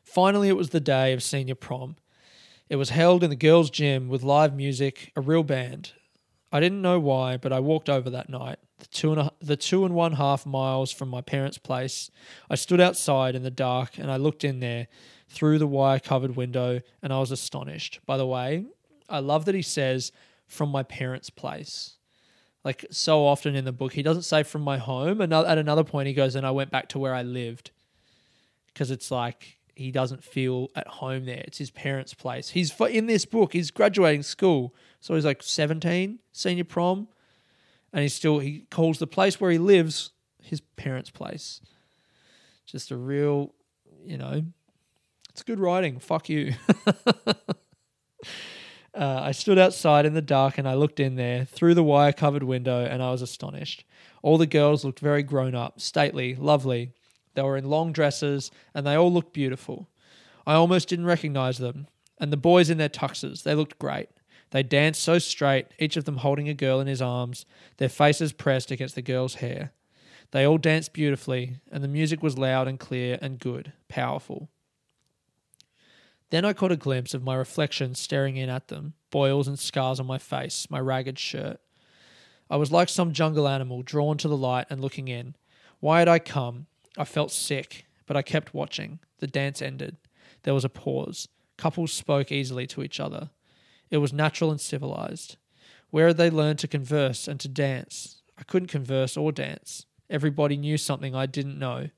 Finally 0.03 0.49
it 0.49 0.57
was 0.57 0.71
the 0.71 0.81
day 0.81 1.13
of 1.13 1.23
senior 1.23 1.55
prom. 1.55 1.95
It 2.67 2.75
was 2.75 2.89
held 2.89 3.23
in 3.23 3.29
the 3.29 3.35
girls 3.37 3.69
gym 3.69 4.09
with 4.09 4.23
live 4.23 4.53
music 4.53 5.13
a 5.15 5.21
real 5.21 5.43
band 5.43 5.93
I 6.51 6.59
didn't 6.59 6.81
know 6.81 6.99
why, 6.99 7.37
but 7.37 7.51
I 7.51 7.59
walked 7.59 7.89
over 7.89 8.09
that 8.11 8.29
night, 8.29 8.59
the 8.79 8.85
two 8.87 9.11
and 9.11 9.21
a, 9.21 9.31
the 9.41 9.57
two 9.57 9.85
and 9.85 9.93
one 9.93 10.13
half 10.13 10.45
miles 10.45 10.91
from 10.91 11.09
my 11.09 11.21
parents' 11.21 11.57
place. 11.57 12.09
I 12.49 12.55
stood 12.55 12.79
outside 12.79 13.35
in 13.35 13.43
the 13.43 13.51
dark 13.51 13.97
and 13.97 14.11
I 14.11 14.17
looked 14.17 14.43
in 14.43 14.59
there 14.59 14.87
through 15.27 15.59
the 15.59 15.67
wire 15.67 15.99
covered 15.99 16.35
window 16.35 16.81
and 17.01 17.11
I 17.11 17.19
was 17.19 17.31
astonished. 17.31 17.99
By 18.05 18.17
the 18.17 18.27
way, 18.27 18.65
I 19.09 19.19
love 19.19 19.45
that 19.45 19.55
he 19.55 19.61
says 19.61 20.11
from 20.47 20.69
my 20.69 20.83
parents' 20.83 21.29
place. 21.29 21.95
Like 22.63 22.85
so 22.89 23.25
often 23.25 23.55
in 23.55 23.65
the 23.65 23.71
book, 23.71 23.93
he 23.93 24.01
doesn't 24.03 24.23
say 24.23 24.43
from 24.43 24.61
my 24.61 24.77
home. 24.77 25.21
And 25.21 25.33
at 25.33 25.57
another 25.57 25.83
point, 25.83 26.07
he 26.07 26.13
goes, 26.13 26.35
and 26.35 26.45
I 26.45 26.51
went 26.51 26.71
back 26.71 26.89
to 26.89 26.99
where 26.99 27.13
I 27.13 27.21
lived. 27.21 27.71
Because 28.67 28.91
it's 28.91 29.11
like 29.11 29.57
he 29.75 29.91
doesn't 29.91 30.23
feel 30.23 30.69
at 30.75 30.87
home 30.87 31.25
there. 31.25 31.43
It's 31.45 31.57
his 31.57 31.71
parents' 31.71 32.13
place. 32.13 32.49
He's 32.49 32.73
in 32.79 33.07
this 33.07 33.25
book. 33.25 33.53
He's 33.53 33.71
graduating 33.71 34.23
school, 34.23 34.73
so 34.99 35.15
he's 35.15 35.25
like 35.25 35.43
seventeen, 35.43 36.19
senior 36.31 36.63
prom, 36.63 37.07
and 37.93 38.01
he 38.01 38.09
still 38.09 38.39
he 38.39 38.65
calls 38.71 38.99
the 38.99 39.07
place 39.07 39.39
where 39.39 39.51
he 39.51 39.57
lives 39.57 40.11
his 40.41 40.61
parents' 40.61 41.09
place. 41.09 41.61
Just 42.65 42.89
a 42.91 42.97
real, 42.97 43.53
you 44.03 44.17
know, 44.17 44.43
it's 45.29 45.43
good 45.43 45.59
writing. 45.59 45.99
Fuck 45.99 46.29
you. 46.29 46.53
Uh, 48.95 49.19
I 49.23 49.31
stood 49.33 49.59
outside 49.59 50.05
in 50.05 50.13
the 50.13 50.21
dark 50.21 50.57
and 50.57 50.65
I 50.65 50.75
looked 50.75 51.01
in 51.01 51.15
there 51.15 51.43
through 51.43 51.73
the 51.73 51.83
wire 51.83 52.13
covered 52.13 52.43
window 52.43 52.85
and 52.85 53.03
I 53.03 53.11
was 53.11 53.21
astonished. 53.21 53.83
All 54.23 54.37
the 54.37 54.47
girls 54.47 54.85
looked 54.85 55.01
very 55.01 55.21
grown 55.21 55.53
up, 55.53 55.81
stately, 55.81 56.33
lovely. 56.33 56.93
They 57.35 57.43
were 57.43 57.57
in 57.57 57.69
long 57.69 57.91
dresses 57.91 58.51
and 58.73 58.85
they 58.85 58.95
all 58.95 59.11
looked 59.11 59.33
beautiful. 59.33 59.87
I 60.47 60.53
almost 60.53 60.87
didn't 60.87 61.05
recognize 61.05 61.57
them. 61.57 61.87
And 62.17 62.31
the 62.31 62.37
boys 62.37 62.69
in 62.69 62.77
their 62.77 62.89
tuxes, 62.89 63.43
they 63.43 63.55
looked 63.55 63.77
great. 63.77 64.09
They 64.51 64.63
danced 64.63 65.01
so 65.01 65.19
straight, 65.19 65.67
each 65.79 65.97
of 65.97 66.05
them 66.05 66.17
holding 66.17 66.47
a 66.47 66.53
girl 66.53 66.79
in 66.79 66.87
his 66.87 67.01
arms, 67.01 67.45
their 67.77 67.89
faces 67.89 68.31
pressed 68.31 68.71
against 68.71 68.95
the 68.95 69.01
girl's 69.01 69.35
hair. 69.35 69.73
They 70.31 70.45
all 70.45 70.57
danced 70.57 70.93
beautifully, 70.93 71.57
and 71.71 71.83
the 71.83 71.89
music 71.89 72.23
was 72.23 72.37
loud 72.37 72.67
and 72.67 72.79
clear 72.79 73.19
and 73.21 73.39
good, 73.39 73.73
powerful. 73.89 74.49
Then 76.29 76.45
I 76.45 76.53
caught 76.53 76.71
a 76.71 76.77
glimpse 76.77 77.13
of 77.13 77.23
my 77.23 77.35
reflection 77.35 77.95
staring 77.95 78.37
in 78.37 78.49
at 78.49 78.69
them, 78.69 78.93
boils 79.11 79.47
and 79.47 79.59
scars 79.59 79.99
on 79.99 80.07
my 80.07 80.17
face, 80.17 80.67
my 80.69 80.79
ragged 80.79 81.19
shirt. 81.19 81.59
I 82.49 82.57
was 82.57 82.71
like 82.71 82.89
some 82.89 83.13
jungle 83.13 83.47
animal 83.47 83.81
drawn 83.81 84.17
to 84.19 84.27
the 84.27 84.37
light 84.37 84.67
and 84.69 84.81
looking 84.81 85.07
in. 85.07 85.35
Why 85.79 85.99
had 85.99 86.07
I 86.07 86.19
come? 86.19 86.67
I 86.97 87.03
felt 87.03 87.31
sick, 87.31 87.85
but 88.05 88.17
I 88.17 88.21
kept 88.21 88.53
watching. 88.53 88.99
The 89.19 89.27
dance 89.27 89.61
ended. 89.61 89.97
There 90.43 90.53
was 90.53 90.65
a 90.65 90.69
pause. 90.69 91.27
Couples 91.57 91.91
spoke 91.91 92.31
easily 92.31 92.67
to 92.67 92.83
each 92.83 92.99
other. 92.99 93.29
It 93.89 93.97
was 93.97 94.13
natural 94.13 94.51
and 94.51 94.61
civilized. 94.61 95.37
Where 95.89 96.07
had 96.07 96.17
they 96.17 96.29
learned 96.29 96.59
to 96.59 96.67
converse 96.67 97.27
and 97.27 97.39
to 97.39 97.47
dance? 97.47 98.21
I 98.37 98.43
couldn't 98.43 98.67
converse 98.67 99.15
or 99.15 99.31
dance. 99.31 99.85
Everybody 100.09 100.57
knew 100.57 100.77
something 100.77 101.15
I 101.15 101.25
didn't 101.25 101.59
know. 101.59 101.89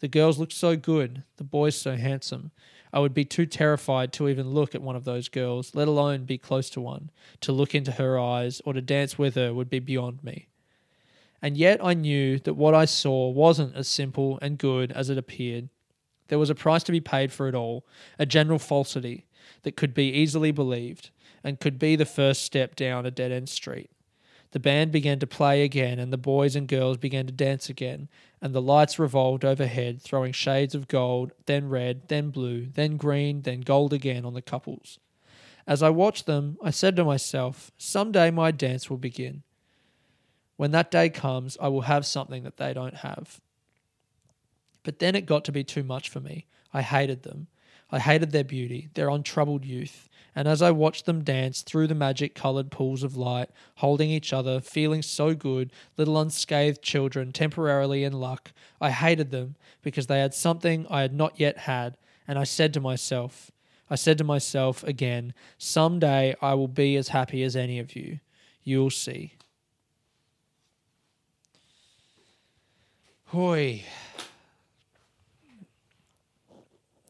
The 0.00 0.08
girls 0.08 0.38
looked 0.38 0.52
so 0.52 0.76
good, 0.76 1.22
the 1.36 1.44
boys 1.44 1.76
so 1.76 1.96
handsome. 1.96 2.50
I 2.92 2.98
would 2.98 3.14
be 3.14 3.24
too 3.24 3.46
terrified 3.46 4.12
to 4.14 4.28
even 4.28 4.50
look 4.50 4.74
at 4.74 4.82
one 4.82 4.96
of 4.96 5.04
those 5.04 5.28
girls, 5.28 5.74
let 5.74 5.88
alone 5.88 6.24
be 6.24 6.38
close 6.38 6.68
to 6.70 6.80
one. 6.80 7.10
To 7.42 7.52
look 7.52 7.74
into 7.74 7.92
her 7.92 8.18
eyes 8.18 8.60
or 8.64 8.72
to 8.72 8.80
dance 8.80 9.18
with 9.18 9.34
her 9.34 9.52
would 9.54 9.70
be 9.70 9.78
beyond 9.78 10.22
me. 10.22 10.48
And 11.44 11.58
yet 11.58 11.84
I 11.84 11.92
knew 11.92 12.38
that 12.38 12.54
what 12.54 12.74
I 12.74 12.86
saw 12.86 13.28
wasn't 13.28 13.76
as 13.76 13.86
simple 13.86 14.38
and 14.40 14.56
good 14.56 14.90
as 14.90 15.10
it 15.10 15.18
appeared. 15.18 15.68
There 16.28 16.38
was 16.38 16.48
a 16.48 16.54
price 16.54 16.82
to 16.84 16.90
be 16.90 17.02
paid 17.02 17.32
for 17.34 17.48
it 17.48 17.54
all, 17.54 17.84
a 18.18 18.24
general 18.24 18.58
falsity 18.58 19.26
that 19.62 19.76
could 19.76 19.92
be 19.92 20.10
easily 20.10 20.52
believed 20.52 21.10
and 21.44 21.60
could 21.60 21.78
be 21.78 21.96
the 21.96 22.06
first 22.06 22.44
step 22.44 22.74
down 22.76 23.04
a 23.04 23.10
dead 23.10 23.30
end 23.30 23.50
street. 23.50 23.90
The 24.52 24.58
band 24.58 24.90
began 24.90 25.18
to 25.18 25.26
play 25.26 25.64
again, 25.64 25.98
and 25.98 26.10
the 26.10 26.16
boys 26.16 26.56
and 26.56 26.66
girls 26.66 26.96
began 26.96 27.26
to 27.26 27.32
dance 27.32 27.68
again, 27.68 28.08
and 28.40 28.54
the 28.54 28.62
lights 28.62 28.98
revolved 28.98 29.44
overhead, 29.44 30.00
throwing 30.00 30.32
shades 30.32 30.74
of 30.74 30.88
gold, 30.88 31.32
then 31.44 31.68
red, 31.68 32.08
then 32.08 32.30
blue, 32.30 32.68
then 32.72 32.96
green, 32.96 33.42
then 33.42 33.60
gold 33.60 33.92
again 33.92 34.24
on 34.24 34.32
the 34.32 34.40
couples. 34.40 34.98
As 35.66 35.82
I 35.82 35.90
watched 35.90 36.24
them, 36.24 36.56
I 36.62 36.70
said 36.70 36.96
to 36.96 37.04
myself, 37.04 37.70
Some 37.76 38.12
day 38.12 38.30
my 38.30 38.50
dance 38.50 38.88
will 38.88 38.96
begin. 38.96 39.42
When 40.56 40.70
that 40.70 40.90
day 40.90 41.08
comes, 41.08 41.56
I 41.60 41.68
will 41.68 41.82
have 41.82 42.06
something 42.06 42.44
that 42.44 42.56
they 42.56 42.72
don't 42.72 42.96
have. 42.96 43.40
But 44.82 44.98
then 44.98 45.14
it 45.14 45.26
got 45.26 45.44
to 45.46 45.52
be 45.52 45.64
too 45.64 45.82
much 45.82 46.08
for 46.08 46.20
me. 46.20 46.46
I 46.72 46.82
hated 46.82 47.22
them. 47.22 47.48
I 47.90 47.98
hated 47.98 48.32
their 48.32 48.44
beauty, 48.44 48.88
their 48.94 49.08
untroubled 49.08 49.64
youth. 49.64 50.08
And 50.34 50.48
as 50.48 50.62
I 50.62 50.72
watched 50.72 51.06
them 51.06 51.22
dance 51.22 51.62
through 51.62 51.86
the 51.86 51.94
magic 51.94 52.34
coloured 52.34 52.70
pools 52.70 53.02
of 53.02 53.16
light, 53.16 53.50
holding 53.76 54.10
each 54.10 54.32
other, 54.32 54.60
feeling 54.60 55.00
so 55.00 55.34
good, 55.34 55.70
little 55.96 56.20
unscathed 56.20 56.82
children 56.82 57.32
temporarily 57.32 58.02
in 58.02 58.12
luck, 58.12 58.52
I 58.80 58.90
hated 58.90 59.30
them 59.30 59.54
because 59.82 60.08
they 60.08 60.18
had 60.18 60.34
something 60.34 60.86
I 60.90 61.02
had 61.02 61.14
not 61.14 61.38
yet 61.38 61.58
had. 61.58 61.96
And 62.26 62.38
I 62.38 62.44
said 62.44 62.74
to 62.74 62.80
myself, 62.80 63.52
I 63.88 63.94
said 63.94 64.18
to 64.18 64.24
myself 64.24 64.82
again, 64.82 65.34
someday 65.56 66.34
I 66.42 66.54
will 66.54 66.68
be 66.68 66.96
as 66.96 67.08
happy 67.08 67.42
as 67.44 67.54
any 67.54 67.78
of 67.78 67.94
you. 67.94 68.18
You'll 68.64 68.90
see. 68.90 69.34
Hoy. 73.34 73.82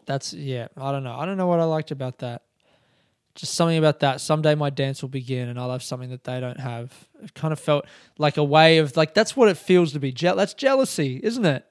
That's 0.06 0.32
yeah. 0.32 0.68
I 0.74 0.90
don't 0.90 1.04
know. 1.04 1.14
I 1.14 1.26
don't 1.26 1.36
know 1.36 1.46
what 1.46 1.60
I 1.60 1.64
liked 1.64 1.90
about 1.90 2.20
that. 2.20 2.40
Just 3.34 3.54
something 3.54 3.76
about 3.76 4.00
that. 4.00 4.22
Someday 4.22 4.54
my 4.54 4.70
dance 4.70 5.02
will 5.02 5.10
begin, 5.10 5.50
and 5.50 5.60
I'll 5.60 5.70
have 5.70 5.82
something 5.82 6.08
that 6.08 6.24
they 6.24 6.40
don't 6.40 6.58
have. 6.58 6.94
It 7.22 7.34
kind 7.34 7.52
of 7.52 7.60
felt 7.60 7.84
like 8.16 8.38
a 8.38 8.44
way 8.44 8.78
of 8.78 8.96
like 8.96 9.12
that's 9.12 9.36
what 9.36 9.50
it 9.50 9.58
feels 9.58 9.92
to 9.92 9.98
be. 9.98 10.12
Je- 10.12 10.34
that's 10.34 10.54
jealousy, 10.54 11.20
isn't 11.22 11.44
it? 11.44 11.66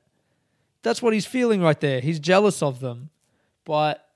That's 0.84 1.02
what 1.02 1.14
he's 1.14 1.26
feeling 1.26 1.60
right 1.64 1.80
there. 1.80 2.00
He's 2.00 2.20
jealous 2.20 2.62
of 2.62 2.80
them, 2.80 3.10
but 3.66 4.08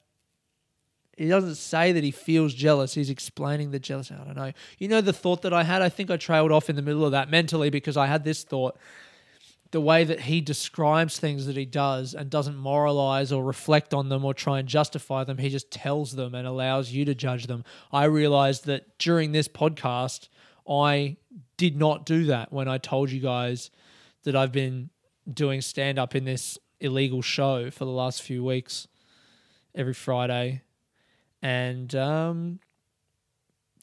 he 1.18 1.28
doesn't 1.30 1.56
say 1.56 1.94
that 1.94 2.04
he 2.04 2.12
feels 2.12 2.54
jealous. 2.54 2.94
He's 2.94 3.10
explaining 3.10 3.72
the 3.72 3.80
jealousy. 3.80 4.14
I 4.14 4.24
don't 4.24 4.36
know. 4.36 4.52
You 4.78 4.88
know 4.88 5.02
the 5.02 5.14
thought 5.14 5.42
that 5.42 5.54
I 5.54 5.64
had. 5.64 5.82
I 5.82 5.90
think 5.90 6.12
I 6.12 6.18
trailed 6.18 6.52
off 6.52 6.70
in 6.70 6.76
the 6.76 6.84
middle 6.84 7.06
of 7.06 7.14
that 7.14 7.32
mentally 7.32 7.72
because 7.72 7.98
I 7.98 8.06
had 8.06 8.24
this 8.24 8.44
thought 8.44 8.78
the 9.72 9.82
way 9.82 10.04
that 10.04 10.22
he 10.22 10.42
describes 10.42 11.20
things 11.20 11.46
that 11.46 11.58
he 11.58 11.66
does 11.66 12.14
and 12.14 12.30
doesn't 12.30 12.56
moralize 12.56 13.32
or 13.32 13.44
reflect 13.44 13.94
on 13.94 14.10
them 14.10 14.24
or 14.24 14.34
try 14.34 14.60
and 14.60 14.68
justify 14.68 15.24
them, 15.24 15.38
he 15.38 15.50
just 15.50 15.72
tells 15.72 16.14
them 16.14 16.34
and 16.34 16.48
allows 16.48 16.92
you 16.92 17.06
to 17.06 17.16
judge 17.16 17.48
them. 17.48 17.64
I 17.92 18.06
realized 18.06 18.66
that 18.66 18.98
during 18.98 19.32
this 19.32 19.48
podcast, 19.48 20.30
I 20.68 21.18
did 21.58 21.78
not 21.78 22.06
do 22.06 22.26
that 22.26 22.52
when 22.52 22.68
I 22.68 22.78
told 22.78 23.12
you 23.12 23.20
guys 23.20 23.72
that 24.24 24.36
I've 24.36 24.52
been 24.52 24.90
doing 25.32 25.62
stand 25.62 26.00
up 26.00 26.16
in 26.16 26.26
this 26.26 26.58
illegal 26.80 27.22
show 27.22 27.70
for 27.70 27.86
the 27.86 27.92
last 27.92 28.22
few 28.22 28.44
weeks 28.44 28.88
every 29.76 29.94
Friday. 29.94 30.62
And 31.42 31.94
um, 31.96 32.60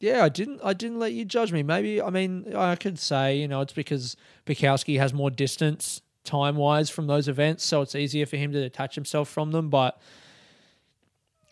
yeah, 0.05 0.23
I 0.23 0.29
didn't 0.29 0.61
I 0.63 0.75
didn't 0.75 0.99
let 0.99 1.13
you 1.13 1.25
judge 1.25 1.51
me. 1.51 1.63
Maybe 1.63 2.01
I 2.01 2.11
mean 2.11 2.55
I 2.55 2.77
could 2.77 2.99
say 2.99 3.39
you 3.39 3.49
know 3.49 3.63
it's 3.63 3.73
because 3.73 4.17
Bukowski 4.45 4.99
has 4.99 5.15
more 5.15 5.31
distance 5.31 6.03
time 6.25 6.57
wise 6.57 6.91
from 6.91 7.07
those 7.07 7.27
events, 7.27 7.65
so 7.65 7.81
it's 7.81 7.95
easier 7.95 8.27
for 8.27 8.37
him 8.37 8.53
to 8.53 8.61
detach 8.61 8.95
himself 8.95 9.31
from 9.31 9.53
them. 9.53 9.71
But 9.71 9.99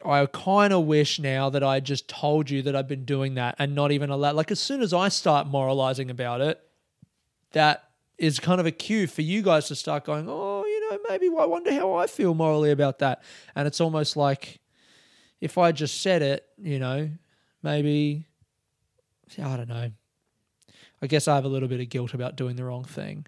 I 0.04 0.26
kind 0.26 0.72
of 0.74 0.84
wish 0.84 1.18
now 1.18 1.48
that 1.48 1.64
I 1.64 1.80
just 1.80 2.08
told 2.08 2.50
you 2.50 2.60
that 2.62 2.76
I've 2.76 2.88
been 2.88 3.06
doing 3.06 3.34
that 3.34 3.54
and 3.58 3.74
not 3.74 3.90
even 3.90 4.10
allowed. 4.10 4.36
Like 4.36 4.50
as 4.50 4.60
soon 4.60 4.82
as 4.82 4.92
I 4.92 5.08
start 5.08 5.46
moralizing 5.46 6.10
about 6.10 6.42
it, 6.42 6.60
that 7.52 7.84
is 8.18 8.38
kind 8.38 8.60
of 8.60 8.66
a 8.66 8.70
cue 8.70 9.06
for 9.06 9.22
you 9.22 9.40
guys 9.40 9.68
to 9.68 9.74
start 9.74 10.04
going, 10.04 10.26
oh, 10.28 10.64
you 10.66 10.90
know, 10.90 10.98
maybe 11.08 11.26
I 11.26 11.46
wonder 11.46 11.72
how 11.72 11.94
I 11.94 12.06
feel 12.06 12.34
morally 12.34 12.70
about 12.70 12.98
that. 12.98 13.22
And 13.56 13.66
it's 13.66 13.80
almost 13.80 14.14
like 14.14 14.60
if 15.40 15.56
I 15.56 15.72
just 15.72 16.02
said 16.02 16.20
it, 16.20 16.44
you 16.58 16.78
know, 16.78 17.10
maybe 17.62 18.26
I 19.38 19.56
don't 19.56 19.68
know. 19.68 19.90
I 21.00 21.06
guess 21.06 21.26
I 21.26 21.34
have 21.34 21.44
a 21.44 21.48
little 21.48 21.68
bit 21.68 21.80
of 21.80 21.88
guilt 21.88 22.14
about 22.14 22.36
doing 22.36 22.56
the 22.56 22.64
wrong 22.64 22.84
thing, 22.84 23.26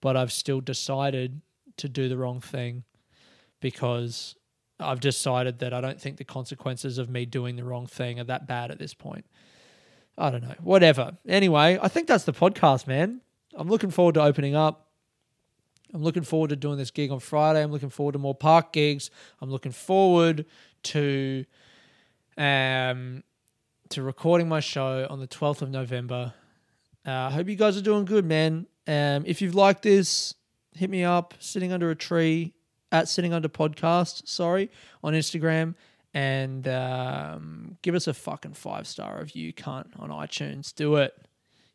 but 0.00 0.16
I've 0.16 0.32
still 0.32 0.60
decided 0.60 1.40
to 1.76 1.88
do 1.88 2.08
the 2.08 2.16
wrong 2.16 2.40
thing 2.40 2.84
because 3.60 4.36
I've 4.80 5.00
decided 5.00 5.58
that 5.58 5.72
I 5.72 5.80
don't 5.80 6.00
think 6.00 6.16
the 6.16 6.24
consequences 6.24 6.98
of 6.98 7.10
me 7.10 7.26
doing 7.26 7.56
the 7.56 7.64
wrong 7.64 7.86
thing 7.86 8.18
are 8.20 8.24
that 8.24 8.46
bad 8.46 8.70
at 8.70 8.78
this 8.78 8.94
point. 8.94 9.26
I 10.16 10.30
don't 10.30 10.42
know. 10.42 10.54
Whatever. 10.60 11.16
Anyway, 11.26 11.78
I 11.80 11.88
think 11.88 12.06
that's 12.06 12.24
the 12.24 12.32
podcast, 12.32 12.86
man. 12.86 13.20
I'm 13.54 13.68
looking 13.68 13.90
forward 13.90 14.14
to 14.14 14.22
opening 14.22 14.54
up. 14.54 14.88
I'm 15.92 16.02
looking 16.02 16.22
forward 16.24 16.50
to 16.50 16.56
doing 16.56 16.78
this 16.78 16.90
gig 16.90 17.10
on 17.10 17.20
Friday. 17.20 17.62
I'm 17.62 17.70
looking 17.70 17.88
forward 17.88 18.12
to 18.12 18.18
more 18.18 18.34
park 18.34 18.72
gigs. 18.72 19.10
I'm 19.40 19.50
looking 19.50 19.72
forward 19.72 20.46
to 20.84 21.44
um 22.36 23.22
to 23.94 24.02
recording 24.02 24.48
my 24.48 24.58
show 24.58 25.06
on 25.08 25.20
the 25.20 25.28
12th 25.28 25.62
of 25.62 25.70
November. 25.70 26.34
I 27.06 27.10
uh, 27.10 27.30
hope 27.30 27.48
you 27.48 27.54
guys 27.54 27.76
are 27.76 27.80
doing 27.80 28.04
good, 28.04 28.24
man. 28.24 28.66
Um, 28.88 29.22
if 29.24 29.40
you've 29.40 29.54
liked 29.54 29.82
this, 29.82 30.34
hit 30.72 30.90
me 30.90 31.04
up, 31.04 31.32
sitting 31.38 31.72
under 31.72 31.92
a 31.92 31.94
tree 31.94 32.54
at 32.90 33.08
sitting 33.08 33.32
under 33.32 33.48
podcast, 33.48 34.26
sorry, 34.26 34.72
on 35.04 35.14
Instagram. 35.14 35.76
And 36.12 36.66
um, 36.66 37.78
give 37.82 37.94
us 37.94 38.08
a 38.08 38.14
fucking 38.14 38.54
five 38.54 38.88
star 38.88 39.20
review, 39.20 39.52
cunt, 39.52 39.86
on 40.00 40.10
iTunes. 40.10 40.74
Do 40.74 40.96
it. 40.96 41.14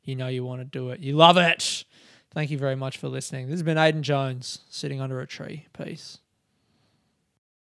You 0.04 0.18
know 0.18 0.28
you 0.28 0.44
want 0.44 0.60
to 0.60 0.66
do 0.66 0.90
it. 0.90 1.00
You 1.00 1.14
love 1.14 1.38
it. 1.38 1.86
Thank 2.32 2.52
you 2.52 2.58
very 2.58 2.76
much 2.76 2.98
for 2.98 3.08
listening. 3.08 3.46
This 3.46 3.54
has 3.54 3.64
been 3.64 3.78
Aiden 3.78 4.02
Jones, 4.02 4.60
sitting 4.70 5.00
under 5.00 5.22
a 5.22 5.26
tree. 5.26 5.68
Peace. 5.72 6.18